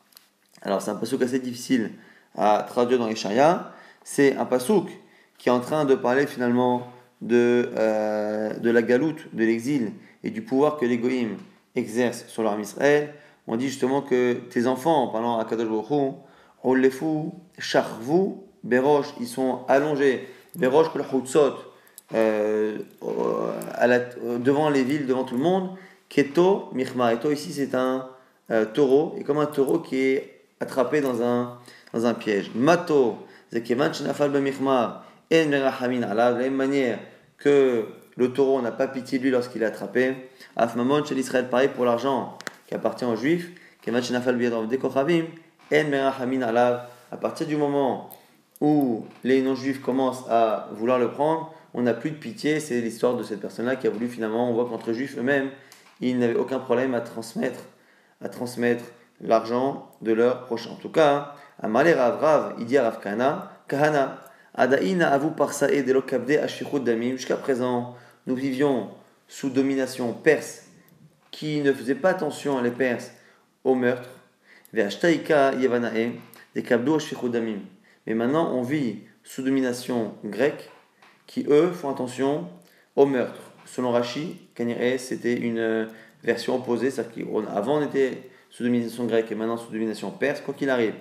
Alors 0.60 0.82
c'est 0.82 0.90
un 0.90 0.96
passouk 0.96 1.22
assez 1.22 1.38
difficile 1.38 1.92
à 2.36 2.66
traduire 2.68 2.98
dans 2.98 3.08
Ishaïa. 3.08 3.72
C'est 4.04 4.36
un 4.36 4.44
passouk 4.44 4.90
qui 5.38 5.48
est 5.48 5.52
en 5.52 5.60
train 5.60 5.84
de 5.86 5.94
parler 5.94 6.26
finalement 6.26 6.92
de, 7.20 7.70
euh, 7.76 8.52
de 8.58 8.70
la 8.70 8.82
galoute, 8.82 9.34
de 9.34 9.44
l'exil 9.44 9.92
et 10.22 10.30
du 10.30 10.42
pouvoir 10.42 10.76
que 10.76 10.84
les 10.84 10.98
goïms 10.98 11.38
exercent 11.74 12.26
sur 12.26 12.42
l'armée 12.42 12.62
Israël 12.62 13.14
on 13.46 13.56
dit 13.56 13.68
justement 13.68 14.02
que 14.02 14.34
tes 14.34 14.66
enfants, 14.66 15.04
en 15.04 15.08
parlant 15.08 15.38
à 15.38 15.44
Kadosh 15.44 15.68
Baruch 15.68 16.14
charvou, 17.58 18.41
berosh, 18.64 19.06
ils 19.20 19.26
sont 19.26 19.60
allongés, 19.68 20.28
berosh 20.56 20.88
kol 20.90 21.02
euh, 22.14 22.78
devant 24.38 24.70
les 24.70 24.84
villes, 24.84 25.06
devant 25.06 25.24
tout 25.24 25.36
le 25.36 25.42
monde, 25.42 25.70
keto, 26.08 26.68
mirma. 26.72 27.14
Et 27.14 27.32
ici 27.32 27.52
c'est 27.52 27.74
un 27.74 28.08
euh, 28.50 28.64
taureau, 28.66 29.14
et 29.18 29.24
comme 29.24 29.38
un 29.38 29.46
taureau 29.46 29.78
qui 29.78 29.98
est 29.98 30.40
attrapé 30.60 31.00
dans 31.00 31.22
un, 31.22 31.58
dans 31.92 32.06
un 32.06 32.14
piège. 32.14 32.50
Mato, 32.54 33.16
zekevan 33.52 33.92
shenafal 33.92 34.30
b'michmar, 34.30 35.04
en 35.32 35.48
merachamin 35.48 36.02
ala, 36.02 36.32
de 36.32 36.38
la 36.38 36.44
même 36.44 36.54
manière 36.54 36.98
que 37.38 37.86
le 38.16 38.32
taureau 38.32 38.60
n'a 38.60 38.72
pas 38.72 38.88
pitié 38.88 39.18
de 39.18 39.24
lui 39.24 39.30
lorsqu'il 39.30 39.62
est 39.62 39.66
attrapé. 39.66 40.14
Afmamon 40.56 41.04
chez 41.04 41.14
l'Israël, 41.14 41.48
pareil 41.48 41.70
pour 41.74 41.84
l'argent 41.86 42.36
qui 42.66 42.74
appartient 42.74 43.04
aux 43.04 43.16
juifs, 43.16 43.50
à 47.10 47.16
partir 47.16 47.46
du 47.46 47.56
moment 47.56 48.10
où 48.62 49.04
les 49.24 49.42
non-juifs 49.42 49.82
commencent 49.82 50.24
à 50.30 50.68
vouloir 50.74 51.00
le 51.00 51.10
prendre, 51.10 51.52
on 51.74 51.82
n'a 51.82 51.94
plus 51.94 52.12
de 52.12 52.16
pitié. 52.16 52.60
C'est 52.60 52.80
l'histoire 52.80 53.16
de 53.16 53.24
cette 53.24 53.40
personne-là 53.40 53.74
qui 53.74 53.88
a 53.88 53.90
voulu 53.90 54.08
finalement, 54.08 54.48
on 54.48 54.54
voit 54.54 54.66
qu'entre 54.66 54.92
juifs 54.92 55.18
eux-mêmes, 55.18 55.50
ils 56.00 56.16
n'avaient 56.16 56.36
aucun 56.36 56.60
problème 56.60 56.94
à 56.94 57.00
transmettre, 57.00 57.58
à 58.20 58.28
transmettre 58.28 58.84
l'argent 59.20 59.90
de 60.00 60.12
leur 60.12 60.44
prochain. 60.44 60.70
En 60.70 60.76
tout 60.76 60.90
cas, 60.90 61.34
à 61.60 61.66
Malé 61.66 61.92
Rav 61.92 62.20
Rav, 62.20 62.54
il 62.60 62.66
dit 62.66 62.78
à 62.78 62.84
Rav 62.84 63.00
Kahana, 63.00 63.50
Kahana, 63.66 64.18
avu 64.54 64.76
de 64.78 65.92
lokabde 65.92 66.84
damim. 66.84 67.16
Jusqu'à 67.16 67.36
présent, 67.36 67.96
nous 68.28 68.36
vivions 68.36 68.90
sous 69.26 69.50
domination 69.50 70.12
perse 70.12 70.66
qui 71.32 71.62
ne 71.62 71.72
faisait 71.72 71.96
pas 71.96 72.10
attention, 72.10 72.62
les 72.62 72.70
Perses, 72.70 73.10
au 73.64 73.74
meurtre. 73.74 74.08
Mais 78.06 78.14
maintenant, 78.14 78.52
on 78.54 78.62
vit 78.62 79.00
sous 79.22 79.42
domination 79.42 80.14
grecque 80.24 80.70
qui, 81.26 81.46
eux, 81.48 81.70
font 81.70 81.90
attention 81.90 82.48
au 82.96 83.06
meurtre. 83.06 83.40
Selon 83.64 83.90
Rashi, 83.92 84.36
c'était 84.98 85.34
une 85.34 85.88
version 86.22 86.56
opposée, 86.56 86.90
c'est-à-dire 86.90 87.26
qu'avant 87.26 87.78
on 87.78 87.82
était 87.86 88.30
sous 88.50 88.64
domination 88.64 89.06
grecque 89.06 89.30
et 89.32 89.34
maintenant 89.34 89.56
sous 89.56 89.72
domination 89.72 90.10
perse, 90.10 90.40
quoi 90.40 90.52
qu'il 90.54 90.68
arrive. 90.68 90.94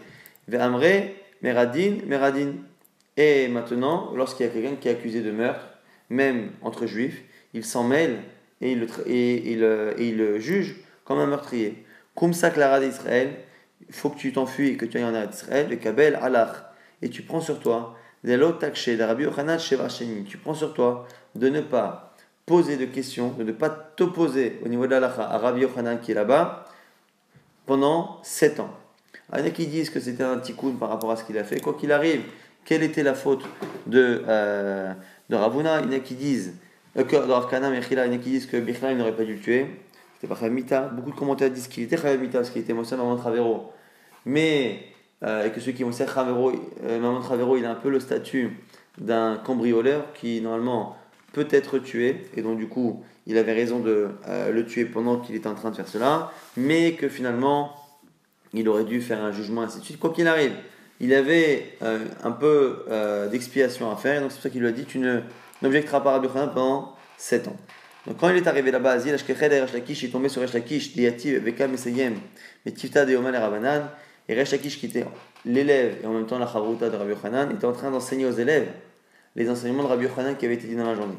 Meradin, 0.47 1.97
Meradin. 2.07 2.53
Et 3.17 3.47
maintenant, 3.49 4.13
lorsqu'il 4.15 4.45
y 4.45 4.49
a 4.49 4.51
quelqu'un 4.51 4.75
qui 4.75 4.87
est 4.87 4.91
accusé 4.91 5.21
de 5.21 5.31
meurtre, 5.31 5.67
même 6.09 6.51
entre 6.61 6.85
juifs, 6.85 7.23
il 7.53 7.65
s'en 7.65 7.83
mêle 7.83 8.19
et 8.61 8.71
il 8.71 8.79
le, 8.79 8.87
et, 9.07 9.53
et 9.53 10.07
il 10.07 10.39
juge 10.39 10.77
comme 11.03 11.19
un 11.19 11.25
meurtrier. 11.25 11.83
Kumsa 12.15 12.51
Clara 12.51 12.79
d'Israël, 12.79 13.33
il 13.87 13.93
faut 13.93 14.09
que 14.09 14.17
tu 14.17 14.31
t'enfuis 14.31 14.69
et 14.69 14.77
que 14.77 14.85
tu 14.85 14.97
ailles 14.97 15.03
en 15.03 15.29
Israël, 15.29 15.67
le 15.69 15.75
Kabel 15.75 16.17
Alach, 16.21 16.70
et 17.01 17.09
tu 17.09 17.23
prends 17.23 17.41
sur 17.41 17.59
toi, 17.59 17.95
tu 18.23 18.37
prends 20.37 20.53
sur 20.53 20.73
toi 20.73 21.07
de 21.35 21.49
ne 21.49 21.61
pas 21.61 22.15
poser 22.45 22.77
de 22.77 22.85
questions, 22.85 23.31
de 23.31 23.43
ne 23.43 23.51
pas 23.51 23.69
t'opposer 23.69 24.59
au 24.65 24.67
niveau 24.67 24.85
de 24.85 24.91
l'Alacha 24.91 25.23
à 25.29 25.37
Rabbi 25.37 25.61
Yochanan 25.61 25.99
qui 25.99 26.11
est 26.11 26.15
là-bas 26.15 26.65
pendant 27.65 28.19
7 28.23 28.59
ans. 28.59 28.69
Il 29.33 29.39
y 29.39 29.43
en 29.43 29.45
a 29.45 29.49
qui 29.49 29.67
disent 29.67 29.89
que 29.89 29.99
c'était 29.99 30.23
un 30.23 30.37
tikkun 30.37 30.73
par 30.73 30.89
rapport 30.89 31.11
à 31.11 31.15
ce 31.15 31.23
qu'il 31.23 31.37
a 31.37 31.43
fait. 31.43 31.61
Quoi 31.61 31.75
qu'il 31.75 31.91
arrive, 31.91 32.23
quelle 32.65 32.83
était 32.83 33.03
la 33.03 33.13
faute 33.13 33.43
de, 33.87 34.23
euh, 34.27 34.93
de 35.29 35.35
Ravuna? 35.35 35.81
Il 35.81 35.91
y 35.91 35.95
en 35.95 35.97
a 35.97 35.99
qui 35.99 36.15
disent 36.15 36.55
euh, 36.97 37.03
que 37.03 37.15
il 37.15 37.29
y 37.29 37.31
en 37.31 38.11
a 38.11 38.17
qui 38.17 38.29
disent 38.29 38.45
que 38.45 38.57
Bichla 38.57 38.93
n'aurait 38.93 39.15
pas 39.15 39.23
dû 39.23 39.35
le 39.35 39.39
tuer. 39.39 39.67
C'était 40.19 40.33
pas 40.33 40.49
Mita. 40.49 40.81
Beaucoup 40.81 41.11
de 41.11 41.15
commentaires 41.15 41.49
disent 41.49 41.67
qu'il 41.67 41.83
était 41.83 42.17
Mita 42.17 42.39
parce 42.39 42.49
qu'il 42.49 42.61
était 42.61 42.73
Moshe 42.73 42.91
Maman 42.91 43.15
Travero. 43.15 43.71
Mais, 44.25 44.83
euh, 45.23 45.45
et 45.45 45.51
que 45.51 45.59
ceux 45.59 45.71
qui 45.71 45.83
Moshe 45.83 46.03
Travero, 46.05 46.51
euh, 46.83 46.99
Maman 46.99 47.19
Travero, 47.19 47.57
il 47.57 47.65
a 47.65 47.71
un 47.71 47.75
peu 47.75 47.89
le 47.89 47.99
statut 47.99 48.57
d'un 48.97 49.37
cambrioleur 49.37 50.13
qui 50.13 50.41
normalement 50.41 50.97
peut 51.33 51.47
être 51.51 51.77
tué. 51.79 52.27
Et 52.35 52.41
donc, 52.41 52.57
du 52.57 52.67
coup, 52.67 53.03
il 53.27 53.37
avait 53.37 53.53
raison 53.53 53.79
de 53.79 54.09
euh, 54.27 54.51
le 54.51 54.65
tuer 54.65 54.85
pendant 54.85 55.17
qu'il 55.17 55.35
était 55.35 55.47
en 55.47 55.55
train 55.55 55.71
de 55.71 55.75
faire 55.75 55.87
cela. 55.87 56.31
Mais 56.57 56.93
que 56.93 57.07
finalement, 57.07 57.75
il 58.53 58.67
aurait 58.67 58.83
dû 58.83 59.01
faire 59.01 59.23
un 59.23 59.31
jugement, 59.31 59.61
ainsi 59.61 59.79
de 59.79 59.83
suite. 59.83 59.99
Quoi 59.99 60.11
qu'il 60.11 60.27
arrive, 60.27 60.53
il 60.99 61.13
avait 61.13 61.77
un 62.23 62.31
peu 62.31 62.85
d'expiation 63.31 63.89
à 63.89 63.95
faire. 63.95 64.21
Donc, 64.21 64.31
c'est 64.31 64.37
pour 64.37 64.43
ça 64.43 64.49
qu'il 64.49 64.61
lui 64.61 64.67
a 64.67 64.71
dit 64.71 64.85
Tu 64.85 64.99
n'objecteras 65.61 66.01
pas 66.01 66.11
à 66.11 66.13
Rabbi 66.19 66.27
pendant 66.27 66.95
7 67.17 67.47
ans. 67.47 67.55
Donc 68.07 68.17
quand 68.17 68.29
il 68.29 68.37
est 68.37 68.47
arrivé 68.47 68.71
là-bas, 68.71 68.91
Azil 68.91 69.13
et 69.13 69.49
Lakish, 69.73 70.03
il 70.03 70.09
est 70.09 70.11
tombé 70.11 70.27
sur 70.27 70.41
Resh 70.41 70.53
Lakish, 70.53 70.93
Diativ, 70.93 71.43
Veka 71.43 71.67
Meseyem, 71.67 72.15
mais 72.65 72.71
Tifta 72.71 73.05
de 73.05 73.11
Yoman 73.11 73.33
et 73.35 73.37
Rabanan, 73.37 73.83
et 74.31 74.39
Resh 74.39 74.51
Lakish 74.51 74.79
qui 74.79 74.85
était 74.85 75.05
l'élève 75.45 75.97
et 76.01 76.07
en 76.07 76.13
même 76.13 76.25
temps 76.25 76.39
la 76.39 76.47
Chavruta 76.47 76.89
de 76.89 76.95
Rabbi 76.95 77.11
Yochanan, 77.11 77.51
était 77.51 77.65
en 77.65 77.73
train 77.73 77.91
d'enseigner 77.91 78.25
aux 78.25 78.31
élèves 78.31 78.69
les 79.35 79.49
enseignements 79.49 79.83
de 79.83 79.89
Rabbi 79.89 80.05
Yochanan 80.05 80.37
qui 80.37 80.45
avaient 80.45 80.55
été 80.55 80.67
dit 80.67 80.75
dans 80.75 80.85
la 80.85 80.95
journée. 80.95 81.17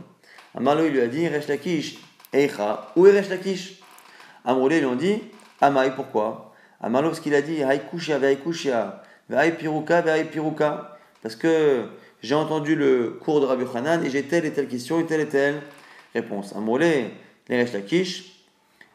Amarlo 0.55 0.87
il 0.87 0.93
lui 0.93 1.01
a 1.01 1.07
dit, 1.09 1.29
Resh 1.29 1.47
Lakish, 1.47 1.99
Eicha, 2.33 2.91
où 2.97 3.07
est 3.07 3.13
Resh 3.13 3.29
Lakish? 3.29 3.81
Amroulé 4.45 4.81
lui 4.81 4.87
ont 4.87 4.97
dit, 4.97 5.19
Amaï, 5.61 5.93
pourquoi? 5.95 6.55
Amarlo 6.81 7.11
parce 7.11 7.21
qu'il 7.21 7.35
a 7.35 7.43
dit, 7.43 7.63
Haïkushia, 7.63 8.19
Vehaïkushia, 8.19 9.03
Vehaïpiruka, 9.29 10.01
Vehaïpiruka, 10.01 10.99
parce 11.23 11.37
que 11.37 11.85
j'ai 12.23 12.35
entendu 12.35 12.77
le 12.77 13.19
cours 13.23 13.43
de 13.43 13.47
Rabbi 13.47 13.65
Yochanan 13.65 14.03
et 14.05 14.11
j'ai 14.11 14.23
telle 14.23 14.47
et 14.47 14.53
telle 14.53 14.69
question 14.69 15.01
et 15.01 15.05
telle 15.05 15.21
et 15.21 15.29
telle 15.29 15.61
Réponse. 16.15 16.55
Amolé, 16.55 17.11
les 17.49 17.63
Resh 17.63 17.73
Lakish, 17.73 18.32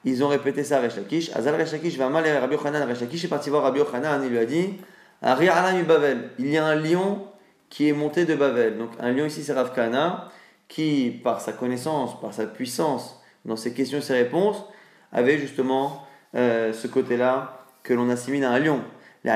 ils 0.10 0.24
ont 0.24 0.28
répété 0.28 0.63
ça 0.63 0.78
à 0.78 0.82
Resh 0.82 0.96
Lakish. 0.96 1.36
Azal 1.36 1.56
Resh 1.56 1.72
Lakish 1.72 1.98
va 1.98 2.10
mal 2.10 2.26
Rabbi 2.26 2.54
Yochanan. 2.54 2.88
Resh 2.88 3.02
Lakish 3.02 3.26
est 3.26 3.28
parti 3.28 3.50
voir 3.50 3.63
Rabbi 3.63 3.80
Yochanan. 3.80 4.24
Il 4.24 4.30
lui 4.30 4.38
a 4.38 4.46
dit. 4.46 4.76
Il 5.24 6.50
y 6.50 6.58
a 6.58 6.65
un 6.65 6.76
lion 6.76 7.28
qui 7.70 7.89
est 7.89 7.93
monté 7.93 8.26
de 8.26 8.36
Bavel. 8.36 8.78
Donc 8.78 8.91
un 9.00 9.12
lion 9.12 9.26
ici, 9.26 9.43
c'est 9.43 9.54
Rav 9.54 9.74
Kana, 9.74 10.30
qui, 10.67 11.20
par 11.24 11.41
sa 11.41 11.54
connaissance, 11.54 12.20
par 12.22 12.34
sa 12.34 12.46
puissance, 12.46 13.22
dans 13.46 13.56
ses 13.56 13.74
questions 13.74 13.98
et 13.98 14.02
ses 14.02 14.13
réponses, 14.13 14.63
avait 15.12 15.38
justement 15.38 16.04
euh, 16.36 16.74
ce 16.74 16.88
côté-là 16.88 17.65
que 17.84 17.93
l'on 17.93 18.10
assimile 18.10 18.43
à 18.43 18.52
un 18.52 18.60
lion. 18.60 18.82
De 19.26 19.30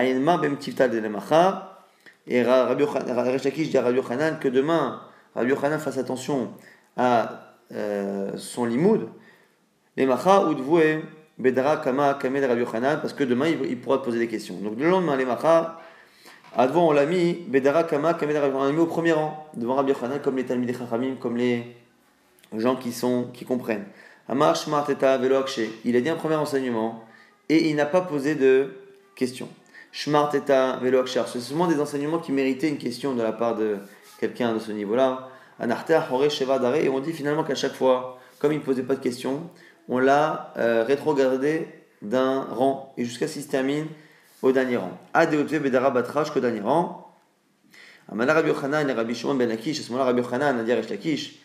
Et 2.28 2.44
Rabbi 2.44 2.84
Lakish 3.44 3.70
dit 3.70 3.78
à 3.78 3.82
Rabbi 3.82 3.98
Yochanan 3.98 4.40
que 4.40 4.48
demain, 4.48 5.02
Rabbi 5.36 5.50
Yochanan 5.50 5.80
fasse 5.80 5.98
attention 5.98 6.52
à 6.96 7.56
euh, 7.74 8.32
son 8.36 8.66
limoud, 8.66 9.10
bedara 9.96 11.78
kama 11.78 12.14
kamed 12.16 12.44
Rabbi 12.44 12.64
parce 13.02 13.14
que 13.14 13.24
demain 13.24 13.48
il, 13.48 13.80
pourra 13.80 13.98
te 13.98 14.06
poser 14.06 14.20
des 14.20 14.28
questions. 14.28 14.56
Donc 14.56 14.74
le 14.78 14.90
lendemain, 14.90 15.16
les 15.16 15.26
macha, 15.26 15.80
devant 16.58 16.90
on 16.90 16.92
l'a 16.92 17.06
mis, 17.06 17.34
bedara 17.34 17.84
kama 17.84 18.14
kamed 18.14 18.36
Rabbi 18.36 18.56
on 18.56 18.64
l'a 18.64 18.72
mis 18.72 18.80
au 18.80 18.86
premier 18.86 19.14
rang, 19.14 19.50
devant 19.56 19.76
Rabbi 19.76 19.92
Yochanan, 19.92 20.20
comme 20.20 20.38
les 20.38 20.46
Talmidei 20.46 20.74
Chachamim, 20.74 21.16
comme 21.16 21.38
les 21.38 21.76
gens 22.58 22.76
qui, 22.76 22.92
sont, 22.92 23.30
qui 23.34 23.46
comprennent. 23.46 23.86
Amar 24.28 24.56
Shmarteta 24.56 25.18
Velo 25.18 25.44
il 25.84 25.96
a 25.96 26.02
dit 26.02 26.10
un 26.10 26.16
premier 26.16 26.36
enseignement, 26.36 27.04
et 27.50 27.70
il 27.70 27.76
n'a 27.76 27.86
pas 27.86 28.02
posé 28.02 28.36
de 28.36 28.70
questions. 29.16 29.50
Shmarteta 29.92 30.78
Velo 30.82 31.06
c'est 31.06 31.40
seulement 31.40 31.68
des 31.68 31.80
enseignements 31.80 32.20
qui 32.20 32.32
méritaient 32.32 32.70
une 32.70 32.78
question 32.78 33.14
de 33.14 33.22
la 33.22 33.32
part 33.32 33.56
de 33.56 33.78
quelqu'un 34.20 34.54
de 34.54 34.60
ce 34.60 34.72
niveau-là 34.72 35.28
et 35.64 36.90
on 36.90 37.00
dit 37.00 37.14
finalement 37.14 37.44
qu'à 37.44 37.56
chaque 37.56 37.74
fois, 37.74 38.20
comme 38.40 38.52
il 38.52 38.60
ne 38.60 38.64
posait 38.64 38.84
pas 38.84 38.96
de 38.96 39.00
questions, 39.00 39.44
on 39.92 40.00
l'a 40.00 40.54
euh, 40.58 40.84
rétrogradé 40.84 41.68
d'un 42.02 42.44
rang, 42.44 42.94
et 42.98 43.04
jusqu'à 43.04 43.28
ce 43.28 43.34
qu'il 43.34 43.44
se 43.44 43.50
termine 43.50 43.86
au 44.42 44.52
dernier 44.54 44.78
rang. 44.78 44.98
Adeotve 45.14 45.60
Bedara 45.60 45.92
Batrash, 45.92 46.32
qu'au 46.32 46.40
dernier 46.40 46.62
rang. 46.62 47.14
Amana 48.10 48.34
Rabbi 48.34 48.50
Yochanan 48.50 48.90
et 48.90 48.94
à 48.94 48.96
ce 48.96 49.92
moment-là, 49.92 50.06
Rabbi 50.06 50.22
Yochanan 50.22 50.60
a 50.60 50.64
dit 50.64 50.72
à 50.72 50.76
Lakish, 50.78 51.40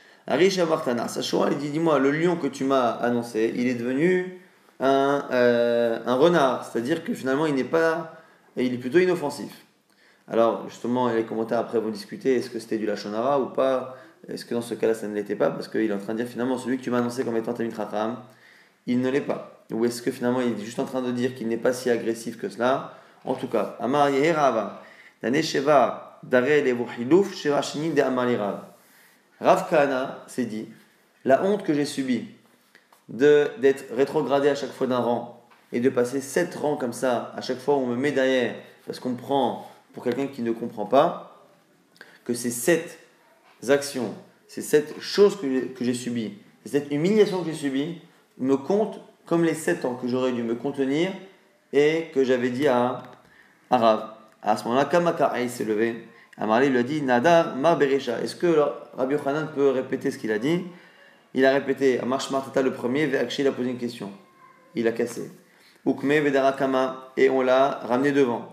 Sachoua, 1.08 1.48
il 1.50 1.58
dit 1.58 1.70
Dis-moi, 1.70 1.98
le 1.98 2.12
lion 2.12 2.36
que 2.36 2.46
tu 2.46 2.64
m'as 2.64 2.90
annoncé, 2.92 3.52
il 3.54 3.66
est 3.66 3.74
devenu 3.74 4.40
un, 4.78 5.24
euh, 5.32 5.98
un 6.06 6.14
renard, 6.14 6.64
c'est-à-dire 6.64 7.02
que 7.02 7.14
finalement, 7.14 7.46
il 7.46 7.54
n'est 7.54 7.64
pas, 7.64 8.22
il 8.56 8.72
est 8.72 8.78
plutôt 8.78 8.98
inoffensif. 8.98 9.52
Alors, 10.28 10.68
justement, 10.68 11.08
les 11.08 11.24
commentaires 11.24 11.58
après 11.58 11.80
vont 11.80 11.90
discuter 11.90 12.36
est-ce 12.36 12.50
que 12.50 12.60
c'était 12.60 12.78
du 12.78 12.86
Lachonara 12.86 13.40
ou 13.40 13.46
pas? 13.46 13.96
Est-ce 14.28 14.44
que 14.44 14.54
dans 14.54 14.62
ce 14.62 14.74
cas-là, 14.74 14.94
ça 14.94 15.08
ne 15.08 15.14
l'était 15.14 15.36
pas 15.36 15.50
Parce 15.50 15.68
qu'il 15.68 15.82
est 15.82 15.92
en 15.92 15.98
train 15.98 16.14
de 16.14 16.22
dire 16.22 16.28
finalement, 16.28 16.58
celui 16.58 16.78
que 16.78 16.82
tu 16.82 16.90
m'as 16.90 16.98
annoncé 16.98 17.24
comme 17.24 17.36
étant 17.36 17.54
Tamit 17.54 17.72
Racham, 17.72 18.18
il 18.86 19.00
ne 19.00 19.08
l'est 19.08 19.20
pas. 19.20 19.64
Ou 19.72 19.84
est-ce 19.84 20.02
que 20.02 20.10
finalement, 20.10 20.40
il 20.40 20.52
est 20.60 20.64
juste 20.64 20.78
en 20.78 20.84
train 20.84 21.02
de 21.02 21.10
dire 21.10 21.34
qu'il 21.34 21.48
n'est 21.48 21.56
pas 21.56 21.72
si 21.72 21.90
agressif 21.90 22.38
que 22.38 22.48
cela 22.48 22.94
En 23.24 23.34
tout 23.34 23.48
cas, 23.48 23.76
Amar 23.80 24.10
Yeherava, 24.10 24.82
Sheva, 25.22 26.20
Dare 26.22 26.62
Levuhilouf, 26.64 27.34
Sheva 27.34 27.62
Shinin 27.62 27.94
de 27.94 28.00
Amar 28.00 28.26
Rav 29.40 29.68
Kana 29.68 30.24
s'est 30.26 30.46
dit 30.46 30.68
la 31.24 31.42
honte 31.44 31.62
que 31.62 31.74
j'ai 31.74 31.84
subie 31.84 32.28
d'être 33.08 33.84
rétrogradé 33.94 34.48
à 34.48 34.54
chaque 34.54 34.72
fois 34.72 34.86
d'un 34.86 34.98
rang 34.98 35.46
et 35.72 35.80
de 35.80 35.90
passer 35.90 36.20
sept 36.20 36.54
rangs 36.54 36.76
comme 36.76 36.92
ça 36.92 37.32
à 37.36 37.40
chaque 37.42 37.58
fois 37.58 37.76
où 37.76 37.80
on 37.80 37.86
me 37.86 37.96
met 37.96 38.12
derrière 38.12 38.54
parce 38.86 38.98
qu'on 38.98 39.14
prend 39.14 39.68
pour 39.96 40.04
quelqu'un 40.04 40.26
qui 40.26 40.42
ne 40.42 40.52
comprend 40.52 40.84
pas, 40.84 41.42
que 42.24 42.34
ces 42.34 42.50
sept 42.50 42.98
actions, 43.70 44.14
c'est 44.48 44.62
cette 44.62 45.00
chose 45.00 45.38
que 45.40 45.84
j'ai 45.84 45.94
subie, 45.94 46.34
cette 46.64 46.90
humiliation 46.90 47.42
que 47.42 47.50
j'ai 47.50 47.56
subie, 47.56 47.98
me 48.38 48.56
compte 48.56 49.00
comme 49.26 49.44
les 49.44 49.54
sept 49.54 49.84
ans 49.84 49.94
que 49.94 50.08
j'aurais 50.08 50.32
dû 50.32 50.42
me 50.42 50.54
contenir 50.54 51.10
et 51.72 52.06
que 52.14 52.24
j'avais 52.24 52.50
dit 52.50 52.68
à 52.68 53.02
Arav. 53.70 54.10
À 54.42 54.56
ce 54.56 54.64
moment-là, 54.64 54.84
Kamakaï 54.84 55.48
s'est 55.48 55.64
levé. 55.64 56.06
Amarli 56.38 56.68
lui 56.68 56.78
a 56.78 56.82
dit 56.82 57.02
Nadar 57.02 57.56
ma 57.56 57.74
beresha. 57.74 58.20
Est-ce 58.20 58.36
que 58.36 58.46
Rabbi 58.96 59.14
Yochanan 59.14 59.48
peut 59.54 59.70
répéter 59.70 60.10
ce 60.10 60.18
qu'il 60.18 60.30
a 60.30 60.38
dit? 60.38 60.62
Il 61.34 61.44
a 61.44 61.52
répété 61.52 61.98
Amarsh 61.98 62.30
Martata 62.30 62.62
le 62.62 62.72
premier, 62.72 63.06
Veakshi 63.06 63.42
il 63.42 63.48
a 63.48 63.52
posé 63.52 63.70
une 63.70 63.78
question. 63.78 64.10
Il 64.74 64.86
a 64.86 64.92
cassé. 64.92 65.30
Ukme 65.86 66.20
Vedarakama 66.20 67.12
et 67.16 67.30
on 67.30 67.42
l'a 67.42 67.80
ramené 67.84 68.12
devant. 68.12 68.50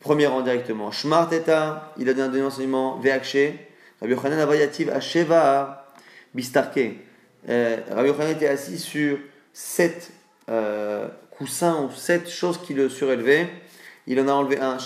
Premier 0.00 0.26
rang 0.26 0.42
directement. 0.42 0.90
Shmarteta, 0.90 1.94
il 1.98 2.08
a 2.08 2.14
donné 2.14 2.40
un 2.40 2.46
enseignement. 2.46 2.98
Rabbi 4.04 4.12
Yochanan 4.12 4.40
Avayativ 4.40 4.90
Asheva 4.90 5.86
Bistarke. 6.34 6.96
Euh, 7.48 7.78
Rabbi 7.90 8.08
Yochanan 8.08 8.32
était 8.32 8.48
assis 8.48 8.78
sur 8.78 9.16
sept 9.54 10.10
euh, 10.50 11.08
coussins 11.30 11.84
ou 11.84 11.90
sept 11.90 12.28
choses 12.28 12.60
qui 12.60 12.74
le 12.74 12.90
surélevaient. 12.90 13.48
Il 14.06 14.20
en 14.20 14.28
a 14.28 14.32
enlevé 14.32 14.60
un. 14.60 14.76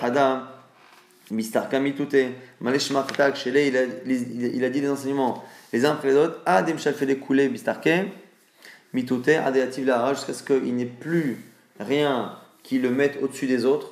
Hadam. 0.00 0.46
Bistarka 1.28 1.80
Mitute. 1.80 2.28
Malesh 2.60 2.92
Martak. 2.92 3.34
Shele, 3.34 3.56
il 4.06 4.64
a 4.64 4.70
dit 4.70 4.80
des 4.80 4.88
enseignements 4.88 5.42
les 5.72 5.84
uns 5.84 5.92
après 5.92 6.08
les 6.08 6.16
autres. 6.16 6.40
Adem 6.46 6.78
Shafele 6.78 7.18
Koule 7.18 7.48
Bistarke. 7.48 8.06
Mitute. 8.92 9.28
Adeativ 9.28 9.86
La 9.86 10.14
jusqu'à 10.14 10.34
ce 10.34 10.44
qu'il 10.44 10.72
n'y 10.72 10.84
ait 10.84 10.86
plus 10.86 11.44
rien 11.80 12.38
qui 12.62 12.78
le 12.78 12.90
mette 12.90 13.18
au-dessus 13.20 13.48
des 13.48 13.64
autres 13.64 13.90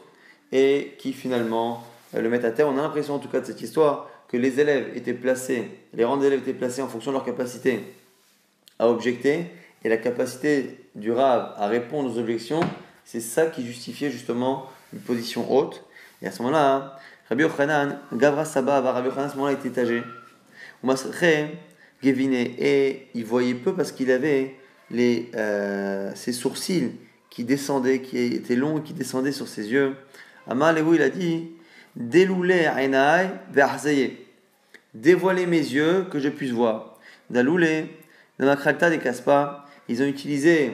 et 0.52 0.94
qui 0.98 1.12
finalement 1.12 1.84
euh, 2.14 2.22
le 2.22 2.28
mette 2.28 2.44
à 2.44 2.52
terre. 2.52 2.68
On 2.68 2.78
a 2.78 2.82
l'impression 2.82 3.14
en 3.14 3.18
tout 3.18 3.28
cas 3.28 3.40
de 3.40 3.46
cette 3.46 3.60
histoire 3.60 4.10
que 4.28 4.36
les 4.36 4.60
élèves 4.60 4.96
étaient 4.96 5.14
placés, 5.14 5.68
les 5.94 6.04
rangs 6.04 6.16
d'élèves 6.16 6.40
étaient 6.40 6.54
placés 6.54 6.82
en 6.82 6.88
fonction 6.88 7.12
de 7.12 7.16
leur 7.16 7.24
capacité 7.24 7.80
à 8.78 8.88
objecter 8.88 9.46
et 9.84 9.88
la 9.88 9.96
capacité 9.96 10.78
du 10.94 11.12
Rav 11.12 11.54
à 11.56 11.68
répondre 11.68 12.12
aux 12.12 12.18
objections, 12.18 12.60
c'est 13.04 13.20
ça 13.20 13.46
qui 13.46 13.64
justifiait 13.64 14.10
justement 14.10 14.66
une 14.92 15.00
position 15.00 15.52
haute. 15.52 15.84
Et 16.22 16.26
à 16.26 16.32
ce 16.32 16.42
moment-là, 16.42 16.98
Rabbi 17.28 17.42
Yochanan, 17.42 17.98
Gavra 18.12 18.44
Saba, 18.44 18.80
Rabbi 18.80 19.08
Yochanan 19.08 19.26
à 19.26 19.30
ce 19.30 19.36
moment-là 19.36 19.52
était 19.52 19.80
âgé. 19.80 20.02
Et 22.02 23.06
il 23.14 23.24
voyait 23.24 23.54
peu 23.54 23.74
parce 23.74 23.92
qu'il 23.92 24.10
avait 24.10 24.54
les, 24.90 25.30
euh, 25.34 26.12
ses 26.14 26.32
sourcils 26.32 26.92
qui 27.30 27.44
descendaient, 27.44 28.00
qui 28.00 28.18
étaient 28.18 28.56
longs 28.56 28.78
et 28.78 28.82
qui 28.82 28.92
descendaient 28.92 29.32
sur 29.32 29.48
ses 29.48 29.70
yeux. 29.70 29.94
Amalehu, 30.48 30.96
il 30.96 31.02
a 31.02 31.10
dit 31.10 31.48
Déloulé 31.96 32.66
mes 35.46 35.58
yeux 35.58 36.06
que 36.10 36.20
je 36.20 36.28
puisse 36.28 36.52
voir. 36.52 36.98
Daloulé, 37.30 37.96
dans 38.38 38.46
la 38.46 38.56
des 38.90 39.00
ils 39.88 40.02
ont 40.02 40.06
utilisé 40.06 40.72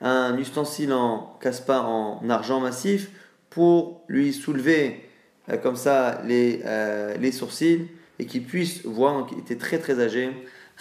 un 0.00 0.36
ustensile 0.36 0.92
en 0.92 1.38
Kaspa 1.40 1.80
en 1.80 2.28
argent 2.28 2.60
massif 2.60 3.10
pour 3.48 4.02
lui 4.08 4.32
soulever 4.32 5.08
euh, 5.48 5.56
comme 5.56 5.76
ça 5.76 6.20
les, 6.24 6.60
euh, 6.64 7.16
les 7.16 7.32
sourcils 7.32 7.88
et 8.18 8.26
qu'il 8.26 8.44
puisse 8.44 8.84
voir. 8.84 9.14
Donc 9.14 9.30
il 9.32 9.38
était 9.38 9.56
très 9.56 9.78
très 9.78 10.00
âgé. 10.00 10.30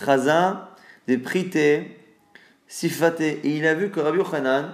Chaza, 0.03 0.75
des 1.07 1.17
prités, 1.17 1.97
sifaté. 2.67 3.39
Et 3.43 3.55
il 3.55 3.67
a 3.67 3.73
vu 3.73 3.91
que 3.91 3.99
Rabbi 3.99 4.17
Yochanan 4.17 4.73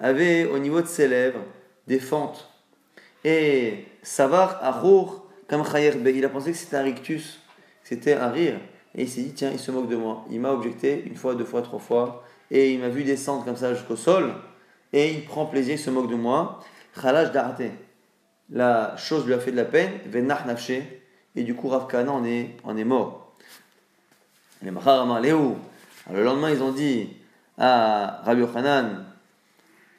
avait 0.00 0.46
au 0.46 0.58
niveau 0.58 0.80
de 0.80 0.86
ses 0.86 1.08
lèvres 1.08 1.44
des 1.86 1.98
fentes. 1.98 2.48
Et 3.24 3.84
Savar 4.02 4.58
Arour, 4.62 5.26
comme 5.48 5.62
Be, 5.62 6.08
il 6.08 6.24
a 6.24 6.28
pensé 6.28 6.52
que 6.52 6.56
c'était 6.56 6.76
un 6.76 6.82
rictus, 6.82 7.40
c'était 7.82 8.14
un 8.14 8.30
rire. 8.30 8.60
Et 8.94 9.02
il 9.02 9.08
s'est 9.08 9.22
dit, 9.22 9.32
tiens, 9.32 9.50
il 9.52 9.58
se 9.58 9.70
moque 9.70 9.88
de 9.88 9.96
moi. 9.96 10.24
Il 10.30 10.40
m'a 10.40 10.50
objecté 10.50 11.04
une 11.06 11.16
fois, 11.16 11.34
deux 11.34 11.44
fois, 11.44 11.62
trois 11.62 11.78
fois. 11.78 12.24
Et 12.50 12.72
il 12.72 12.80
m'a 12.80 12.88
vu 12.88 13.04
descendre 13.04 13.44
comme 13.44 13.56
ça 13.56 13.74
jusqu'au 13.74 13.96
sol. 13.96 14.32
Et 14.92 15.12
il 15.12 15.24
prend 15.24 15.46
plaisir, 15.46 15.74
il 15.74 15.78
se 15.78 15.90
moque 15.90 16.10
de 16.10 16.16
moi. 16.16 16.60
Khalaj 17.00 17.32
d'arrêter. 17.32 17.72
La 18.50 18.96
chose 18.96 19.26
lui 19.26 19.34
a 19.34 19.38
fait 19.38 19.52
de 19.52 19.56
la 19.56 19.66
peine. 19.66 19.90
Nafshe. 20.46 20.72
Et 21.36 21.44
du 21.44 21.54
coup, 21.54 21.68
Rav 21.68 21.86
Kana 21.86 22.10
en 22.10 22.24
est, 22.24 22.56
en 22.64 22.76
est 22.76 22.84
mort. 22.84 23.34
Les 24.62 24.70
Mahar 24.70 25.20
Léo. 25.20 25.56
Le 26.12 26.24
lendemain, 26.24 26.50
ils 26.50 26.62
ont 26.62 26.72
dit 26.72 27.10
à 27.58 28.22
Rabbi 28.24 28.40
Yochanan, 28.40 29.04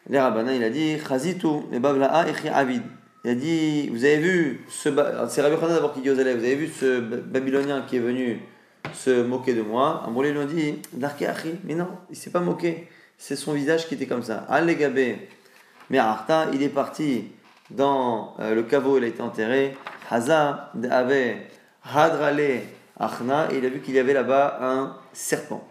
les 0.10 0.20
rabbins, 0.20 0.52
il 0.52 0.64
a 0.64 0.70
dit 0.70 0.98
Chazitu, 0.98 1.48
les 1.72 1.80
Bavla'a 1.80 2.26
et 2.28 2.50
Avid. 2.50 2.82
Il 3.26 3.32
a 3.32 3.36
dit 3.36 3.90
Vous 3.90 4.06
avez 4.06 4.18
vu, 4.18 4.66
ce 4.70 4.90
c'est 5.28 5.42
Rabbi 5.42 5.56
d'abord 5.56 5.94
qui 5.94 6.02
dit 6.02 6.10
Vous 6.10 6.20
avez 6.20 6.56
vu 6.56 6.68
ce 6.68 7.00
Babylonien 7.00 7.84
qui 7.88 7.98
est 7.98 8.02
venu 8.02 8.40
se 8.94 9.24
moquer 9.24 9.54
de 9.54 9.62
moi? 9.62 10.04
Amroulé 10.06 10.32
lui 10.32 10.40
a 10.40 10.46
dit 10.46 10.76
mais 11.64 11.76
non, 11.76 11.90
il 12.10 12.16
s'est 12.16 12.30
pas 12.30 12.40
moqué. 12.40 12.88
C'est 13.18 13.36
son 13.36 13.54
visage 13.54 13.88
qui 13.88 13.96
était 13.96 14.08
comme 14.08 14.24
ça. 14.24 14.46
Allégabé, 14.50 15.28
mais 15.90 15.98
Arta, 15.98 16.48
il 16.54 16.64
est 16.64 16.70
parti 16.70 17.26
dans 17.70 18.36
euh, 18.40 18.56
le 18.56 18.64
caveau, 18.64 18.98
il 18.98 19.04
a 19.04 19.08
été 19.08 19.22
enterré. 19.22 19.76
Haza 20.10 20.72
avait 20.90 21.48
Hadrale 21.84 22.62
Achna, 23.00 23.52
et 23.52 23.58
il 23.58 23.66
a 23.66 23.70
vu 23.70 23.80
qu'il 23.80 23.96
y 23.96 24.00
avait 24.00 24.14
là-bas 24.14 24.60
un 24.62 24.96
serpent. 25.14 25.68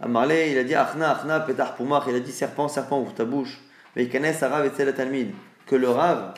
Amarle, 0.00 0.32
il 0.32 0.58
a 0.58 0.64
dit 0.64 0.74
Achna, 0.74 1.12
Achna, 1.12 1.40
Poumach, 1.40 2.04
il 2.08 2.14
a 2.14 2.20
dit 2.20 2.32
serpent, 2.32 2.68
serpent, 2.68 3.00
ouvre 3.00 3.14
ta 3.14 3.24
bouche. 3.24 3.60
Mais 3.94 4.04
il 4.04 4.10
connaît 4.10 4.32
Sarav 4.32 4.66
et 4.66 4.92
Talmid, 4.92 5.32
que 5.66 5.76
le 5.76 5.88
Rav 5.88 6.34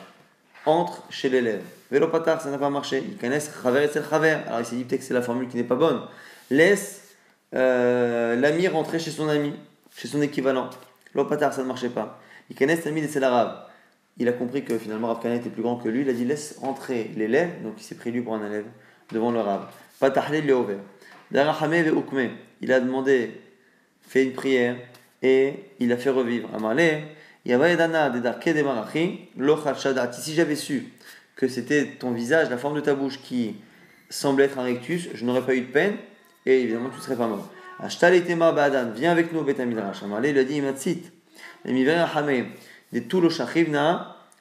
entre 0.65 1.03
chez 1.09 1.29
l'élève. 1.29 1.61
Vélo 1.91 2.07
Patar, 2.07 2.41
ça 2.41 2.51
n'a 2.51 2.57
pas 2.57 2.69
marché. 2.69 3.03
Il 3.07 3.17
connaît 3.17 3.39
Chaver 3.39 3.85
et 3.85 4.09
Chaver. 4.09 4.37
Alors 4.47 4.59
il 4.59 4.65
s'est 4.65 4.75
dit 4.75 4.83
peut-être 4.83 5.01
que 5.01 5.05
c'est 5.05 5.13
la 5.13 5.21
formule 5.21 5.47
qui 5.47 5.57
n'est 5.57 5.63
pas 5.63 5.75
bonne. 5.75 6.01
Laisse 6.49 7.15
euh, 7.55 8.35
l'ami 8.35 8.67
rentrer 8.67 8.99
chez 8.99 9.11
son 9.11 9.27
ami, 9.27 9.53
chez 9.95 10.07
son 10.07 10.21
équivalent. 10.21 10.69
Vélo 11.13 11.27
ça 11.29 11.57
ne 11.57 11.63
marchait 11.67 11.89
pas. 11.89 12.19
Il 12.49 12.55
connaît 12.55 12.77
Talmid 12.77 13.03
et 13.15 13.19
l'arabe. 13.19 13.65
Il 14.17 14.27
a 14.27 14.33
compris 14.33 14.63
que 14.63 14.77
finalement 14.77 15.07
Rav 15.07 15.21
Kana 15.21 15.35
était 15.35 15.49
plus 15.49 15.63
grand 15.63 15.77
que 15.77 15.87
lui. 15.87 16.01
Il 16.01 16.09
a 16.09 16.13
dit 16.13 16.25
laisse 16.25 16.57
rentrer 16.59 17.11
l'élève, 17.15 17.63
donc 17.63 17.75
il 17.77 17.83
s'est 17.83 17.95
pris 17.95 18.11
lui 18.11 18.21
pour 18.21 18.35
un 18.35 18.45
élève, 18.45 18.65
devant 19.11 19.31
le 19.31 19.39
Rav. 19.39 19.67
Patahle 19.99 20.45
le 20.45 20.55
ouvert. 20.55 20.79
Il 22.61 22.73
a 22.73 22.79
demandé 22.79 23.41
fait 24.01 24.23
une 24.23 24.33
prière 24.33 24.75
et 25.21 25.53
il 25.79 25.91
a 25.91 25.97
fait 25.97 26.09
revivre. 26.09 26.49
Si 30.11 30.35
j'avais 30.35 30.55
su 30.55 30.93
que 31.35 31.47
c'était 31.47 31.85
ton 31.99 32.11
visage, 32.11 32.49
la 32.49 32.57
forme 32.57 32.75
de 32.75 32.81
ta 32.81 32.93
bouche 32.93 33.19
qui 33.21 33.55
semblait 34.09 34.45
être 34.45 34.59
un 34.59 34.63
rectus, 34.63 35.09
je 35.13 35.25
n'aurais 35.25 35.41
pas 35.41 35.55
eu 35.55 35.61
de 35.61 35.71
peine 35.71 35.95
et 36.45 36.61
évidemment 36.61 36.89
tu 36.89 36.97
ne 36.97 37.01
serais 37.01 37.15
pas 37.15 37.27
mort. 37.27 37.49
Viens 38.95 39.11
avec 39.11 39.31
nous 39.31 39.39
au 39.39 39.43
Betamidrash. 39.43 40.03
Il 40.23 40.37
a 40.37 40.43
dit 40.43 40.61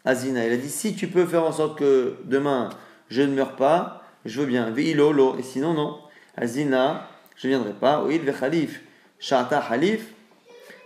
Azina. 0.05 0.47
Il 0.47 0.53
a 0.53 0.57
dit 0.57 0.71
si 0.71 0.95
tu 0.95 1.07
peux 1.07 1.25
faire 1.25 1.45
en 1.45 1.53
sorte 1.53 1.79
que 1.79 2.17
demain 2.25 2.71
je 3.11 3.23
ne 3.23 3.35
meurs 3.35 3.57
pas, 3.57 4.03
je 4.25 4.41
veux 4.41 4.47
bien. 4.47 4.75
Et 4.77 5.43
sinon, 5.43 5.75
non. 5.75 6.01
Azina, 6.37 7.09
je 7.37 7.47
ne 7.47 7.53
viendrai 7.55 7.73
pas. 7.73 8.03
Oui, 8.05 8.21
le 8.25 8.33
khalif. 8.33 8.83
Sha'ata 9.21 9.59
Halif, 9.59 10.13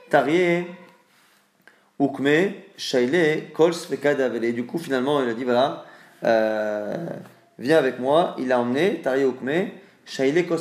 Tarié, 0.09 0.67
Ukme, 2.03 2.53
Shaile, 2.77 3.53
Kols, 3.55 3.75
Et 4.43 4.53
du 4.53 4.67
coup, 4.67 4.79
finalement, 4.79 5.23
il 5.23 5.29
a 5.29 5.35
dit 5.35 5.45
voilà, 5.45 5.85
euh, 6.25 6.97
viens 7.59 7.79
avec 7.79 7.99
moi. 7.99 8.35
Il 8.39 8.49
l'a 8.49 8.61
emmené, 8.61 9.01
Tarié, 9.03 9.25
Ukme, 9.25 9.71
Shaile, 10.05 10.47
Kols, 10.47 10.61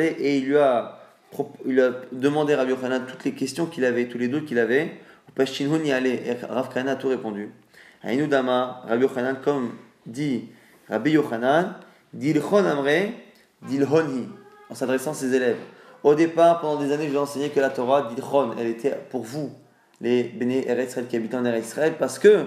et 0.00 0.38
il 0.38 0.46
lui 0.46 0.56
a, 0.56 0.98
il 1.66 1.80
a 1.80 1.90
demandé 2.12 2.54
à 2.54 2.58
Rabbi 2.58 2.70
Yochanan 2.70 3.06
toutes 3.06 3.24
les 3.24 3.32
questions 3.32 3.66
qu'il 3.66 3.84
avait, 3.84 4.06
tous 4.06 4.18
les 4.18 4.28
doutes 4.28 4.46
qu'il 4.46 4.58
avait. 4.58 4.92
Pashtinhun 5.34 5.84
y 5.84 5.92
allait, 5.92 6.22
et 6.26 6.44
Rav 6.44 6.72
Kana 6.72 6.92
a 6.92 6.96
tout 6.96 7.08
répondu. 7.08 7.50
Dama, 8.02 8.82
Rabbi 8.88 9.02
Yochanan, 9.02 9.36
comme 9.44 9.72
dit 10.06 10.48
Rabbi 10.88 11.12
Yochanan, 11.12 11.74
Dilchon 12.12 12.64
Amre, 12.64 13.12
Dilhonhi, 13.62 14.28
en 14.68 14.74
s'adressant 14.74 15.12
à 15.12 15.14
ses 15.14 15.34
élèves. 15.34 15.58
Au 16.02 16.14
départ, 16.14 16.60
pendant 16.60 16.80
des 16.80 16.92
années, 16.92 17.04
je 17.04 17.10
vous 17.10 17.16
ai 17.16 17.20
enseigné 17.20 17.50
que 17.50 17.60
la 17.60 17.68
Torah 17.68 18.08
d'Idron, 18.08 18.52
elle 18.58 18.68
était 18.68 18.96
pour 19.10 19.22
vous, 19.22 19.52
les 20.00 20.24
Béné 20.24 20.68
Eretz 20.68 20.98
qui 21.08 21.16
habitent 21.16 21.34
en 21.34 21.44
Eretz 21.44 21.66
Israël, 21.66 21.94
parce 21.98 22.18
que 22.18 22.44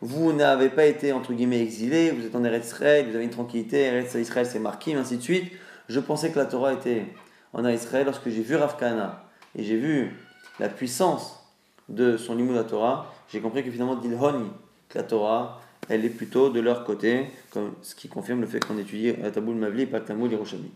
vous 0.00 0.32
n'avez 0.32 0.68
pas 0.68 0.84
été, 0.84 1.12
entre 1.12 1.32
guillemets, 1.32 1.62
exilés, 1.62 2.10
vous 2.10 2.26
êtes 2.26 2.34
en 2.36 2.44
Eretz 2.44 2.66
Israël, 2.66 3.06
vous 3.08 3.14
avez 3.14 3.24
une 3.24 3.30
tranquillité, 3.30 3.84
Eretz 3.84 4.14
Israël 4.14 4.46
c'est 4.46 4.58
marqué, 4.58 4.94
ainsi 4.94 5.16
de 5.16 5.22
suite. 5.22 5.52
Je 5.88 6.00
pensais 6.00 6.30
que 6.30 6.38
la 6.38 6.46
Torah 6.46 6.72
était 6.72 7.06
en 7.52 7.64
Eretz 7.64 7.84
Israël 7.84 8.04
lorsque 8.04 8.28
j'ai 8.28 8.42
vu 8.42 8.56
Rav 8.56 8.76
Kana 8.76 9.24
et 9.56 9.62
j'ai 9.62 9.76
vu 9.76 10.12
la 10.60 10.68
puissance 10.68 11.42
de 11.88 12.16
son 12.16 12.34
de 12.34 12.52
la 12.52 12.64
Torah, 12.64 13.12
j'ai 13.32 13.40
compris 13.40 13.64
que 13.64 13.70
finalement, 13.70 13.94
Dilhon, 13.96 14.50
la 14.94 15.02
Torah, 15.02 15.60
elle 15.88 16.04
est 16.04 16.10
plutôt 16.10 16.50
de 16.50 16.60
leur 16.60 16.84
côté, 16.84 17.26
ce 17.82 17.94
qui 17.94 18.08
confirme 18.08 18.40
le 18.40 18.46
fait 18.46 18.64
qu'on 18.64 18.78
étudie 18.78 19.14
la 19.22 19.30
Taboul 19.30 19.54
Mavli, 19.54 19.86
pas 19.86 19.98
le 19.98 20.04
Tamoul 20.04 20.32
Yerushalmi. 20.32 20.70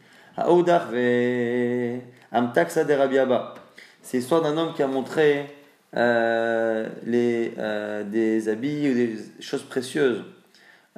C'est 4.02 4.16
l'histoire 4.16 4.42
d'un 4.42 4.56
homme 4.56 4.72
qui 4.74 4.82
a 4.82 4.86
montré 4.86 5.46
les, 5.92 7.52
euh, 7.58 8.04
des 8.04 8.48
habits 8.48 8.90
ou 8.90 8.94
des 8.94 9.16
choses 9.40 9.62
précieuses 9.62 10.24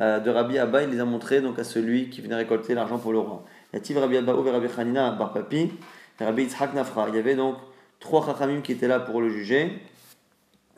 euh, 0.00 0.20
de 0.20 0.30
Rabbi 0.30 0.58
Abba. 0.58 0.82
Il 0.82 0.90
les 0.90 1.00
a 1.00 1.04
montrés 1.04 1.40
donc, 1.40 1.58
à 1.58 1.64
celui 1.64 2.10
qui 2.10 2.20
venait 2.20 2.34
récolter 2.34 2.74
l'argent 2.74 2.98
pour 2.98 3.12
le 3.12 3.18
roi. 3.18 3.44
Yativ 3.72 3.98
Rabbi 3.98 4.18
Abba 4.18 4.34
ou 4.34 4.42
Rabbi 4.42 4.66
Hanina 4.76 5.12
Bar 5.12 5.32
Papi, 5.32 5.72
Rabbi 6.20 6.42
Yitzhak 6.42 6.74
Nafra. 6.74 7.06
Il 7.08 7.14
y 7.14 7.18
avait 7.18 7.36
donc 7.36 7.56
trois 8.00 8.24
chachamim 8.24 8.60
qui 8.60 8.72
étaient 8.72 8.88
là 8.88 9.00
pour 9.00 9.20
le 9.20 9.30
juger. 9.30 9.80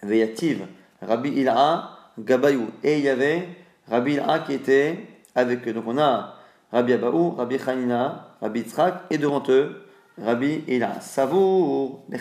Yativ 0.03 0.67
Rabbi 1.03 1.31
Il'a 1.31 1.91
Gabayou? 2.19 2.69
Et 2.83 2.99
il 2.99 3.05
y 3.05 3.09
avait 3.09 3.49
Rabbi 3.89 4.15
Il'a 4.15 4.41
qui 4.41 4.53
était 4.53 4.99
avec 5.35 5.67
eux. 5.67 5.73
Donc 5.73 5.85
on 5.87 5.99
a 5.99 6.37
Rabbi 6.73 6.93
Abaou, 6.93 7.31
Rabbi 7.31 7.57
Hanina, 7.67 8.37
Rabbi 8.41 8.61
Yitzhak, 8.61 9.05
et 9.11 9.19
devant 9.19 9.43
eux, 9.49 9.85
Rabbi 10.21 10.65
Ila. 10.69 11.01
Savour, 11.01 12.05
les 12.09 12.19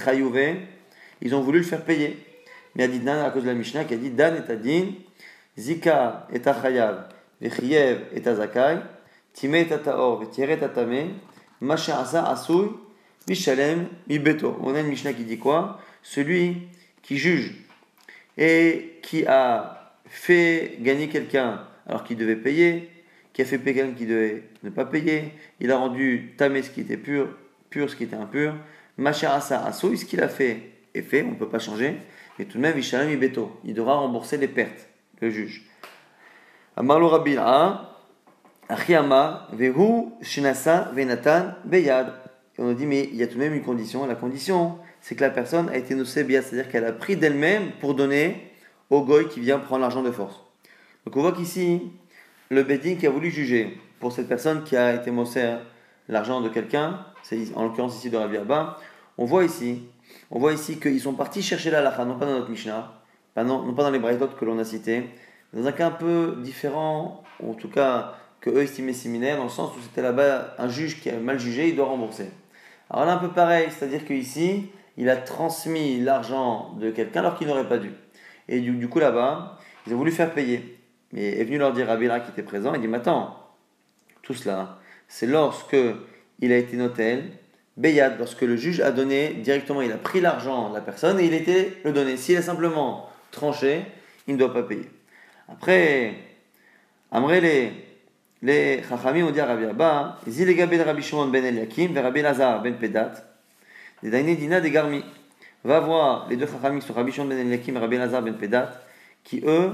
ils 1.24 1.34
ont 1.34 1.42
voulu 1.42 1.60
le 1.60 1.66
faire 1.66 1.84
payer. 1.84 2.18
Mais 2.76 2.84
a 2.84 2.88
dit 2.88 3.00
Dan 3.00 3.20
à 3.20 3.32
cause 3.32 3.44
de 3.44 3.48
la 3.48 3.54
Mishnah 3.56 3.86
qui 3.86 3.94
a 3.94 3.98
dit 3.98 4.12
Dan 4.12 4.36
et 4.36 4.52
Adin, 4.52 4.88
Zika 5.58 6.28
et 6.32 6.46
Achayav, 6.46 7.08
Vechiev 7.42 8.02
et 8.14 8.28
Azakai, 8.28 8.80
Time 9.34 9.56
et 9.56 9.72
Ataor, 9.72 10.20
Vetieret 10.20 10.62
Atame, 10.62 11.14
Masha 11.62 12.00
Asa 12.00 12.30
Asouy, 12.30 12.72
Mishalem, 13.28 13.88
Mibeto. 14.08 14.58
On 14.62 14.76
a 14.76 14.82
une 14.82 14.88
Mishnah 14.88 15.14
qui 15.14 15.24
dit 15.24 15.40
quoi? 15.40 15.80
Celui 16.02 16.68
qui 17.02 17.18
juge 17.18 17.54
et 18.38 19.00
qui 19.02 19.26
a 19.26 19.94
fait 20.06 20.78
gagner 20.82 21.08
quelqu'un 21.08 21.66
alors 21.88 22.04
qu'il 22.04 22.18
devait 22.18 22.36
payer, 22.36 22.90
qui 23.32 23.42
a 23.42 23.46
fait 23.46 23.58
payer 23.58 23.78
quelqu'un 23.78 23.96
qui 23.96 24.06
devait 24.06 24.44
ne 24.64 24.70
pas 24.70 24.86
payer, 24.86 25.32
il 25.62 25.72
a 25.72 25.78
rendu 25.78 26.34
tamé 26.38 26.62
ce 26.64 26.70
qui 26.70 26.82
était 26.82 26.98
pur, 26.98 27.30
pur 27.70 27.90
ce 27.90 27.96
qui 27.96 28.04
était 28.04 28.16
impur, 28.16 28.56
Macharasa 28.98 29.66
Asso, 29.66 29.96
ce 29.96 30.04
qu'il 30.04 30.22
a 30.22 30.28
fait 30.28 30.73
est 30.94 31.02
fait, 31.02 31.24
on 31.24 31.32
ne 31.32 31.36
peut 31.36 31.50
pas 31.50 31.60
changer, 31.60 31.98
et 32.40 32.46
tout 32.46 32.58
de 32.58 32.62
même, 32.62 32.76
Vishalem 32.76 33.18
Beto, 33.20 33.60
il 33.64 33.74
devra 33.74 33.96
rembourser 33.96 34.38
les 34.38 34.48
pertes, 34.48 34.90
le 35.22 35.30
juge. 35.30 35.64
Rabila, 36.76 37.90
Vehu, 39.52 40.06
Shinasa, 40.22 40.92
Venatan, 40.94 41.54
Beyad. 41.66 42.14
Et 42.58 42.62
on 42.62 42.72
dit, 42.74 42.86
mais 42.86 43.10
il 43.12 43.16
y 43.16 43.24
a 43.24 43.28
tout 43.28 43.36
de 43.36 43.40
même 43.40 43.54
une 43.54 43.64
condition. 43.64 44.06
La 44.06 44.16
condition, 44.16 44.78
c'est 45.02 45.16
que 45.16 45.22
la 45.22 45.30
personne 45.30 45.70
a 45.70 45.78
été 45.78 45.96
nocée 45.96 46.26
c'est-à-dire 46.26 46.70
qu'elle 46.70 46.86
a 46.86 46.92
pris 46.92 47.18
d'elle-même 47.18 47.72
pour 47.80 47.94
donner 47.96 48.52
au 48.90 49.02
goy 49.02 49.28
qui 49.28 49.40
vient 49.40 49.60
prendre 49.60 49.82
l'argent 49.82 50.04
de 50.04 50.12
force. 50.12 50.44
Donc 51.06 51.18
on 51.18 51.22
voit 51.22 51.34
qu'ici, 51.34 51.92
le 52.50 52.64
Bedin 52.64 52.96
qui 52.96 53.08
a 53.08 53.10
voulu 53.10 53.30
juger 53.32 53.78
pour 54.00 54.12
cette 54.12 54.28
personne 54.28 54.64
qui 54.64 54.78
a 54.78 54.94
été 54.94 55.12
mossé 55.12 55.56
l'argent 56.08 56.42
de 56.42 56.50
quelqu'un, 56.50 57.06
c'est 57.24 57.56
en 57.56 57.64
l'occurrence 57.64 57.98
ici 57.98 58.10
de 58.10 58.18
Rabbi 58.18 58.38
Abba, 58.38 58.78
on 59.18 59.26
voit 59.26 59.44
ici, 59.44 59.84
on 60.34 60.40
voit 60.40 60.54
ici 60.54 60.80
qu'ils 60.80 61.00
sont 61.00 61.14
partis 61.14 61.44
chercher 61.44 61.70
la 61.70 61.82
lacha, 61.82 62.04
non 62.06 62.18
pas 62.18 62.26
dans 62.26 62.40
notre 62.40 62.50
Mishnah, 62.50 62.92
non, 63.38 63.72
pas 63.76 63.84
dans 63.84 63.92
les 63.92 64.00
braïdotes 64.00 64.36
que 64.36 64.46
l'on 64.46 64.58
a 64.58 64.64
cités, 64.64 65.04
Dans 65.54 65.68
un 65.68 65.72
cas 65.72 65.88
un 65.88 65.92
peu 65.92 66.38
différent, 66.42 67.24
en 67.42 67.54
tout 67.54 67.70
cas 67.70 68.16
que 68.42 68.50
eux 68.50 68.64
estimaient 68.64 68.94
similaire, 68.94 69.38
dans 69.38 69.44
le 69.44 69.50
sens 69.50 69.72
où 69.78 69.80
c'était 69.80 70.02
là-bas 70.02 70.56
un 70.58 70.68
juge 70.68 71.00
qui 71.02 71.12
a 71.12 71.18
mal 71.20 71.40
jugé, 71.40 71.70
il 71.70 71.76
doit 71.76 71.86
rembourser. 71.86 72.32
Alors 72.90 73.06
là, 73.06 73.14
un 73.14 73.18
peu 73.18 73.30
pareil, 73.30 73.68
c'est-à-dire 73.70 74.06
qu'ici, 74.06 74.72
il 74.98 75.08
a 75.08 75.18
transmis 75.18 76.02
l'argent 76.02 76.74
de 76.80 76.90
quelqu'un 76.90 77.20
alors 77.20 77.38
qu'il 77.38 77.48
n'aurait 77.48 77.70
pas 77.70 77.78
dû. 77.78 77.92
Et 78.50 78.60
du, 78.60 78.90
coup, 78.90 79.00
là-bas, 79.00 79.60
ils 79.86 79.94
ont 79.94 79.98
voulu 79.98 80.12
faire 80.12 80.34
payer. 80.34 80.80
Mais 81.12 81.40
est 81.40 81.44
venu 81.44 81.60
leur 81.60 81.74
dire 81.74 81.86
Rabbi 81.86 82.08
qui 82.08 82.32
était 82.32 82.42
présent, 82.42 82.74
il 82.74 82.82
dit, 82.82 82.88
mais 82.88 82.98
attends, 82.98 83.38
tout 84.24 84.34
cela, 84.34 84.80
c'est 85.08 85.28
lorsque 85.28 85.78
il 86.40 86.52
a 86.52 86.58
été 86.58 86.76
noté, 86.76 87.20
Beyad, 87.78 88.20
lorsque 88.20 88.42
le 88.42 88.56
juge 88.56 88.82
a 88.82 88.92
donné 88.92 89.34
directement, 89.34 89.82
il 89.82 89.92
a 89.92 89.98
pris 89.98 90.22
l'argent 90.22 90.70
de 90.70 90.76
la 90.76 90.82
personne 90.82 91.20
et 91.20 91.26
il 91.26 91.34
était 91.34 91.78
le 91.84 91.92
donné. 91.92 92.18
S'il 92.18 92.38
a 92.38 92.42
simplement 92.42 93.10
tranché, 93.32 93.86
il 94.28 94.36
ne 94.36 94.40
doit 94.40 94.54
pas 94.54 94.64
payer. 94.64 94.90
Après, 95.48 96.14
Amré 97.12 97.42
les 97.42 97.72
les 98.44 98.84
Chachamim 98.88 99.26
ont 99.26 99.32
dit 99.32 99.40
à 99.40 99.46
Rabbi 99.46 99.64
Abba, 99.64 100.20
Rabbi 100.28 101.02
Shimon 101.02 101.28
ben 101.28 101.46
Eliakim, 101.46 101.98
Rabbi 101.98 102.22
Lazar 102.22 102.62
ben 102.62 102.76
Pedat, 102.76 103.14
des 104.04 104.10
Daine 104.10 104.36
Dina 104.36 104.60
des 104.60 104.70
Garmi. 104.70 105.02
Va 105.64 105.80
voir 105.80 106.28
les 106.30 106.36
deux 106.36 106.46
Chachamim 106.46 106.80
qui 106.80 106.86
sont 106.86 106.94
Rabbi 106.94 107.14
Shimon 107.14 107.28
ben 107.28 107.38
Eliakim 107.38 107.78
et 107.78 107.80
Rabbi 107.80 107.98
Lazar 107.98 108.22
ben 108.22 108.34
Pedat, 108.34 108.82
qui 109.24 109.42
eux 109.46 109.72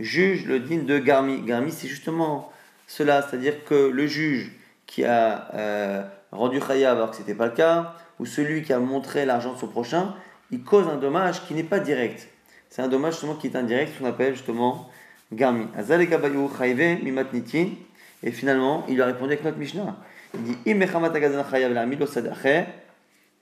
jugent 0.00 0.46
le 0.46 0.60
din 0.60 0.84
de 0.84 0.98
Garmi. 0.98 1.42
Garmi, 1.42 1.70
c'est 1.70 1.88
justement 1.88 2.50
cela, 2.86 3.20
c'est-à-dire 3.20 3.64
que 3.64 3.90
le 3.90 4.06
juge 4.06 4.50
qui 4.96 5.04
a 5.04 5.50
euh, 5.52 6.02
rendu 6.32 6.58
Khayab 6.58 6.96
alors 6.96 7.10
que 7.10 7.16
ce 7.16 7.20
n'était 7.20 7.34
pas 7.34 7.44
le 7.44 7.52
cas, 7.52 7.92
ou 8.18 8.24
celui 8.24 8.62
qui 8.62 8.72
a 8.72 8.78
montré 8.78 9.26
l'argent 9.26 9.52
de 9.52 9.58
son 9.58 9.68
prochain, 9.68 10.14
il 10.50 10.62
cause 10.64 10.88
un 10.88 10.96
dommage 10.96 11.44
qui 11.46 11.52
n'est 11.52 11.64
pas 11.64 11.80
direct. 11.80 12.30
C'est 12.70 12.80
un 12.80 12.88
dommage 12.88 13.12
justement 13.12 13.34
qui 13.34 13.48
est 13.48 13.56
indirect, 13.56 13.92
qu'on 13.98 14.06
appelle 14.06 14.32
justement 14.32 14.88
Garmi. 15.34 15.66
Et 18.22 18.30
finalement, 18.32 18.86
il 18.88 19.02
a 19.02 19.04
répondu 19.04 19.32
avec 19.32 19.44
notre 19.44 19.58
Mishnah. 19.58 19.98
Il 20.32 20.42
dit 20.44 20.56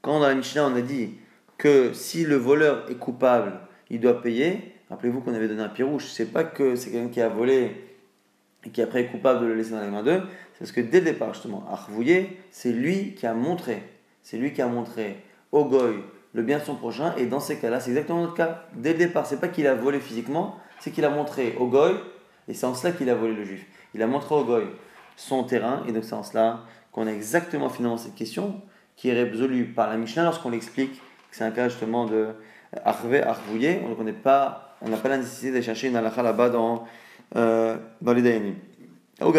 Quand 0.02 0.18
dans 0.18 0.26
la 0.26 0.34
Mishnah, 0.34 0.66
on 0.66 0.74
a 0.74 0.80
dit 0.80 1.14
que 1.56 1.92
si 1.92 2.24
le 2.24 2.34
voleur 2.34 2.90
est 2.90 2.96
coupable, 2.96 3.60
il 3.90 4.00
doit 4.00 4.20
payer. 4.20 4.72
Rappelez-vous 4.90 5.20
qu'on 5.20 5.34
avait 5.34 5.46
donné 5.46 5.62
un 5.62 5.68
pirouche. 5.68 6.06
C'est 6.06 6.32
pas 6.32 6.42
que 6.42 6.74
c'est 6.74 6.90
quelqu'un 6.90 7.10
qui 7.10 7.20
a 7.20 7.28
volé 7.28 7.84
et 8.66 8.70
qui 8.70 8.82
après 8.82 9.02
est 9.02 9.06
coupable 9.06 9.40
de 9.42 9.46
le 9.46 9.54
laisser 9.54 9.72
dans 9.72 9.80
les 9.80 9.88
mains 9.90 10.02
d'eux. 10.02 10.22
C'est 10.54 10.60
parce 10.60 10.72
que 10.72 10.80
dès 10.80 11.00
le 11.00 11.06
départ, 11.06 11.34
justement, 11.34 11.64
Arvouillé, 11.70 12.38
c'est 12.50 12.72
lui 12.72 13.14
qui 13.14 13.26
a 13.26 13.34
montré. 13.34 13.82
C'est 14.22 14.38
lui 14.38 14.52
qui 14.52 14.62
a 14.62 14.66
montré 14.66 15.22
au 15.52 15.64
goy 15.64 15.96
le 16.32 16.42
bien 16.42 16.58
de 16.58 16.64
son 16.64 16.74
prochain. 16.74 17.14
Et 17.16 17.26
dans 17.26 17.40
ces 17.40 17.58
cas-là, 17.58 17.80
c'est 17.80 17.90
exactement 17.90 18.22
notre 18.22 18.34
cas. 18.34 18.66
Dès 18.74 18.92
le 18.92 18.98
départ, 18.98 19.26
c'est 19.26 19.40
pas 19.40 19.48
qu'il 19.48 19.66
a 19.66 19.74
volé 19.74 20.00
physiquement, 20.00 20.56
c'est 20.80 20.90
qu'il 20.90 21.04
a 21.04 21.10
montré 21.10 21.54
au 21.58 21.66
goy. 21.66 21.94
Et 22.48 22.54
c'est 22.54 22.66
en 22.66 22.74
cela 22.74 22.92
qu'il 22.92 23.08
a 23.10 23.14
volé 23.14 23.34
le 23.34 23.44
juif 23.44 23.66
il 23.94 24.02
a 24.02 24.06
montré 24.06 24.34
au 24.34 24.44
Goy 24.44 24.64
son 25.16 25.44
terrain, 25.44 25.84
et 25.88 25.92
donc 25.92 26.04
c'est 26.04 26.14
en 26.14 26.24
cela 26.24 26.60
qu'on 26.92 27.06
a 27.06 27.12
exactement 27.12 27.68
finalement 27.68 27.96
cette 27.96 28.16
question 28.16 28.60
qui 28.96 29.08
est 29.08 29.12
résolue 29.12 29.66
par 29.66 29.88
la 29.88 29.96
Mishnah 29.96 30.24
lorsqu'on 30.24 30.50
l'explique 30.50 30.94
que 30.94 31.36
c'est 31.36 31.44
un 31.44 31.52
cas 31.52 31.68
justement 31.68 32.04
de 32.04 32.28
Arvé, 32.84 33.22
on 33.24 34.02
n'a 34.02 34.12
pas, 34.12 34.76
pas 34.80 35.08
la 35.08 35.18
nécessité 35.18 35.52
de 35.52 35.60
chercher 35.60 35.88
une 35.88 35.96
halakha 35.96 36.22
là-bas 36.22 36.50
dans, 36.50 36.84
euh, 37.36 37.76
dans 38.02 38.12
les 38.12 38.22
Dayanim. 38.22 38.54
Il 39.26 39.34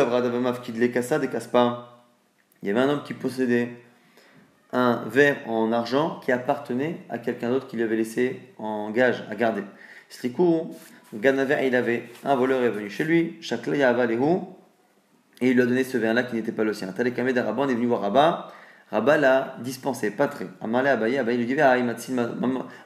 y 2.67 2.71
avait 2.71 2.79
un 2.79 2.89
homme 2.89 3.03
qui 3.03 3.13
possédait 3.13 3.69
un 4.73 5.03
verre 5.07 5.37
en 5.47 5.71
argent 5.71 6.19
qui 6.23 6.31
appartenait 6.31 7.01
à 7.09 7.19
quelqu'un 7.19 7.49
d'autre 7.49 7.67
qui 7.67 7.75
lui 7.75 7.83
avait 7.83 7.95
laissé 7.95 8.39
en 8.57 8.89
gage 8.89 9.23
à 9.29 9.35
garder. 9.35 9.63
Il 10.23 11.75
avait 11.75 12.09
un 12.23 12.35
voleur 12.35 12.63
est 12.63 12.69
venu 12.69 12.89
chez 12.89 13.03
lui, 13.03 13.37
et 15.41 15.49
il 15.49 15.53
lui 15.53 15.61
a 15.61 15.65
donné 15.65 15.83
ce 15.83 15.97
verre-là 15.97 16.23
qui 16.23 16.35
n'était 16.35 16.51
pas 16.51 16.63
le 16.63 16.73
sien. 16.73 16.91
Talekame 16.91 17.31
d'Araban 17.31 17.67
est 17.69 17.75
venu 17.75 17.87
voir 17.87 18.01
Rabba, 18.01 18.51
Rabba 18.91 19.17
l'a 19.17 19.55
dispensé, 19.61 20.11
pas 20.11 20.27
très. 20.27 20.47
Amalé 20.61 20.89
Abaye, 20.89 21.17
Abaye 21.17 21.37
lui 21.37 21.45
dit 21.45 21.57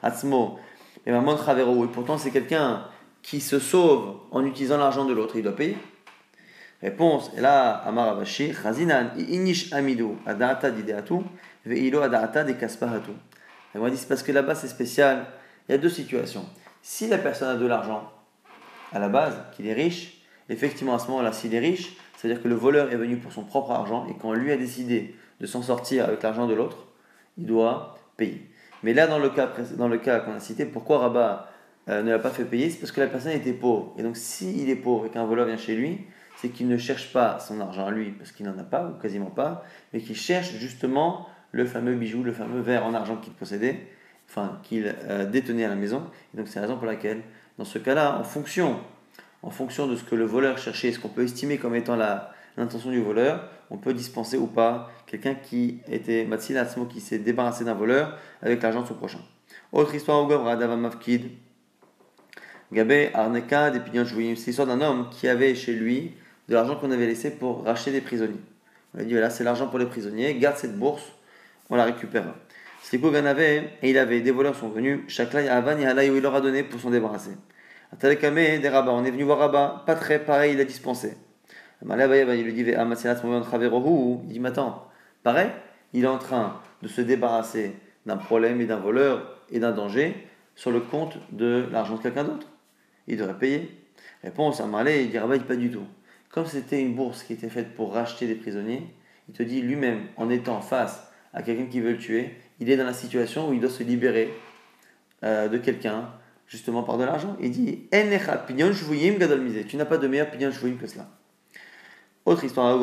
Atzmo, 0.02 0.58
et 1.06 1.12
Chavero, 1.12 1.84
et 1.84 1.88
pourtant 1.88 2.18
c'est 2.18 2.30
quelqu'un 2.30 2.84
qui 3.22 3.40
se 3.40 3.58
sauve 3.58 4.16
en 4.30 4.44
utilisant 4.44 4.78
l'argent 4.78 5.04
de 5.04 5.12
l'autre, 5.12 5.36
il 5.36 5.42
doit 5.42 5.56
payer. 5.56 5.76
Réponse, 6.82 7.30
et 7.36 7.40
là, 7.40 7.72
Amar 7.86 8.08
Abashi, 8.08 8.54
Chazinan, 8.54 9.10
Inish 9.16 9.72
Amidu, 9.72 10.16
Adaata 10.24 10.70
Dideatu, 10.70 11.16
Veilo 11.66 12.00
Adaata 12.00 12.44
de 12.44 12.52
Kaspahatu. 12.52 13.10
M'a 13.74 13.90
dit, 13.90 13.96
c'est 13.96 14.08
parce 14.08 14.22
que 14.22 14.32
là-bas 14.32 14.54
c'est 14.54 14.68
spécial, 14.68 15.26
il 15.68 15.72
y 15.72 15.74
a 15.74 15.78
deux 15.78 15.90
situations. 15.90 16.44
Si 16.82 17.06
la 17.06 17.18
personne 17.18 17.48
a 17.48 17.56
de 17.56 17.66
l'argent, 17.66 18.10
à 18.92 18.98
la 18.98 19.08
base, 19.08 19.34
qu'il 19.52 19.66
est 19.66 19.74
riche, 19.74 20.22
effectivement, 20.48 20.94
à 20.94 20.98
ce 20.98 21.08
moment-là, 21.08 21.32
s'il 21.32 21.54
est 21.54 21.60
riche, 21.60 21.96
c'est-à-dire 22.16 22.42
que 22.42 22.48
le 22.48 22.54
voleur 22.54 22.92
est 22.92 22.96
venu 22.96 23.16
pour 23.16 23.32
son 23.32 23.44
propre 23.44 23.70
argent 23.70 24.06
et 24.08 24.14
quand 24.20 24.32
lui 24.32 24.50
a 24.50 24.56
décidé 24.56 25.14
de 25.40 25.46
s'en 25.46 25.62
sortir 25.62 26.06
avec 26.06 26.22
l'argent 26.22 26.46
de 26.46 26.54
l'autre, 26.54 26.88
il 27.38 27.46
doit 27.46 27.98
payer. 28.16 28.50
Mais 28.82 28.94
là, 28.94 29.06
dans 29.06 29.18
le 29.18 29.30
cas, 29.30 29.50
dans 29.76 29.88
le 29.88 29.98
cas 29.98 30.20
qu'on 30.20 30.32
a 30.32 30.40
cité, 30.40 30.64
pourquoi 30.64 30.98
Rabat 30.98 31.50
euh, 31.88 32.02
ne 32.02 32.10
l'a 32.10 32.18
pas 32.18 32.30
fait 32.30 32.44
payer? 32.44 32.70
C'est 32.70 32.78
parce 32.78 32.92
que 32.92 33.00
la 33.00 33.06
personne 33.06 33.32
était 33.32 33.52
pauvre. 33.52 33.94
Et 33.98 34.02
donc, 34.02 34.16
s'il 34.16 34.68
est 34.68 34.76
pauvre 34.76 35.06
et 35.06 35.10
qu'un 35.10 35.24
voleur 35.24 35.46
vient 35.46 35.56
chez 35.56 35.76
lui, 35.76 36.06
c'est 36.40 36.48
qu'il 36.48 36.68
ne 36.68 36.78
cherche 36.78 37.12
pas 37.12 37.38
son 37.38 37.60
argent 37.60 37.86
à 37.86 37.90
lui, 37.90 38.12
parce 38.12 38.32
qu'il 38.32 38.46
n'en 38.46 38.58
a 38.58 38.62
pas, 38.62 38.86
ou 38.88 39.00
quasiment 39.00 39.30
pas, 39.30 39.62
mais 39.92 40.00
qu'il 40.00 40.16
cherche 40.16 40.52
justement 40.52 41.28
le 41.52 41.66
fameux 41.66 41.94
bijou, 41.94 42.22
le 42.22 42.32
fameux 42.32 42.60
verre 42.60 42.86
en 42.86 42.94
argent 42.94 43.16
qu'il 43.16 43.34
possédait, 43.34 43.88
enfin 44.28 44.58
qu'il 44.62 44.94
euh, 45.08 45.26
détenait 45.26 45.64
à 45.64 45.68
la 45.68 45.74
maison. 45.74 46.02
Et 46.32 46.38
donc 46.38 46.48
c'est 46.48 46.56
la 46.56 46.62
raison 46.62 46.78
pour 46.78 46.86
laquelle, 46.86 47.20
dans 47.58 47.66
ce 47.66 47.78
cas-là, 47.78 48.18
en 48.18 48.24
fonction, 48.24 48.80
en 49.42 49.50
fonction 49.50 49.86
de 49.86 49.96
ce 49.96 50.04
que 50.04 50.14
le 50.14 50.24
voleur 50.24 50.56
cherchait, 50.56 50.92
ce 50.92 50.98
qu'on 50.98 51.08
peut 51.08 51.24
estimer 51.24 51.58
comme 51.58 51.74
étant 51.74 51.96
l'intention 52.56 52.90
du 52.90 53.02
voleur, 53.02 53.50
on 53.68 53.76
peut 53.76 53.92
dispenser 53.92 54.38
ou 54.38 54.46
pas 54.46 54.90
quelqu'un 55.06 55.34
qui 55.34 55.80
était 55.88 56.24
Matsilasmo, 56.24 56.86
qui 56.86 57.00
s'est 57.00 57.18
débarrassé 57.18 57.64
d'un 57.64 57.74
voleur 57.74 58.16
avec 58.40 58.62
l'argent 58.62 58.82
de 58.82 58.86
son 58.86 58.94
prochain. 58.94 59.20
Autre 59.72 59.94
histoire 59.94 60.22
au 60.22 60.26
Gobra 60.26 60.56
Mafkid. 60.56 61.30
Gabé 62.72 63.10
Arneka 63.14 63.70
des 63.70 63.80
C'est 64.06 64.46
l'histoire 64.46 64.68
d'un 64.68 64.80
homme 64.80 65.10
qui 65.10 65.26
avait 65.28 65.54
chez 65.54 65.72
lui 65.72 66.14
de 66.50 66.56
l'argent 66.56 66.74
qu'on 66.74 66.90
avait 66.90 67.06
laissé 67.06 67.30
pour 67.30 67.64
racheter 67.64 67.92
des 67.92 68.00
prisonniers. 68.00 68.40
On 68.92 68.98
a 68.98 69.04
dit 69.04 69.12
voilà, 69.12 69.30
c'est 69.30 69.44
l'argent 69.44 69.68
pour 69.68 69.78
les 69.78 69.86
prisonniers, 69.86 70.34
garde 70.34 70.56
cette 70.56 70.76
bourse, 70.76 71.04
on 71.70 71.76
la 71.76 71.84
récupérera. 71.84 72.34
Sliko 72.82 73.12
Ganave, 73.12 73.38
et 73.38 73.70
il 73.84 73.96
avait, 73.96 74.20
des 74.20 74.32
voleurs 74.32 74.56
sont 74.56 74.68
venus, 74.68 75.02
Chaklai 75.06 75.48
Avan 75.48 75.78
et 75.78 76.10
où 76.10 76.16
il 76.16 76.22
leur 76.22 76.34
a 76.34 76.40
donné 76.40 76.64
pour 76.64 76.80
s'en 76.80 76.90
débarrasser. 76.90 77.36
Atalekame, 77.92 78.60
des 78.60 78.68
rabbins, 78.68 78.92
on 78.92 79.04
est 79.04 79.12
venu 79.12 79.22
voir 79.22 79.38
Rabat, 79.38 79.84
pas 79.86 79.94
très 79.94 80.18
pareil, 80.18 80.54
il 80.54 80.60
a 80.60 80.64
dispensé. 80.64 81.16
Il 81.82 81.88
lui 81.88 82.52
dit, 82.52 82.60
il 82.60 84.32
dit, 84.32 84.40
mais 84.40 84.50
pareil, 85.22 85.48
il 85.92 86.04
est 86.04 86.08
en 86.08 86.18
train 86.18 86.60
de 86.82 86.88
se 86.88 87.00
débarrasser 87.00 87.76
d'un 88.06 88.16
problème 88.16 88.60
et 88.60 88.66
d'un 88.66 88.78
voleur 88.78 89.38
et 89.50 89.60
d'un 89.60 89.72
danger 89.72 90.26
sur 90.56 90.72
le 90.72 90.80
compte 90.80 91.16
de 91.30 91.68
l'argent 91.70 91.94
de 91.96 92.02
quelqu'un 92.02 92.24
d'autre. 92.24 92.48
Il 93.06 93.18
devrait 93.18 93.38
payer. 93.38 93.70
Réponse, 94.24 94.60
Amalé, 94.60 95.04
il 95.04 95.10
dit, 95.10 95.18
Rabat, 95.18 95.38
pas 95.38 95.56
du 95.56 95.70
tout. 95.70 95.86
Comme 96.30 96.46
c'était 96.46 96.80
une 96.80 96.94
bourse 96.94 97.24
qui 97.24 97.32
était 97.32 97.48
faite 97.48 97.74
pour 97.74 97.92
racheter 97.92 98.26
des 98.26 98.36
prisonniers, 98.36 98.86
il 99.28 99.34
te 99.34 99.42
dit 99.42 99.62
lui-même, 99.62 100.06
en 100.16 100.30
étant 100.30 100.60
face 100.60 101.10
à 101.34 101.42
quelqu'un 101.42 101.66
qui 101.66 101.80
veut 101.80 101.92
le 101.92 101.98
tuer, 101.98 102.36
il 102.60 102.70
est 102.70 102.76
dans 102.76 102.84
la 102.84 102.92
situation 102.92 103.48
où 103.48 103.52
il 103.52 103.60
doit 103.60 103.70
se 103.70 103.82
libérer 103.82 104.32
euh, 105.24 105.48
de 105.48 105.58
quelqu'un, 105.58 106.10
justement 106.46 106.82
par 106.82 106.98
de 106.98 107.04
l'argent. 107.04 107.36
Il 107.40 107.50
dit 107.50 107.88
Tu 107.90 109.76
n'as 109.76 109.84
pas 109.84 109.98
de 109.98 110.06
meilleur 110.06 110.30
pignon 110.30 110.52
shvuyim 110.52 110.76
que 110.76 110.86
cela. 110.86 111.08
Autre 112.26 112.44
histoire, 112.44 112.78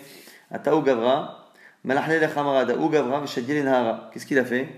Gavra, 0.50 1.52
Qu'est-ce 1.84 3.36
qu'il 4.26 4.38
a 4.38 4.44
fait? 4.44 4.68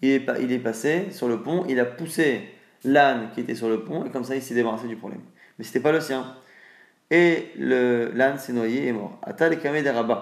Il 0.00 0.10
est, 0.10 0.26
il 0.40 0.52
est 0.52 0.58
passé 0.58 1.08
sur 1.12 1.28
le 1.28 1.42
pont, 1.42 1.64
il 1.68 1.78
a 1.78 1.84
poussé 1.84 2.48
l'âne 2.84 3.28
qui 3.34 3.40
était 3.40 3.54
sur 3.54 3.68
le 3.68 3.84
pont, 3.84 4.04
et 4.04 4.10
comme 4.10 4.24
ça 4.24 4.34
il 4.34 4.42
s'est 4.42 4.54
débarrassé 4.54 4.88
du 4.88 4.96
problème. 4.96 5.20
Mais 5.58 5.64
c'était 5.64 5.80
pas 5.80 5.92
le 5.92 6.00
sien. 6.00 6.34
Et 7.10 7.50
l'âne 7.56 8.38
s'est 8.38 8.52
noyé 8.52 8.88
et 8.88 8.92
mort. 8.92 9.20
Le. 9.26 10.16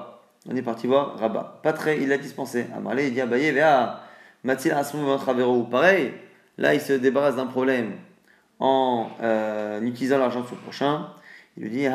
On 0.48 0.56
est 0.56 0.62
parti 0.62 0.86
voir 0.86 1.18
Rabat. 1.18 1.60
Pas 1.62 1.72
très, 1.72 2.00
il 2.00 2.08
l'a 2.08 2.18
dispensé. 2.18 2.66
Amalé, 2.74 3.08
il 3.08 3.14
dit 3.14 3.20
Abaye, 3.20 3.52
vea, 3.52 4.02
Matil 4.42 4.74
Pareil, 5.70 6.12
là 6.58 6.74
il 6.74 6.80
se 6.80 6.94
débarrasse 6.94 7.36
d'un 7.36 7.46
problème 7.46 7.92
en 8.60 9.08
euh, 9.22 9.80
utilisant 9.80 10.18
l'argent 10.18 10.42
de 10.42 10.46
son 10.46 10.56
prochain. 10.56 11.08
Il 11.56 11.64
lui 11.64 11.70
dit 11.70 11.88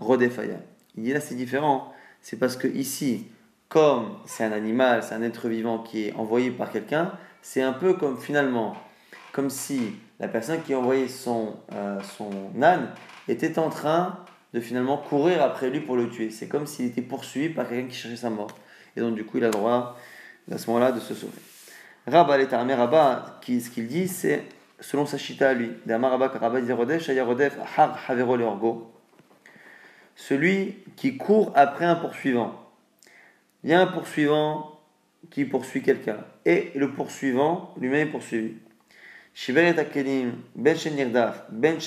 Rodefaya. 0.00 0.56
Il 0.96 1.04
dit 1.04 1.12
là 1.12 1.20
c'est 1.20 1.34
différent. 1.34 1.92
C'est 2.20 2.38
parce 2.38 2.56
que 2.56 2.66
ici, 2.66 3.28
comme 3.68 4.16
c'est 4.26 4.44
un 4.44 4.52
animal, 4.52 5.02
c'est 5.02 5.14
un 5.14 5.22
être 5.22 5.48
vivant 5.48 5.78
qui 5.78 6.08
est 6.08 6.14
envoyé 6.14 6.50
par 6.50 6.70
quelqu'un, 6.70 7.12
c'est 7.40 7.62
un 7.62 7.72
peu 7.72 7.94
comme 7.94 8.18
finalement, 8.18 8.76
comme 9.32 9.50
si 9.50 9.92
la 10.18 10.28
personne 10.28 10.62
qui 10.62 10.74
envoyait 10.74 11.08
son, 11.08 11.54
euh, 11.72 12.00
son 12.16 12.30
âne 12.62 12.88
était 13.28 13.58
en 13.58 13.70
train 13.70 14.18
de 14.54 14.60
finalement 14.60 14.96
courir 14.96 15.42
après 15.42 15.70
lui 15.70 15.80
pour 15.80 15.96
le 15.96 16.08
tuer. 16.08 16.30
C'est 16.30 16.48
comme 16.48 16.66
s'il 16.66 16.86
était 16.86 17.02
poursuivi 17.02 17.50
par 17.50 17.68
quelqu'un 17.68 17.88
qui 17.88 17.96
cherchait 17.96 18.16
sa 18.16 18.30
mort. 18.30 18.50
Et 18.96 19.00
donc 19.00 19.14
du 19.14 19.24
coup, 19.24 19.38
il 19.38 19.44
a 19.44 19.48
le 19.48 19.52
droit 19.52 19.96
à 20.50 20.58
ce 20.58 20.68
moment-là 20.70 20.92
de 20.92 21.00
se 21.00 21.14
sauver. 21.14 21.38
Rabba 22.06 22.38
l'éternel 22.38 22.78
Rabba, 22.78 23.38
ce 23.44 23.70
qu'il 23.70 23.88
dit, 23.88 24.08
c'est 24.08 24.44
selon 24.80 25.06
sa 25.06 25.18
chita 25.18 25.50
à 25.50 25.54
lui. 25.54 25.70
Celui 30.14 30.76
qui 30.96 31.16
court 31.16 31.52
après 31.54 31.84
un 31.84 31.96
poursuivant. 31.96 32.62
Il 33.64 33.70
y 33.70 33.74
a 33.74 33.80
un 33.80 33.86
poursuivant 33.86 34.80
qui 35.30 35.44
poursuit 35.44 35.82
quelqu'un. 35.82 36.18
Et 36.44 36.72
le 36.74 36.92
poursuivant 36.92 37.74
lui-même 37.78 38.08
est 38.08 38.10
poursuivi. 38.10 38.54
Ben 39.48 39.74
ben 41.50 41.78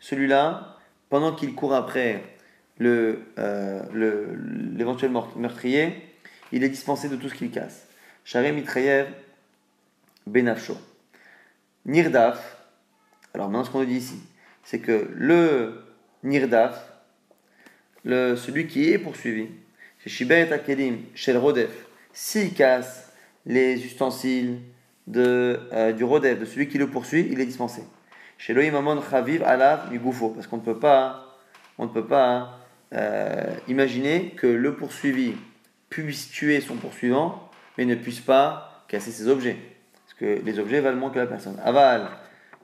Celui-là, 0.00 0.76
pendant 1.08 1.34
qu'il 1.34 1.54
court 1.54 1.74
après 1.74 2.24
le, 2.78 3.22
euh, 3.38 3.82
l'éventuel 4.76 5.12
meurtrier, 5.36 5.94
il 6.50 6.64
est 6.64 6.68
dispensé 6.68 7.08
de 7.08 7.16
tout 7.16 7.28
ce 7.28 7.34
qu'il 7.34 7.50
casse. 7.50 7.86
Mitrayev 8.34 9.08
Benafsho. 10.26 10.76
Nirdaf, 11.86 12.58
alors 13.34 13.48
maintenant 13.48 13.64
ce 13.64 13.70
qu'on 13.70 13.84
dit 13.84 13.96
ici, 13.96 14.20
c'est 14.62 14.78
que 14.78 15.08
le 15.14 15.82
Nirdaf, 16.22 16.92
celui 18.04 18.66
qui 18.66 18.90
est 18.90 18.98
poursuivi, 18.98 19.48
c'est 19.98 20.10
Shibet 20.10 20.52
Akelim 20.52 20.98
Shel 21.14 21.36
Rodef, 21.36 21.70
s'il 22.12 22.52
casse 22.52 23.12
les 23.46 23.84
ustensiles 23.84 24.60
de, 25.06 25.60
euh, 25.72 25.92
du 25.92 26.04
Rodef, 26.04 26.38
de 26.38 26.44
celui 26.44 26.68
qui 26.68 26.78
le 26.78 26.88
poursuit, 26.88 27.26
il 27.30 27.40
est 27.40 27.46
dispensé. 27.46 27.82
Chez 28.38 28.54
Loïm 28.54 28.74
Amon 28.74 29.00
Chaviv 29.02 29.42
Alav 29.42 29.90
Migoufo, 29.90 30.30
parce 30.30 30.46
qu'on 30.46 30.58
ne 30.58 30.62
peut 30.62 30.78
pas, 30.78 31.38
on 31.78 31.86
ne 31.86 31.90
peut 31.90 32.06
pas 32.06 32.58
euh, 32.94 33.54
imaginer 33.68 34.30
que 34.36 34.46
le 34.46 34.76
poursuivi 34.76 35.34
puisse 35.88 36.30
tuer 36.30 36.60
son 36.60 36.76
poursuivant, 36.76 37.50
mais 37.76 37.84
ne 37.84 37.94
puisse 37.94 38.20
pas 38.20 38.84
casser 38.88 39.10
ses 39.10 39.28
objets. 39.28 39.56
Les 40.22 40.58
objets 40.58 40.80
valent 40.80 40.98
moins 40.98 41.10
que 41.10 41.18
la 41.18 41.26
personne. 41.26 41.56
Aval, 41.64 42.08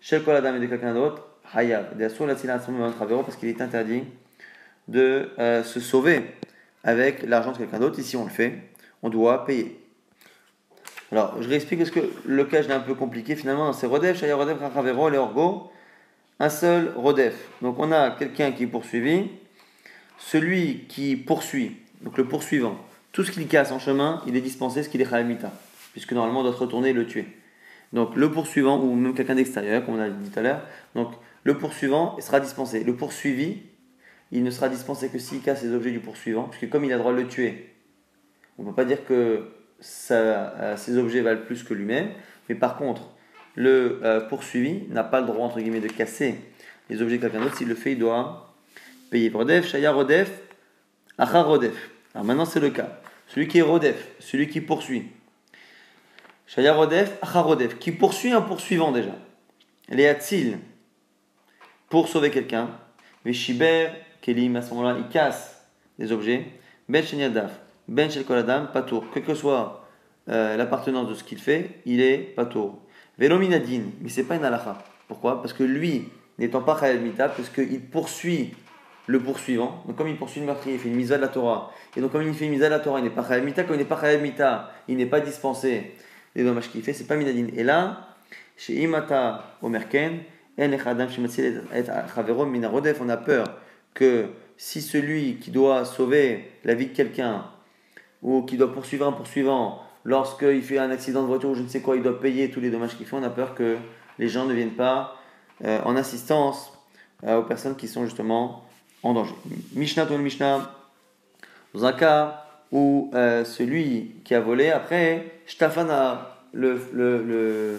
chez 0.00 0.20
dame 0.20 0.56
et 0.56 0.61
de 0.61 0.66
quelqu'un 0.66 0.94
d'autre, 0.94 1.26
Hayab, 1.52 1.98
parce 1.98 3.36
qu'il 3.36 3.48
est 3.48 3.61
interdit 3.61 4.04
de 4.86 5.30
euh, 5.38 5.62
se 5.64 5.80
sauver 5.80 6.22
avec 6.84 7.22
l'argent 7.22 7.52
de 7.52 7.59
quelqu'un 7.59 7.78
d'autre. 7.78 7.98
Ici, 7.98 8.16
on 8.16 8.24
le 8.24 8.30
fait, 8.30 8.54
on 9.02 9.11
doit 9.11 9.44
payer. 9.44 9.78
Alors, 11.11 11.42
je 11.42 11.48
réexplique 11.48 11.80
parce 11.80 11.90
que 11.90 12.00
le 12.26 12.44
cas 12.44 12.62
est 12.62 12.70
un 12.70 12.80
peu 12.80 12.94
compliqué. 12.94 13.34
Finalement, 13.34 13.72
c'est 13.72 13.86
Rodef, 13.86 14.18
Shaya 14.18 14.36
Rodef, 14.36 14.59
Rachavero, 14.61 15.11
Orgo. 15.14 15.72
Un 16.40 16.50
seul 16.50 16.92
Rodef. 16.96 17.34
Donc, 17.62 17.76
on 17.78 17.90
a 17.92 18.11
quelqu'un 18.11 18.52
qui 18.52 18.64
est 18.64 18.68
poursuivi. 18.68 19.28
Celui 20.18 20.84
qui 20.88 21.16
poursuit, 21.16 21.76
donc 22.02 22.18
le 22.18 22.24
poursuivant, 22.24 22.76
tout 23.12 23.24
ce 23.24 23.30
qu'il 23.30 23.46
casse 23.46 23.70
en 23.72 23.78
chemin, 23.78 24.22
il 24.26 24.36
est 24.36 24.40
dispensé 24.40 24.82
ce 24.82 24.88
qu'il 24.88 25.00
est 25.00 25.09
Khalamita. 25.09 25.52
Puisque 25.92 26.12
normalement, 26.12 26.40
on 26.40 26.42
doit 26.42 26.52
se 26.52 26.59
retourner 26.59 26.90
et 26.90 26.92
le 26.92 27.06
tuer. 27.06 27.26
Donc, 27.93 28.16
le 28.16 28.30
poursuivant, 28.30 28.82
ou 28.82 28.95
même 28.95 29.14
quelqu'un 29.14 29.34
d'extérieur, 29.34 29.84
comme 29.84 29.95
on 29.95 30.01
a 30.01 30.11
dit 30.11 30.30
tout 30.30 30.39
à 30.39 30.43
l'heure. 30.43 30.62
Donc, 30.95 31.12
le 31.45 31.57
poursuivant 31.57 32.18
sera 32.20 32.41
dispensé. 32.41 32.84
Le 32.84 32.95
poursuivi, 32.95 33.62
il 34.32 34.43
ne 34.43 34.51
sera 34.51 34.68
dispensé 34.68 35.09
que 35.09 35.18
s'il 35.18 35.41
casse 35.41 35.62
les 35.62 35.72
objets 35.72 35.91
du 35.91 36.01
poursuivant, 36.01 36.45
puisque 36.45 36.70
comme 36.70 36.84
il 36.84 36.93
a 36.93 36.97
le 36.97 37.01
droit 37.01 37.12
de 37.12 37.20
le 37.20 37.28
tuer, 37.28 37.74
on 38.59 38.62
ne 38.62 38.68
peut 38.68 38.74
pas 38.74 38.84
dire 38.84 39.05
que 39.07 39.49
ça, 39.80 40.14
euh, 40.14 40.76
ces 40.76 40.99
objets 40.99 41.20
valent 41.20 41.43
plus 41.47 41.62
que 41.62 41.72
lui-même, 41.72 42.11
mais 42.49 42.55
par 42.55 42.76
contre, 42.76 43.11
le 43.55 44.01
euh, 44.05 44.20
poursuivi 44.20 44.82
n'a 44.91 45.05
pas 45.05 45.20
le 45.20 45.26
droit, 45.26 45.47
entre 45.47 45.61
guillemets, 45.61 45.80
de 45.80 45.89
casser 45.89 46.34
les 46.91 47.03
objets 47.03 47.16
de 47.16 47.22
quelqu'un 47.22 47.41
d'autre. 47.41 47.57
S'il 47.57 47.68
le 47.68 47.74
fait, 47.74 47.93
il 47.93 47.99
doit 47.99 48.55
payer. 49.11 49.30
Rodef, 49.30 49.68
Shaya 49.68 49.93
Rodef, 49.93 50.30
Achar 51.16 51.47
Rodef. 51.47 51.91
Alors 52.14 52.24
maintenant, 52.24 52.45
c'est 52.45 52.61
le 52.61 52.70
cas. 52.70 53.01
Celui 53.26 53.49
qui 53.49 53.59
est 53.59 53.62
Rodef, 53.62 54.09
celui 54.20 54.49
qui 54.49 54.61
poursuit. 54.61 55.11
Shaya 56.49 56.72
Rodef, 56.72 57.18
Achar 57.20 57.44
Rodef, 57.44 57.78
qui 57.78 57.92
poursuit 57.92 58.32
un 58.32 58.40
poursuivant 58.40 58.90
déjà. 58.90 59.14
Les 59.90 60.09
Hatzil, 60.09 60.59
pour 61.90 62.09
sauver 62.09 62.30
quelqu'un. 62.30 62.70
Mais 63.26 63.34
Shiber, 63.34 63.90
Kelim, 64.22 64.57
à 64.57 64.62
ce 64.62 64.70
moment-là, 64.70 64.96
il 64.99 65.09
casse 65.09 65.62
les 65.99 66.11
objets. 66.11 66.46
Ben 66.88 67.05
Shenyadaf, 67.05 67.53
Ben 67.86 68.11
Shel 68.11 68.24
Koladam, 68.24 68.70
Patour. 68.72 69.05
Quelle 69.12 69.24
que 69.24 69.34
soit 69.34 69.86
euh, 70.30 70.57
l'appartenance 70.57 71.11
de 71.11 71.14
ce 71.14 71.22
qu'il 71.22 71.38
fait, 71.38 71.80
il 71.84 72.01
est 72.01 72.16
Patour. 72.16 72.78
Velominadin, 73.18 73.82
mais 74.01 74.09
c'est 74.09 74.24
pas 74.24 74.36
une 74.36 74.44
halakha. 74.44 74.78
Pourquoi? 75.07 75.42
Parce 75.42 75.53
que 75.53 75.64
lui, 75.64 76.09
n'étant 76.38 76.62
pas 76.62 76.78
Chayel 76.80 77.01
Mita, 77.01 77.30
qu'il 77.55 77.80
poursuit 77.82 78.55
le 79.07 79.20
poursuivant. 79.20 79.82
Donc, 79.86 79.96
comme 79.96 80.09
il 80.09 80.16
poursuit 80.16 80.40
le 80.40 80.46
meurtrier, 80.46 80.76
il 80.76 80.80
fait 80.80 80.88
une 80.88 80.96
mise 80.96 81.12
à 81.12 81.18
la 81.18 81.28
Torah. 81.28 81.72
Et 81.94 82.01
donc, 82.01 82.12
comme 82.12 82.22
il 82.22 82.32
fait 82.32 82.46
une 82.46 82.53
mise 82.53 82.62
à 82.62 82.70
la 82.70 82.78
Torah, 82.78 83.01
il 83.01 83.05
n'est 83.05 83.11
pas 83.11 83.26
Chayel 83.26 83.44
Mita. 83.44 83.64
Comme 83.64 83.74
il 83.74 83.78
n'est 83.80 83.84
pas 83.84 84.01
Chayel 84.01 84.22
Mita, 84.22 84.72
il 84.88 84.96
n'est 84.96 85.07
pas 85.07 85.20
dispensé 85.20 85.94
des 86.35 86.45
dommages 86.45 86.70
qu'il 86.70 86.83
fait. 86.83 86.93
C'est 86.93 87.07
pas 87.07 87.16
Minadin. 87.16 87.49
Et 87.57 87.64
là, 87.64 88.09
chez 88.57 88.83
Imata 88.83 89.57
Omerken, 89.62 90.20
on 90.59 90.72
a 93.09 93.16
peur 93.16 93.47
que 93.95 94.26
si 94.57 94.83
celui 94.83 95.37
qui 95.37 95.51
doit 95.51 95.85
sauver 95.85 96.51
la 96.64 96.74
vie 96.74 96.87
de 96.87 96.95
quelqu'un 96.95 97.45
ou 98.22 98.43
qui 98.43 98.57
doit 98.57 98.72
poursuivre 98.72 99.07
un 99.07 99.12
poursuivant, 99.12 99.85
lorsqu'il 100.05 100.62
fait 100.62 100.79
un 100.79 100.91
accident 100.91 101.22
de 101.22 101.29
voiture 101.29 101.51
ou 101.51 101.55
je 101.55 101.62
ne 101.62 101.68
sais 101.68 101.81
quoi, 101.81 101.97
il 101.97 102.03
doit 102.03 102.18
payer 102.18 102.51
tous 102.51 102.61
les 102.61 102.70
dommages 102.70 102.97
qu'il 102.97 103.07
fait, 103.07 103.14
on 103.14 103.22
a 103.22 103.31
peur 103.31 103.55
que 103.55 103.76
les 104.18 104.29
gens 104.29 104.47
ne 104.47 104.55
viennent 104.55 104.74
pas 104.74 105.16
euh, 105.64 105.81
en 105.85 105.95
assistance 105.95 106.72
euh, 107.24 107.39
aux 107.39 107.45
personnes 107.45 107.76
qui 107.76 107.87
sont 107.87 108.05
justement 108.05 108.64
en 109.05 109.12
danger. 109.12 109.35
Mishnah 109.74 110.07
Mishnah, 110.07 110.74
dans 111.74 111.85
un 111.85 111.93
cas 111.93 112.47
où 112.72 113.10
euh, 113.14 113.44
celui 113.44 114.16
qui 114.24 114.34
a 114.34 114.40
volé, 114.40 114.70
après, 114.70 115.40
Shtafana, 115.46 116.36
le, 116.52 116.80
le 116.92 117.78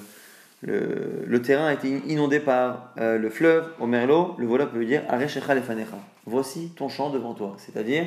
le, 0.61 1.23
le, 1.25 1.41
terrain 1.41 1.67
a 1.67 1.73
été 1.73 1.87
inondé 2.07 2.39
par 2.39 2.93
euh, 2.99 3.17
le 3.17 3.29
fleuve 3.29 3.69
au 3.79 3.87
merlot, 3.87 4.35
le 4.37 4.45
voleur 4.45 4.69
peut 4.69 4.77
lui 4.77 4.87
dire 4.87 5.03
Voici 6.25 6.73
ton 6.75 6.89
champ 6.89 7.09
devant 7.09 7.33
toi. 7.33 7.55
C'est-à-dire 7.57 8.05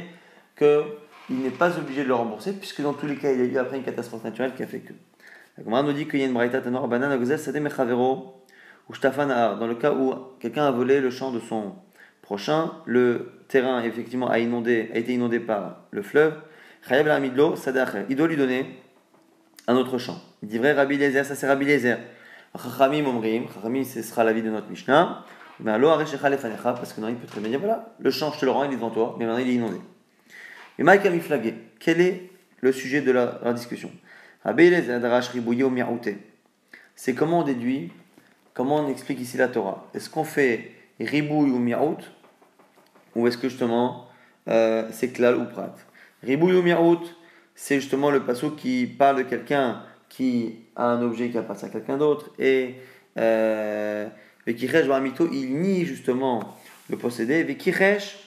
qu'il 0.58 0.84
n'est 1.30 1.50
pas 1.50 1.78
obligé 1.78 2.02
de 2.02 2.08
le 2.08 2.14
rembourser, 2.14 2.52
puisque 2.52 2.82
dans 2.82 2.92
tous 2.92 3.06
les 3.06 3.16
cas, 3.16 3.32
il 3.32 3.38
y 3.38 3.42
a 3.42 3.44
eu 3.44 3.56
après 3.56 3.78
une 3.78 3.84
catastrophe 3.84 4.24
naturelle 4.24 4.52
qui 4.54 4.62
a 4.62 4.66
fait 4.66 4.80
que. 4.80 4.92
La 5.66 5.82
nous 5.82 5.92
dit 5.92 6.06
qu'il 6.06 6.20
y 6.20 6.22
a 6.22 6.26
une 6.26 6.32
braïta 6.32 6.60
tanor 6.60 6.88
banana 6.88 7.16
ou 7.16 7.24
Dans 8.94 9.66
le 9.66 9.74
cas 9.74 9.92
où 9.92 10.14
quelqu'un 10.40 10.66
a 10.66 10.70
volé 10.70 11.00
le 11.00 11.10
champ 11.10 11.30
de 11.30 11.40
son 11.40 11.74
prochain, 12.20 12.72
le 12.86 13.32
terrain 13.48 13.82
effectivement 13.82 14.28
a, 14.28 14.38
inondé, 14.38 14.90
a 14.94 14.98
été 14.98 15.12
inondé 15.12 15.40
par 15.40 15.84
le 15.90 16.02
fleuve. 16.02 16.34
Il 16.90 18.16
doit 18.16 18.28
lui 18.28 18.36
donner 18.36 18.82
un 19.68 19.76
autre 19.76 19.98
champ. 19.98 20.20
Il 20.42 20.48
dit 20.48 20.58
vrai 20.58 20.72
Rabbi 20.72 20.98
Lézer, 20.98 21.24
ça 21.24 21.34
c'est 21.34 21.46
Rabbi 21.46 21.64
Lézer. 21.64 21.98
Chachamim 22.60 23.06
omrim, 23.06 23.46
Chachamim 23.54 23.84
ce 23.84 24.02
sera 24.02 24.24
l'avis 24.24 24.42
de 24.42 24.50
notre 24.50 24.68
Mishnah, 24.68 25.24
mais 25.60 25.70
alors 25.70 25.96
parce 25.98 26.92
que 26.92 27.00
non, 27.00 27.08
il 27.08 27.16
peut 27.16 27.26
très 27.26 27.40
bien 27.40 27.50
dire 27.50 27.60
voilà, 27.60 27.94
le 27.98 28.10
champ 28.10 28.32
je 28.32 28.40
te 28.40 28.44
le 28.44 28.50
rends, 28.50 28.64
il 28.64 28.72
est 28.72 28.76
devant 28.76 28.90
toi, 28.90 29.16
mais 29.18 29.24
maintenant 29.24 29.40
il 29.40 29.48
est 29.48 29.54
inondé. 29.54 29.78
Et 30.78 30.82
Mike 30.82 31.06
a 31.06 31.10
mis 31.10 31.20
flagué. 31.20 31.54
Quel 31.78 32.00
est 32.00 32.30
le 32.60 32.72
sujet 32.72 33.00
de 33.00 33.12
la, 33.12 33.52
discussion? 33.52 33.90
C'est 36.96 37.14
comment 37.14 37.40
on 37.40 37.42
déduit, 37.42 37.92
comment 38.54 38.76
on 38.76 38.88
explique 38.88 39.20
ici 39.20 39.36
la 39.36 39.48
Torah? 39.48 39.88
Est-ce 39.94 40.10
qu'on 40.10 40.24
fait 40.24 40.72
ribouille 40.98 41.50
ou 41.50 41.58
miaout, 41.58 41.98
ou 43.14 43.28
est-ce 43.28 43.38
que 43.38 43.48
justement 43.48 44.08
euh, 44.48 44.88
c'est 44.90 45.12
klal 45.12 45.36
ou 45.36 45.44
prat? 45.44 45.74
Ribouille 46.22 46.54
ou 46.54 46.62
miaout, 46.62 47.00
c'est 47.54 47.80
justement 47.80 48.10
le 48.10 48.20
passo 48.20 48.50
qui 48.50 48.86
parle 48.86 49.18
de 49.18 49.22
quelqu'un 49.22 49.82
qui 50.08 50.56
a 50.76 50.86
un 50.86 51.02
objet 51.02 51.30
qui 51.30 51.38
appartient 51.38 51.64
à 51.64 51.68
quelqu'un 51.68 51.96
d'autre 51.96 52.30
et 52.38 52.76
euh, 53.18 54.08
Ba'amito, 54.46 55.28
il 55.32 55.54
nie 55.60 55.84
justement 55.84 56.56
le 56.90 56.96
possédé. 56.96 57.42
Vekiresh 57.44 58.18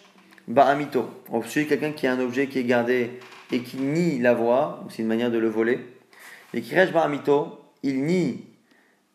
Ba'amito. 0.48 1.10
Suit 1.46 1.68
quelqu'un 1.68 1.92
qui 1.92 2.08
a 2.08 2.14
un 2.14 2.20
objet 2.20 2.48
qui 2.48 2.60
est 2.60 2.64
gardé 2.64 3.20
et 3.52 3.62
qui 3.62 3.78
nie 3.78 4.20
la 4.20 4.34
voix, 4.34 4.86
c'est 4.90 5.02
une 5.02 5.08
manière 5.08 5.32
de 5.32 5.38
le 5.38 5.48
voler. 5.48 5.80
Vekiresh 6.54 6.92
Ba'amito, 6.92 7.60
il 7.84 8.04
nie 8.04 8.46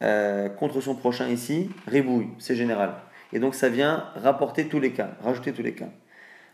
euh, 0.02 0.48
contre 0.48 0.80
son 0.80 0.94
prochain 0.94 1.28
ici, 1.28 1.70
ribouille, 1.86 2.28
c'est 2.38 2.56
général. 2.56 2.94
Et 3.32 3.38
donc 3.38 3.54
ça 3.54 3.68
vient 3.68 4.06
rapporter 4.16 4.66
tous 4.66 4.80
les 4.80 4.92
cas, 4.92 5.10
rajouter 5.22 5.52
tous 5.52 5.62
les 5.62 5.74
cas. 5.74 5.88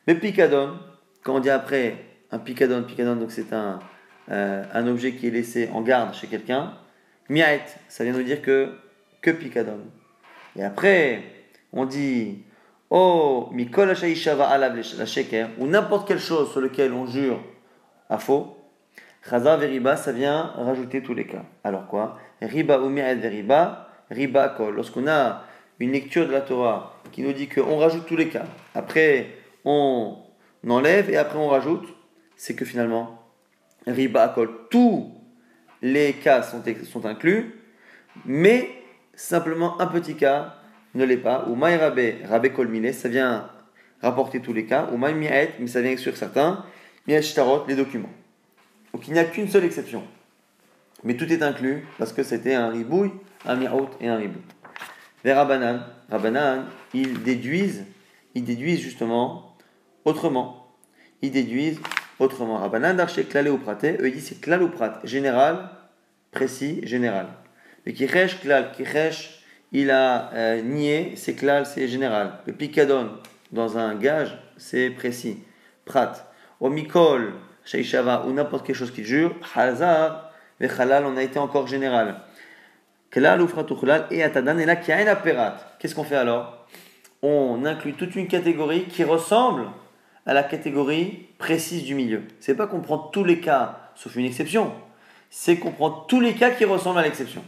Mais 0.06 0.14
picadon, 0.14 0.78
quand 1.22 1.36
on 1.36 1.40
dit 1.40 1.50
après 1.50 1.96
un 2.36 2.38
picadon, 2.38 2.82
picadon, 2.82 3.16
donc 3.16 3.32
c'est 3.32 3.52
un, 3.52 3.80
euh, 4.30 4.62
un 4.72 4.86
objet 4.86 5.12
qui 5.12 5.28
est 5.28 5.30
laissé 5.30 5.70
en 5.72 5.80
garde 5.80 6.14
chez 6.14 6.26
quelqu'un, 6.26 6.74
miaet, 7.30 7.64
ça 7.88 8.04
vient 8.04 8.12
nous 8.12 8.22
dire 8.22 8.42
que, 8.42 8.72
que 9.22 9.30
picadon. 9.30 9.80
Et 10.54 10.62
après, 10.62 11.22
on 11.72 11.86
dit, 11.86 12.44
oh, 12.90 13.48
mikol 13.52 13.90
alav 13.90 14.76
la 14.76 15.06
sheker, 15.06 15.48
ou 15.58 15.66
n'importe 15.66 16.06
quelle 16.06 16.20
chose 16.20 16.52
sur 16.52 16.60
laquelle 16.60 16.92
on 16.92 17.06
jure 17.06 17.40
à 18.10 18.18
faux, 18.18 18.52
Chazar 19.28 19.58
veriba, 19.58 19.96
ça 19.96 20.12
vient 20.12 20.52
rajouter 20.56 21.02
tous 21.02 21.14
les 21.14 21.26
cas. 21.26 21.42
Alors 21.64 21.88
quoi? 21.88 22.16
Riba 22.40 22.78
ou 22.80 22.94
veriba, 22.94 23.88
riba 24.08 24.50
kol. 24.50 24.76
Lorsqu'on 24.76 25.08
a 25.08 25.42
une 25.80 25.90
lecture 25.90 26.28
de 26.28 26.32
la 26.32 26.42
Torah 26.42 26.94
qui 27.10 27.22
nous 27.22 27.32
dit 27.32 27.48
qu'on 27.48 27.78
rajoute 27.78 28.06
tous 28.06 28.14
les 28.14 28.28
cas, 28.28 28.44
après 28.72 29.26
on 29.64 30.18
enlève 30.68 31.10
et 31.10 31.16
après 31.16 31.38
on 31.38 31.48
rajoute, 31.48 31.95
c'est 32.36 32.54
que 32.54 32.64
finalement, 32.64 33.22
riba 33.86 34.28
kol, 34.28 34.50
tous 34.70 35.12
les 35.82 36.14
cas 36.14 36.42
sont, 36.42 36.62
sont 36.84 37.06
inclus, 37.06 37.54
mais 38.24 38.70
simplement 39.14 39.80
un 39.80 39.86
petit 39.86 40.14
cas 40.14 40.56
ne 40.94 41.04
l'est 41.04 41.16
pas. 41.16 41.46
Ou 41.48 41.54
maï 41.54 41.76
rabé 41.76 42.52
kol 42.52 42.68
mile, 42.68 42.94
ça 42.94 43.08
vient 43.08 43.50
rapporter 44.02 44.40
tous 44.40 44.52
les 44.52 44.66
cas. 44.66 44.88
Ou 44.92 44.98
mi'et, 44.98 45.54
mais 45.58 45.66
ça 45.66 45.80
vient 45.80 45.90
exclure 45.90 46.16
certains. 46.16 46.64
Mi'et 47.06 47.22
shtarot, 47.22 47.64
les 47.66 47.76
documents. 47.76 48.12
Donc 48.92 49.06
il 49.08 49.12
n'y 49.12 49.18
a 49.18 49.24
qu'une 49.24 49.48
seule 49.48 49.64
exception. 49.64 50.02
Mais 51.04 51.16
tout 51.16 51.30
est 51.30 51.42
inclus 51.42 51.86
parce 51.98 52.12
que 52.12 52.22
c'était 52.22 52.54
un 52.54 52.70
ribouille, 52.70 53.12
un 53.44 53.56
mi'aut 53.56 53.90
et 54.00 54.08
un 54.08 54.16
ribouille. 54.16 54.42
Les 55.24 55.32
Rabbanan, 55.32 55.84
Rabbanan, 56.10 56.66
ils 56.94 57.22
déduisent, 57.22 57.84
ils 58.34 58.44
déduisent 58.44 58.80
justement 58.80 59.56
autrement. 60.04 60.68
Ils 61.22 61.30
déduisent 61.30 61.80
autrement. 62.18 62.58
Rabbanan 62.58 62.94
d'arché 62.94 63.24
klalé 63.24 63.50
ou 63.50 63.58
praté, 63.58 63.96
eux 64.00 64.10
disent 64.10 64.28
c'est 64.28 64.40
klal 64.40 64.62
ou 64.62 64.68
prat, 64.68 65.00
général, 65.04 65.68
précis, 66.30 66.80
général. 66.84 67.28
Le 67.84 67.92
kiresh, 67.92 68.40
klal, 68.40 68.72
kiresh, 68.72 69.42
il 69.72 69.90
a 69.90 70.30
euh, 70.34 70.62
nié, 70.62 71.12
c'est 71.16 71.34
klal, 71.34 71.66
c'est 71.66 71.88
général. 71.88 72.32
Le 72.46 72.52
picadon, 72.52 73.10
dans 73.52 73.78
un 73.78 73.94
gage, 73.94 74.38
c'est 74.56 74.90
précis. 74.90 75.42
Prat. 75.84 76.12
Au 76.60 76.70
mikol, 76.70 77.34
Sheishava 77.64 78.24
ou 78.26 78.32
n'importe 78.32 78.66
quelle 78.66 78.76
chose 78.76 78.92
qu'il 78.92 79.04
jure, 79.04 79.34
Hazar, 79.54 80.30
Vechalal, 80.60 81.04
on 81.04 81.16
a 81.16 81.22
été 81.22 81.38
encore 81.38 81.66
général. 81.66 82.20
Klal 83.10 83.42
ou 83.42 83.48
Fratouchlal 83.48 84.06
et 84.10 84.22
Atadan, 84.22 84.58
et 84.58 84.66
là, 84.66 84.74
un 84.88 85.06
apérat. 85.06 85.56
Qu'est-ce 85.78 85.94
qu'on 85.94 86.04
fait 86.04 86.16
alors? 86.16 86.66
On 87.22 87.64
inclut 87.64 87.94
toute 87.94 88.14
une 88.14 88.28
catégorie 88.28 88.84
qui 88.84 89.04
ressemble 89.04 89.66
à 90.26 90.34
la 90.34 90.42
catégorie 90.42 91.28
précise 91.38 91.84
du 91.84 91.94
milieu. 91.94 92.22
C'est 92.40 92.56
pas 92.56 92.66
qu'on 92.66 92.80
prend 92.80 92.98
tous 92.98 93.24
les 93.24 93.40
cas, 93.40 93.90
sauf 93.94 94.16
une 94.16 94.26
exception. 94.26 94.72
C'est 95.30 95.56
qu'on 95.56 95.70
prend 95.70 95.90
tous 95.90 96.20
les 96.20 96.34
cas 96.34 96.50
qui 96.50 96.64
ressemblent 96.64 96.98
à 96.98 97.02
l'exception. 97.02 97.44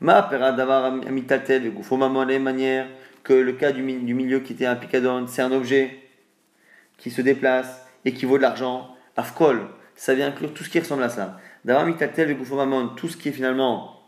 Ma 0.00 0.16
apérat 0.16 0.52
d'avoir 0.52 0.84
amitatel, 0.84 1.72
maman, 1.92 2.24
les 2.24 2.38
manières 2.38 2.88
que 3.22 3.34
le 3.34 3.52
cas 3.52 3.72
du, 3.72 3.82
milieu 3.82 4.40
qui 4.40 4.54
était 4.54 4.66
un 4.66 4.74
picadon, 4.74 5.26
c'est 5.28 5.42
un 5.42 5.52
objet 5.52 5.98
qui 6.98 7.10
se 7.10 7.20
déplace 7.20 7.86
et 8.04 8.12
qui 8.12 8.24
vaut 8.24 8.36
de 8.36 8.42
l'argent 8.42 8.96
Afkol, 9.16 9.68
ça 9.94 10.14
vient 10.14 10.28
inclure 10.28 10.52
tout 10.52 10.64
ce 10.64 10.70
qui 10.70 10.80
ressemble 10.80 11.04
à 11.04 11.08
ça. 11.08 11.38
D'avoir 11.64 11.86
mitaltel 11.86 12.30
et 12.30 12.34
mamon, 12.34 12.88
tout 12.96 13.08
ce 13.08 13.16
qui 13.16 13.28
est 13.28 13.32
finalement 13.32 14.00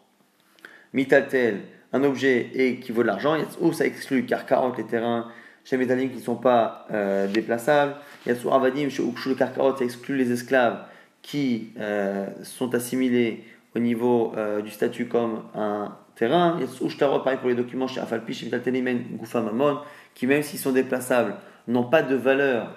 mitaltel, 0.92 1.60
un 1.92 2.02
objet 2.02 2.50
et 2.54 2.80
qui 2.80 2.90
vaut 2.90 3.02
de 3.02 3.08
l'argent, 3.08 3.36
ou 3.60 3.72
ça 3.72 3.86
exclut 3.86 4.26
karkarot, 4.26 4.74
les 4.76 4.84
terrains 4.84 5.30
chez 5.64 5.76
métalliques 5.76 6.12
qui 6.12 6.18
ne 6.18 6.22
sont 6.22 6.36
pas 6.36 6.86
euh, 6.92 7.26
déplaçables. 7.26 7.94
Yatsu 8.26 8.48
avadim, 8.50 8.88
chez 8.88 9.02
le 9.02 9.34
karkarot, 9.34 9.76
ça 9.76 9.84
exclut 9.84 10.16
les 10.16 10.30
esclaves 10.30 10.78
qui 11.22 11.70
euh, 11.78 12.26
sont 12.42 12.74
assimilés 12.74 13.44
au 13.74 13.78
niveau 13.78 14.32
euh, 14.36 14.60
du 14.60 14.70
statut 14.70 15.06
comme 15.06 15.42
un 15.54 15.96
terrain. 16.14 16.58
Yatsu 16.60 16.88
shtarot, 16.90 17.20
pareil 17.20 17.38
pour 17.38 17.48
les 17.48 17.54
documents 17.54 17.88
chez 17.88 18.00
afalpi, 18.00 18.34
chez 18.34 18.46
mitaltelimen, 18.46 19.02
goufa 19.12 19.40
mamon, 19.40 19.78
qui 20.14 20.26
même 20.26 20.42
s'ils 20.42 20.58
sont 20.58 20.72
déplaçables, 20.72 21.34
n'ont 21.66 21.84
pas 21.84 22.02
de 22.02 22.14
valeur 22.14 22.74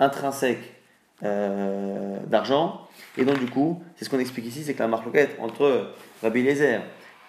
intrinsèque 0.00 0.74
euh, 1.22 2.18
d'argent. 2.26 2.88
Et 3.16 3.24
donc, 3.24 3.38
du 3.38 3.46
coup, 3.46 3.82
c'est 3.94 4.04
ce 4.04 4.10
qu'on 4.10 4.18
explique 4.18 4.46
ici 4.46 4.64
c'est 4.64 4.74
que 4.74 4.80
la 4.80 4.88
marloquette 4.88 5.36
entre 5.38 5.92
Rabbi 6.22 6.42
Lezer 6.42 6.80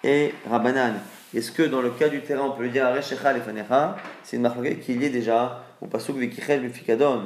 et 0.03 0.33
Rabbanan, 0.49 0.95
est-ce 1.35 1.51
que 1.51 1.63
dans 1.63 1.81
le 1.81 1.89
cas 1.89 2.09
du 2.09 2.21
terrain, 2.21 2.43
on 2.45 2.51
peut 2.51 2.63
le 2.63 2.69
dire 2.69 2.85
Areshecha 2.85 3.33
Lefanecha 3.33 3.97
C'est 4.23 4.37
une 4.37 4.43
marloquette 4.43 4.81
qui 4.81 4.93
est 4.93 4.95
liée 4.95 5.09
déjà 5.09 5.63
au 5.81 5.87
Pasuk 5.87 6.17
Vekichel 6.17 6.69
Fikadon. 6.69 7.23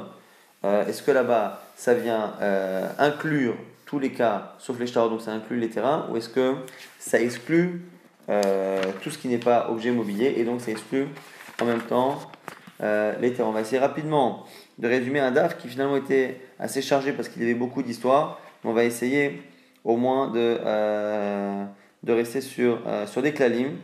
Euh, 0.64 0.86
est-ce 0.86 1.02
que 1.02 1.10
là-bas, 1.10 1.62
ça 1.76 1.94
vient 1.94 2.34
euh, 2.40 2.88
inclure 2.98 3.54
tous 3.86 3.98
les 3.98 4.10
cas, 4.10 4.54
sauf 4.58 4.78
les 4.78 4.86
shtarot, 4.86 5.08
donc 5.08 5.22
ça 5.22 5.32
inclut 5.32 5.58
les 5.58 5.70
terrains, 5.70 6.06
ou 6.10 6.16
est-ce 6.16 6.28
que 6.28 6.54
ça 6.98 7.20
exclut 7.20 7.82
tout 9.02 9.08
ce 9.08 9.16
qui 9.16 9.28
n'est 9.28 9.38
pas 9.38 9.70
objet 9.70 9.90
mobilier, 9.90 10.34
et 10.36 10.44
donc 10.44 10.60
ça 10.60 10.70
exclut 10.70 11.06
en 11.62 11.64
même 11.64 11.80
temps 11.80 12.20
les 12.80 13.32
terrains? 13.32 13.48
On 13.48 13.52
va 13.52 13.62
essayer 13.62 13.78
rapidement 13.78 14.44
de 14.78 14.88
résumer 14.88 15.20
un 15.20 15.30
DAF 15.30 15.58
qui 15.58 15.68
finalement 15.68 15.96
était 15.96 16.40
assez 16.58 16.82
chargé 16.82 17.12
parce 17.12 17.28
qu'il 17.28 17.42
y 17.42 17.44
avait 17.44 17.54
beaucoup 17.54 17.82
d'histoires. 17.82 18.40
On 18.64 18.72
va 18.72 18.84
essayer 18.84 19.42
au 19.84 19.96
moins 19.96 20.28
de, 20.28 20.58
euh, 20.64 21.64
de 22.02 22.12
rester 22.12 22.40
sur, 22.40 22.80
euh, 22.86 23.06
sur 23.06 23.22
des 23.22 23.32
clalim. 23.32 23.76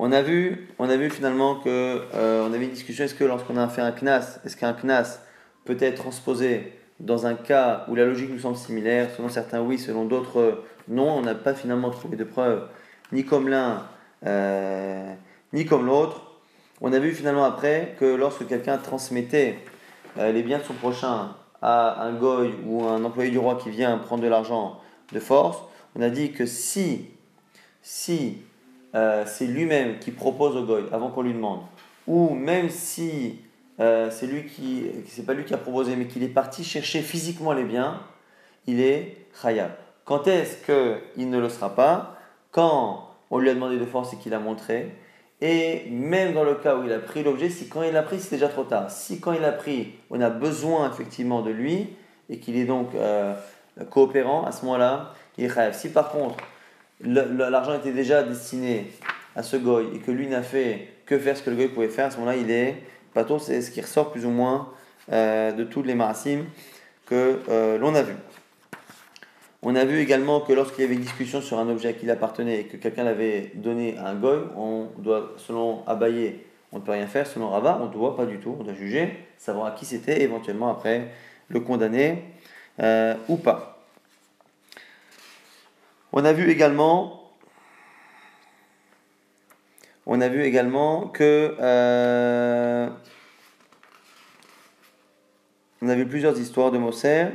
On 0.00 0.12
a 0.12 0.22
vu, 0.22 0.68
on 0.78 0.88
a 0.88 0.96
vu 0.96 1.10
finalement 1.10 1.56
que 1.56 2.02
euh, 2.14 2.48
on 2.48 2.52
avait 2.52 2.64
une 2.64 2.70
discussion 2.70 3.04
est-ce 3.04 3.14
que 3.14 3.24
lorsqu'on 3.24 3.56
a 3.56 3.68
fait 3.68 3.82
un 3.82 3.92
knas, 3.92 4.38
est-ce 4.44 4.56
qu'un 4.56 4.72
knas 4.72 5.20
peut 5.64 5.76
être 5.80 5.96
transposé 5.96 6.72
dans 7.00 7.26
un 7.26 7.34
cas 7.34 7.84
où 7.88 7.94
la 7.94 8.06
logique 8.06 8.30
nous 8.30 8.38
semble 8.38 8.56
similaire 8.56 9.10
Selon 9.16 9.28
certains, 9.28 9.60
oui, 9.60 9.78
selon 9.78 10.04
d'autres, 10.04 10.62
non. 10.88 11.18
On 11.18 11.22
n'a 11.22 11.34
pas 11.34 11.52
finalement 11.52 11.90
trouvé 11.90 12.16
de 12.16 12.24
preuves 12.24 12.68
ni 13.12 13.24
comme 13.24 13.48
l'un 13.48 13.82
ni 15.52 15.66
comme 15.66 15.86
l'autre. 15.86 16.22
On 16.80 16.92
a 16.92 16.98
vu 16.98 17.12
finalement 17.12 17.44
après 17.44 17.96
que 17.98 18.04
lorsque 18.04 18.46
quelqu'un 18.46 18.78
transmettait 18.78 19.58
euh, 20.18 20.32
les 20.32 20.42
biens 20.42 20.58
de 20.58 20.62
son 20.62 20.74
prochain 20.74 21.34
à 21.60 22.02
un 22.02 22.12
goy 22.12 22.54
ou 22.64 22.84
un 22.84 23.04
employé 23.04 23.30
du 23.30 23.38
roi 23.38 23.56
qui 23.56 23.70
vient 23.70 23.98
prendre 23.98 24.22
de 24.22 24.28
l'argent 24.28 24.80
de 25.12 25.18
force, 25.18 25.58
on 25.96 26.02
a 26.02 26.10
dit 26.10 26.32
que 26.32 26.46
si, 26.46 27.06
si 27.82 28.38
euh, 28.94 29.24
c'est 29.26 29.46
lui-même 29.46 29.98
qui 29.98 30.10
propose 30.10 30.56
au 30.56 30.64
goy 30.64 30.84
avant 30.92 31.10
qu'on 31.10 31.22
lui 31.22 31.34
demande, 31.34 31.60
ou 32.06 32.30
même 32.30 32.70
si 32.70 33.40
euh, 33.80 34.10
c'est 34.10 34.26
lui 34.26 34.46
qui, 34.46 34.86
c'est 35.06 35.24
pas 35.26 35.34
lui 35.34 35.44
qui 35.44 35.54
a 35.54 35.58
proposé, 35.58 35.94
mais 35.96 36.06
qu'il 36.06 36.22
est 36.22 36.28
parti 36.28 36.64
chercher 36.64 37.00
physiquement 37.00 37.52
les 37.52 37.64
biens, 37.64 38.00
il 38.66 38.80
est 38.80 39.26
khayab. 39.40 39.70
Quand 40.04 40.26
est-ce 40.26 40.64
qu'il 40.64 41.30
ne 41.30 41.38
le 41.38 41.48
sera 41.48 41.74
pas? 41.74 42.16
Quand 42.50 43.10
on 43.30 43.38
lui 43.38 43.50
a 43.50 43.54
demandé 43.54 43.78
de 43.78 43.84
force 43.84 44.14
et 44.14 44.16
qu'il 44.16 44.32
a 44.32 44.38
montré, 44.38 44.94
et 45.40 45.88
même 45.90 46.34
dans 46.34 46.44
le 46.44 46.54
cas 46.54 46.76
où 46.76 46.84
il 46.84 46.92
a 46.92 46.98
pris 46.98 47.22
l'objet, 47.22 47.48
si 47.48 47.68
quand 47.68 47.82
il 47.82 47.92
l'a 47.92 48.02
pris, 48.02 48.18
c'est 48.18 48.36
déjà 48.36 48.48
trop 48.48 48.64
tard. 48.64 48.90
Si 48.90 49.20
quand 49.20 49.32
il 49.32 49.40
l'a 49.40 49.52
pris, 49.52 49.92
on 50.10 50.20
a 50.20 50.30
besoin 50.30 50.90
effectivement 50.90 51.42
de 51.42 51.50
lui 51.50 51.94
et 52.28 52.38
qu'il 52.38 52.56
est 52.56 52.64
donc 52.64 52.94
euh, 52.94 53.34
coopérant, 53.90 54.44
à 54.44 54.52
ce 54.52 54.64
moment-là, 54.64 55.12
il 55.36 55.46
rêve. 55.46 55.74
Si 55.74 55.90
par 55.90 56.10
contre, 56.10 56.36
l'argent 57.00 57.74
était 57.74 57.92
déjà 57.92 58.22
destiné 58.22 58.90
à 59.36 59.42
ce 59.42 59.56
goy 59.56 59.86
et 59.94 59.98
que 59.98 60.10
lui 60.10 60.26
n'a 60.26 60.42
fait 60.42 60.88
que 61.06 61.18
faire 61.18 61.36
ce 61.36 61.42
que 61.42 61.50
le 61.50 61.56
goy 61.56 61.68
pouvait 61.68 61.88
faire, 61.88 62.06
à 62.06 62.10
ce 62.10 62.18
moment-là, 62.18 62.36
il 62.36 62.50
est 62.50 62.82
pato, 63.14 63.38
c'est 63.38 63.62
ce 63.62 63.70
qui 63.70 63.80
ressort 63.80 64.10
plus 64.10 64.26
ou 64.26 64.30
moins 64.30 64.70
euh, 65.12 65.52
de 65.52 65.64
tous 65.64 65.82
les 65.82 65.94
marasim 65.94 66.44
que 67.06 67.40
euh, 67.48 67.78
l'on 67.78 67.94
a 67.94 68.02
vu. 68.02 68.14
On 69.62 69.74
a 69.74 69.84
vu 69.84 69.98
également 69.98 70.40
que 70.40 70.52
lorsqu'il 70.52 70.82
y 70.82 70.84
avait 70.84 70.94
une 70.94 71.00
discussion 71.00 71.40
sur 71.40 71.58
un 71.58 71.68
objet 71.68 71.88
à 71.88 71.92
qui 71.92 72.04
il 72.04 72.10
appartenait 72.10 72.60
et 72.60 72.64
que 72.64 72.76
quelqu'un 72.76 73.04
l'avait 73.04 73.50
donné 73.54 73.96
à 73.98 74.08
un 74.08 74.14
goy, 74.14 74.38
on 74.56 74.88
doit, 74.98 75.34
selon 75.36 75.82
Abaye, 75.86 76.36
on 76.72 76.78
ne 76.78 76.82
peut 76.82 76.92
rien 76.92 77.06
faire. 77.06 77.26
Selon 77.26 77.48
Rava, 77.50 77.78
on 77.80 77.86
ne 77.86 77.92
doit 77.92 78.16
pas 78.16 78.26
du 78.26 78.38
tout. 78.38 78.56
On 78.60 78.62
doit 78.62 78.74
juger, 78.74 79.26
savoir 79.36 79.66
à 79.66 79.70
qui 79.72 79.84
c'était, 79.84 80.22
éventuellement 80.22 80.70
après 80.70 81.08
le 81.48 81.60
condamner 81.60 82.22
euh, 82.80 83.14
ou 83.28 83.36
pas. 83.36 83.77
On 86.12 86.24
a 86.24 86.32
vu 86.32 86.50
également, 86.50 87.32
on 90.06 90.20
a 90.22 90.28
vu 90.28 90.42
également 90.42 91.08
que 91.08 91.54
euh, 91.60 92.88
on 95.82 95.88
a 95.88 95.94
vu 95.94 96.06
plusieurs 96.06 96.38
histoires 96.38 96.70
de 96.70 96.78
Moser. 96.78 97.26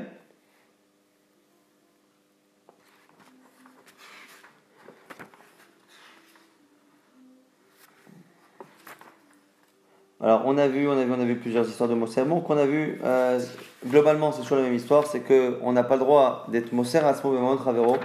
Alors, 10.20 10.44
on 10.46 10.58
a 10.58 10.68
vu, 10.68 10.88
on 10.88 10.98
a 10.98 11.04
vu, 11.04 11.12
on 11.12 11.20
a 11.20 11.26
vu 11.26 11.36
plusieurs 11.36 11.68
histoires 11.68 11.90
de 11.90 11.96
Moser. 11.96 12.24
Bon, 12.24 12.42
qu'on 12.42 12.58
a 12.58 12.66
vu, 12.66 13.00
euh, 13.04 13.40
globalement, 13.86 14.32
c'est 14.32 14.42
toujours 14.42 14.58
la 14.58 14.64
même 14.64 14.74
histoire, 14.74 15.06
c'est 15.06 15.20
qu'on 15.20 15.74
n'a 15.74 15.84
pas 15.84 15.96
le 15.96 16.00
droit 16.00 16.48
d'être 16.50 16.72
Moser 16.72 17.00
à 17.00 17.14
ce 17.14 17.28
moment 17.28 17.56
Travero. 17.56 17.98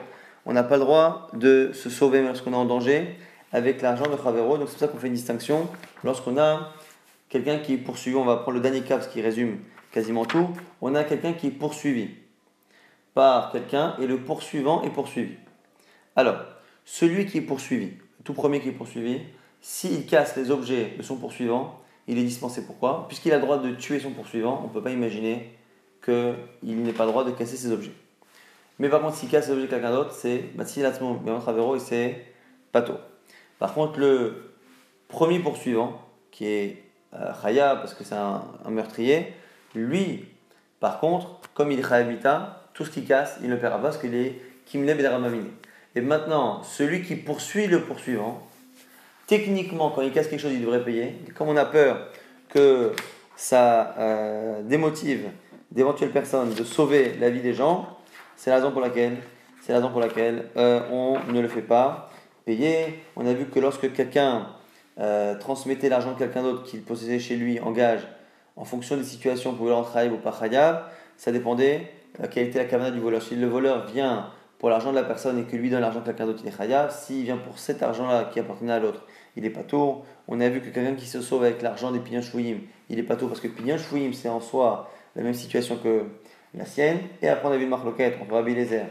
On 0.50 0.54
n'a 0.54 0.62
pas 0.62 0.78
le 0.78 0.84
droit 0.84 1.28
de 1.34 1.72
se 1.74 1.90
sauver 1.90 2.22
lorsqu'on 2.22 2.54
est 2.54 2.56
en 2.56 2.64
danger 2.64 3.16
avec 3.52 3.82
l'argent 3.82 4.08
de 4.08 4.16
Travero. 4.16 4.56
Donc, 4.56 4.68
c'est 4.68 4.78
pour 4.78 4.80
ça 4.80 4.88
qu'on 4.88 4.96
fait 4.96 5.08
une 5.08 5.12
distinction. 5.12 5.68
Lorsqu'on 6.04 6.38
a 6.38 6.72
quelqu'un 7.28 7.58
qui 7.58 7.74
est 7.74 7.76
poursuivi, 7.76 8.16
on 8.16 8.24
va 8.24 8.38
prendre 8.38 8.56
le 8.56 8.62
dernier 8.62 8.80
cas, 8.80 8.98
ce 9.02 9.10
qui 9.10 9.20
résume 9.20 9.58
quasiment 9.92 10.24
tout. 10.24 10.48
On 10.80 10.94
a 10.94 11.04
quelqu'un 11.04 11.34
qui 11.34 11.48
est 11.48 11.50
poursuivi 11.50 12.08
par 13.12 13.52
quelqu'un 13.52 13.94
et 14.00 14.06
le 14.06 14.16
poursuivant 14.20 14.82
est 14.84 14.90
poursuivi. 14.90 15.34
Alors, 16.16 16.36
celui 16.86 17.26
qui 17.26 17.38
est 17.38 17.42
poursuivi, 17.42 17.92
le 18.18 18.24
tout 18.24 18.32
premier 18.32 18.60
qui 18.60 18.70
est 18.70 18.72
poursuivi, 18.72 19.20
s'il 19.60 20.06
casse 20.06 20.34
les 20.34 20.50
objets 20.50 20.94
de 20.96 21.02
son 21.02 21.16
poursuivant, 21.16 21.78
il 22.06 22.16
est 22.16 22.24
dispensé. 22.24 22.64
Pourquoi? 22.64 23.04
Puisqu'il 23.08 23.32
a 23.32 23.36
le 23.36 23.42
droit 23.42 23.58
de 23.58 23.72
tuer 23.74 24.00
son 24.00 24.12
poursuivant, 24.12 24.62
on 24.64 24.68
ne 24.68 24.72
peut 24.72 24.82
pas 24.82 24.92
imaginer 24.92 25.52
qu'il 26.02 26.82
n'ait 26.82 26.94
pas 26.94 27.04
le 27.04 27.10
droit 27.10 27.24
de 27.24 27.32
casser 27.32 27.58
ses 27.58 27.70
objets. 27.70 27.92
Mais 28.78 28.88
par 28.88 29.00
contre, 29.00 29.16
s'il 29.16 29.28
casse 29.28 29.48
l'objet 29.48 29.66
de 29.66 29.70
quelqu'un 29.70 29.90
d'autre, 29.90 30.12
c'est 30.12 30.44
Matsi 30.54 30.80
Latzmo, 30.80 31.20
mais 31.24 31.32
Travero, 31.40 31.76
et 31.76 31.80
c'est 31.80 32.24
Pato. 32.72 32.94
Par 33.58 33.74
contre, 33.74 33.98
le 33.98 34.52
premier 35.08 35.40
poursuivant, 35.40 36.00
qui 36.30 36.46
est 36.46 36.82
euh, 37.14 37.32
parce 37.42 37.94
que 37.94 38.04
c'est 38.04 38.14
un, 38.14 38.42
meurtrier, 38.68 39.32
lui, 39.74 40.26
par 40.80 41.00
contre, 41.00 41.40
comme 41.54 41.72
il 41.72 41.80
est 41.80 42.18
tout 42.74 42.84
ce 42.84 42.90
qui 42.90 43.04
casse, 43.04 43.38
il 43.42 43.48
ne 43.48 43.54
le 43.54 43.60
paiera 43.60 43.76
pas 43.76 43.84
parce 43.84 43.98
qu'il 43.98 44.14
est 44.14 44.40
Kimle 44.66 45.06
Ramamine. 45.06 45.48
Et 45.96 46.00
maintenant, 46.00 46.62
celui 46.62 47.02
qui 47.02 47.16
poursuit 47.16 47.66
le 47.66 47.82
poursuivant, 47.82 48.46
techniquement, 49.26 49.90
quand 49.90 50.02
il 50.02 50.12
casse 50.12 50.28
quelque 50.28 50.40
chose, 50.40 50.52
il 50.52 50.60
devrait 50.60 50.84
payer. 50.84 51.16
comme 51.34 51.48
on 51.48 51.56
a 51.56 51.64
peur 51.64 52.08
que 52.48 52.92
ça 53.36 53.94
euh, 53.98 54.62
démotive 54.62 55.28
d'éventuelles 55.72 56.10
personnes 56.10 56.54
de 56.54 56.64
sauver 56.64 57.14
la 57.18 57.30
vie 57.30 57.40
des 57.40 57.54
gens, 57.54 57.97
c'est 58.38 58.50
la 58.50 58.56
raison 58.56 58.70
pour 58.70 58.80
laquelle, 58.80 59.16
c'est 59.60 59.72
la 59.72 59.80
raison 59.80 59.90
pour 59.90 60.00
laquelle 60.00 60.46
euh, 60.56 60.80
on 60.92 61.18
ne 61.32 61.40
le 61.40 61.48
fait 61.48 61.60
pas 61.60 62.08
payer. 62.46 63.02
On 63.16 63.26
a 63.26 63.34
vu 63.34 63.46
que 63.46 63.58
lorsque 63.58 63.92
quelqu'un 63.92 64.46
euh, 65.00 65.36
transmettait 65.36 65.88
l'argent 65.88 66.12
de 66.12 66.18
quelqu'un 66.18 66.44
d'autre 66.44 66.62
qu'il 66.62 66.82
possédait 66.82 67.18
chez 67.18 67.36
lui 67.36 67.58
en 67.58 67.72
gage, 67.72 68.06
en 68.56 68.64
fonction 68.64 68.96
des 68.96 69.02
situations, 69.02 69.54
pouvait 69.54 69.72
rentrer 69.72 70.08
ou 70.08 70.16
pas 70.18 70.38
ça 71.16 71.32
dépendait 71.32 71.90
de 72.20 72.26
quelle 72.28 72.46
était 72.46 72.58
la 72.60 72.64
caméra 72.64 72.92
du 72.92 73.00
voleur. 73.00 73.22
Si 73.22 73.34
le 73.34 73.48
voleur 73.48 73.86
vient 73.86 74.30
pour 74.60 74.70
l'argent 74.70 74.90
de 74.90 74.96
la 74.96 75.04
personne 75.04 75.38
et 75.40 75.42
que 75.42 75.56
lui 75.56 75.68
donne 75.68 75.80
l'argent 75.80 76.00
de 76.00 76.04
quelqu'un 76.04 76.26
d'autre, 76.26 76.40
il 76.44 76.48
est 76.48 76.56
khayab. 76.56 76.90
S'il 76.92 77.24
vient 77.24 77.38
pour 77.38 77.58
cet 77.58 77.82
argent-là 77.82 78.30
qui 78.32 78.38
appartenait 78.38 78.72
à 78.72 78.78
l'autre, 78.78 79.04
il 79.34 79.44
est 79.44 79.50
pas 79.50 79.64
tôt. 79.64 80.02
On 80.28 80.40
a 80.40 80.48
vu 80.48 80.60
que 80.60 80.68
quelqu'un 80.68 80.94
qui 80.94 81.06
se 81.06 81.20
sauve 81.20 81.42
avec 81.42 81.60
l'argent 81.60 81.90
des 81.90 81.98
pignons 81.98 82.22
chouïm, 82.22 82.60
il 82.88 83.00
est 83.00 83.04
pas 83.04 83.16
tôt 83.16 83.26
parce 83.26 83.40
que 83.40 83.48
pignons 83.48 83.78
chouïm, 83.78 84.12
c'est 84.12 84.28
en 84.28 84.40
soi 84.40 84.88
la 85.16 85.24
même 85.24 85.34
situation 85.34 85.76
que 85.76 86.04
la 86.54 86.64
sienne. 86.64 86.98
Et 87.22 87.28
après, 87.28 87.48
on 87.48 87.52
a 87.52 87.56
vu 87.56 87.64
le 87.64 87.70
marloquette 87.70 88.16
entre 88.20 88.32
Rabbi 88.32 88.54
Lézer 88.54 88.84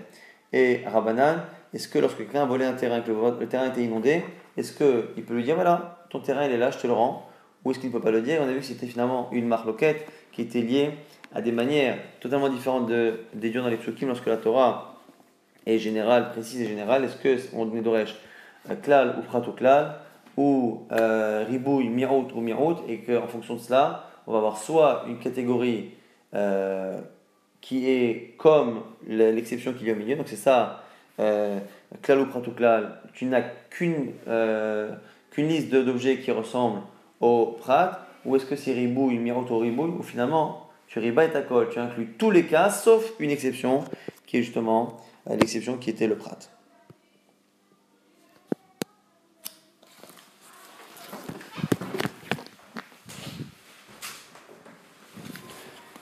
et 0.53 0.81
Rabbanan. 0.85 1.41
Est-ce 1.73 1.87
que 1.87 1.99
lorsque 1.99 2.17
quelqu'un 2.17 2.43
a 2.43 2.45
volé 2.45 2.65
un 2.65 2.73
terrain, 2.73 3.01
que 3.01 3.11
le, 3.11 3.47
terrain 3.47 3.67
était 3.67 3.83
inondé, 3.83 4.23
est-ce 4.55 4.71
qu'il 4.73 5.23
peut 5.23 5.33
lui 5.33 5.43
dire 5.43 5.55
voilà, 5.55 6.05
ton 6.09 6.19
terrain 6.19 6.45
il 6.45 6.51
est 6.51 6.57
là, 6.57 6.71
je 6.71 6.77
te 6.77 6.87
le 6.87 6.93
rends? 6.93 7.27
Ou 7.65 7.71
est-ce 7.71 7.79
qu'il 7.79 7.89
ne 7.89 7.93
peut 7.93 8.01
pas 8.01 8.11
le 8.11 8.21
dire? 8.21 8.39
On 8.41 8.47
a 8.47 8.51
vu 8.51 8.59
que 8.59 8.65
c'était 8.65 8.87
finalement 8.87 9.29
une 9.31 9.47
marloquette 9.47 10.07
qui 10.31 10.41
était 10.41 10.61
liée 10.61 10.91
à 11.33 11.41
des 11.41 11.51
manières 11.51 11.97
totalement 12.19 12.49
différentes 12.49 12.87
de, 12.87 13.19
des 13.33 13.49
dieux 13.49 13.61
dans 13.61 13.67
les 13.67 13.77
psukim 13.77 14.07
lorsque 14.07 14.27
la 14.27 14.37
Torah 14.37 14.95
est 15.65 15.77
générale, 15.77 16.31
précise 16.31 16.61
et 16.61 16.67
générale. 16.67 17.03
Est-ce 17.03 17.51
qu'on 17.51 17.75
est 17.75 17.81
d'oresh 17.81 18.15
euh, 18.69 18.75
klal 18.75 19.15
ou 19.19 19.21
prato 19.23 19.51
klal 19.51 19.95
ou 20.37 20.83
euh, 20.91 21.43
ribouille, 21.47 21.89
mirout 21.89 22.27
ou 22.33 22.41
mirout 22.41 22.77
et 22.87 22.99
qu'en 22.99 23.27
fonction 23.27 23.55
de 23.55 23.59
cela, 23.59 24.05
on 24.27 24.31
va 24.31 24.37
avoir 24.37 24.57
soit 24.57 25.03
une 25.07 25.17
catégorie 25.17 25.91
euh, 26.33 27.01
qui 27.67 27.89
est 27.89 28.35
comme 28.37 28.81
l'exception 29.07 29.73
qui 29.73 29.83
vient 29.83 29.93
au 29.93 29.97
milieu. 29.97 30.15
Donc 30.15 30.29
c'est 30.29 30.37
ça, 30.37 30.85
euh, 31.19 31.59
klal 32.01 32.21
ou 32.21 32.25
klal, 32.55 33.01
tu 33.13 33.25
n'as 33.25 33.41
qu'une 33.69 34.13
euh, 34.29 34.93
qu'une 35.31 35.49
liste 35.49 35.69
d'objets 35.69 36.19
qui 36.19 36.31
ressemblent 36.31 36.81
au 37.19 37.57
prat, 37.59 38.07
ou 38.23 38.37
est-ce 38.37 38.45
que 38.45 38.55
c'est 38.55 38.71
ribouille, 38.71 39.17
mirout 39.17 39.49
ou 39.51 39.57
ribouille, 39.57 39.91
ou 39.99 40.01
finalement 40.01 40.69
tu 40.87 40.99
riba 40.99 41.25
et 41.25 41.31
ta 41.31 41.41
colle, 41.41 41.67
tu 41.69 41.79
inclus 41.79 42.07
tous 42.17 42.31
les 42.31 42.43
cas 42.43 42.69
sauf 42.69 43.11
une 43.19 43.31
exception 43.31 43.83
qui 44.25 44.37
est 44.37 44.43
justement 44.43 44.95
l'exception 45.29 45.75
qui 45.77 45.89
était 45.89 46.07
le 46.07 46.15
prat. 46.15 46.39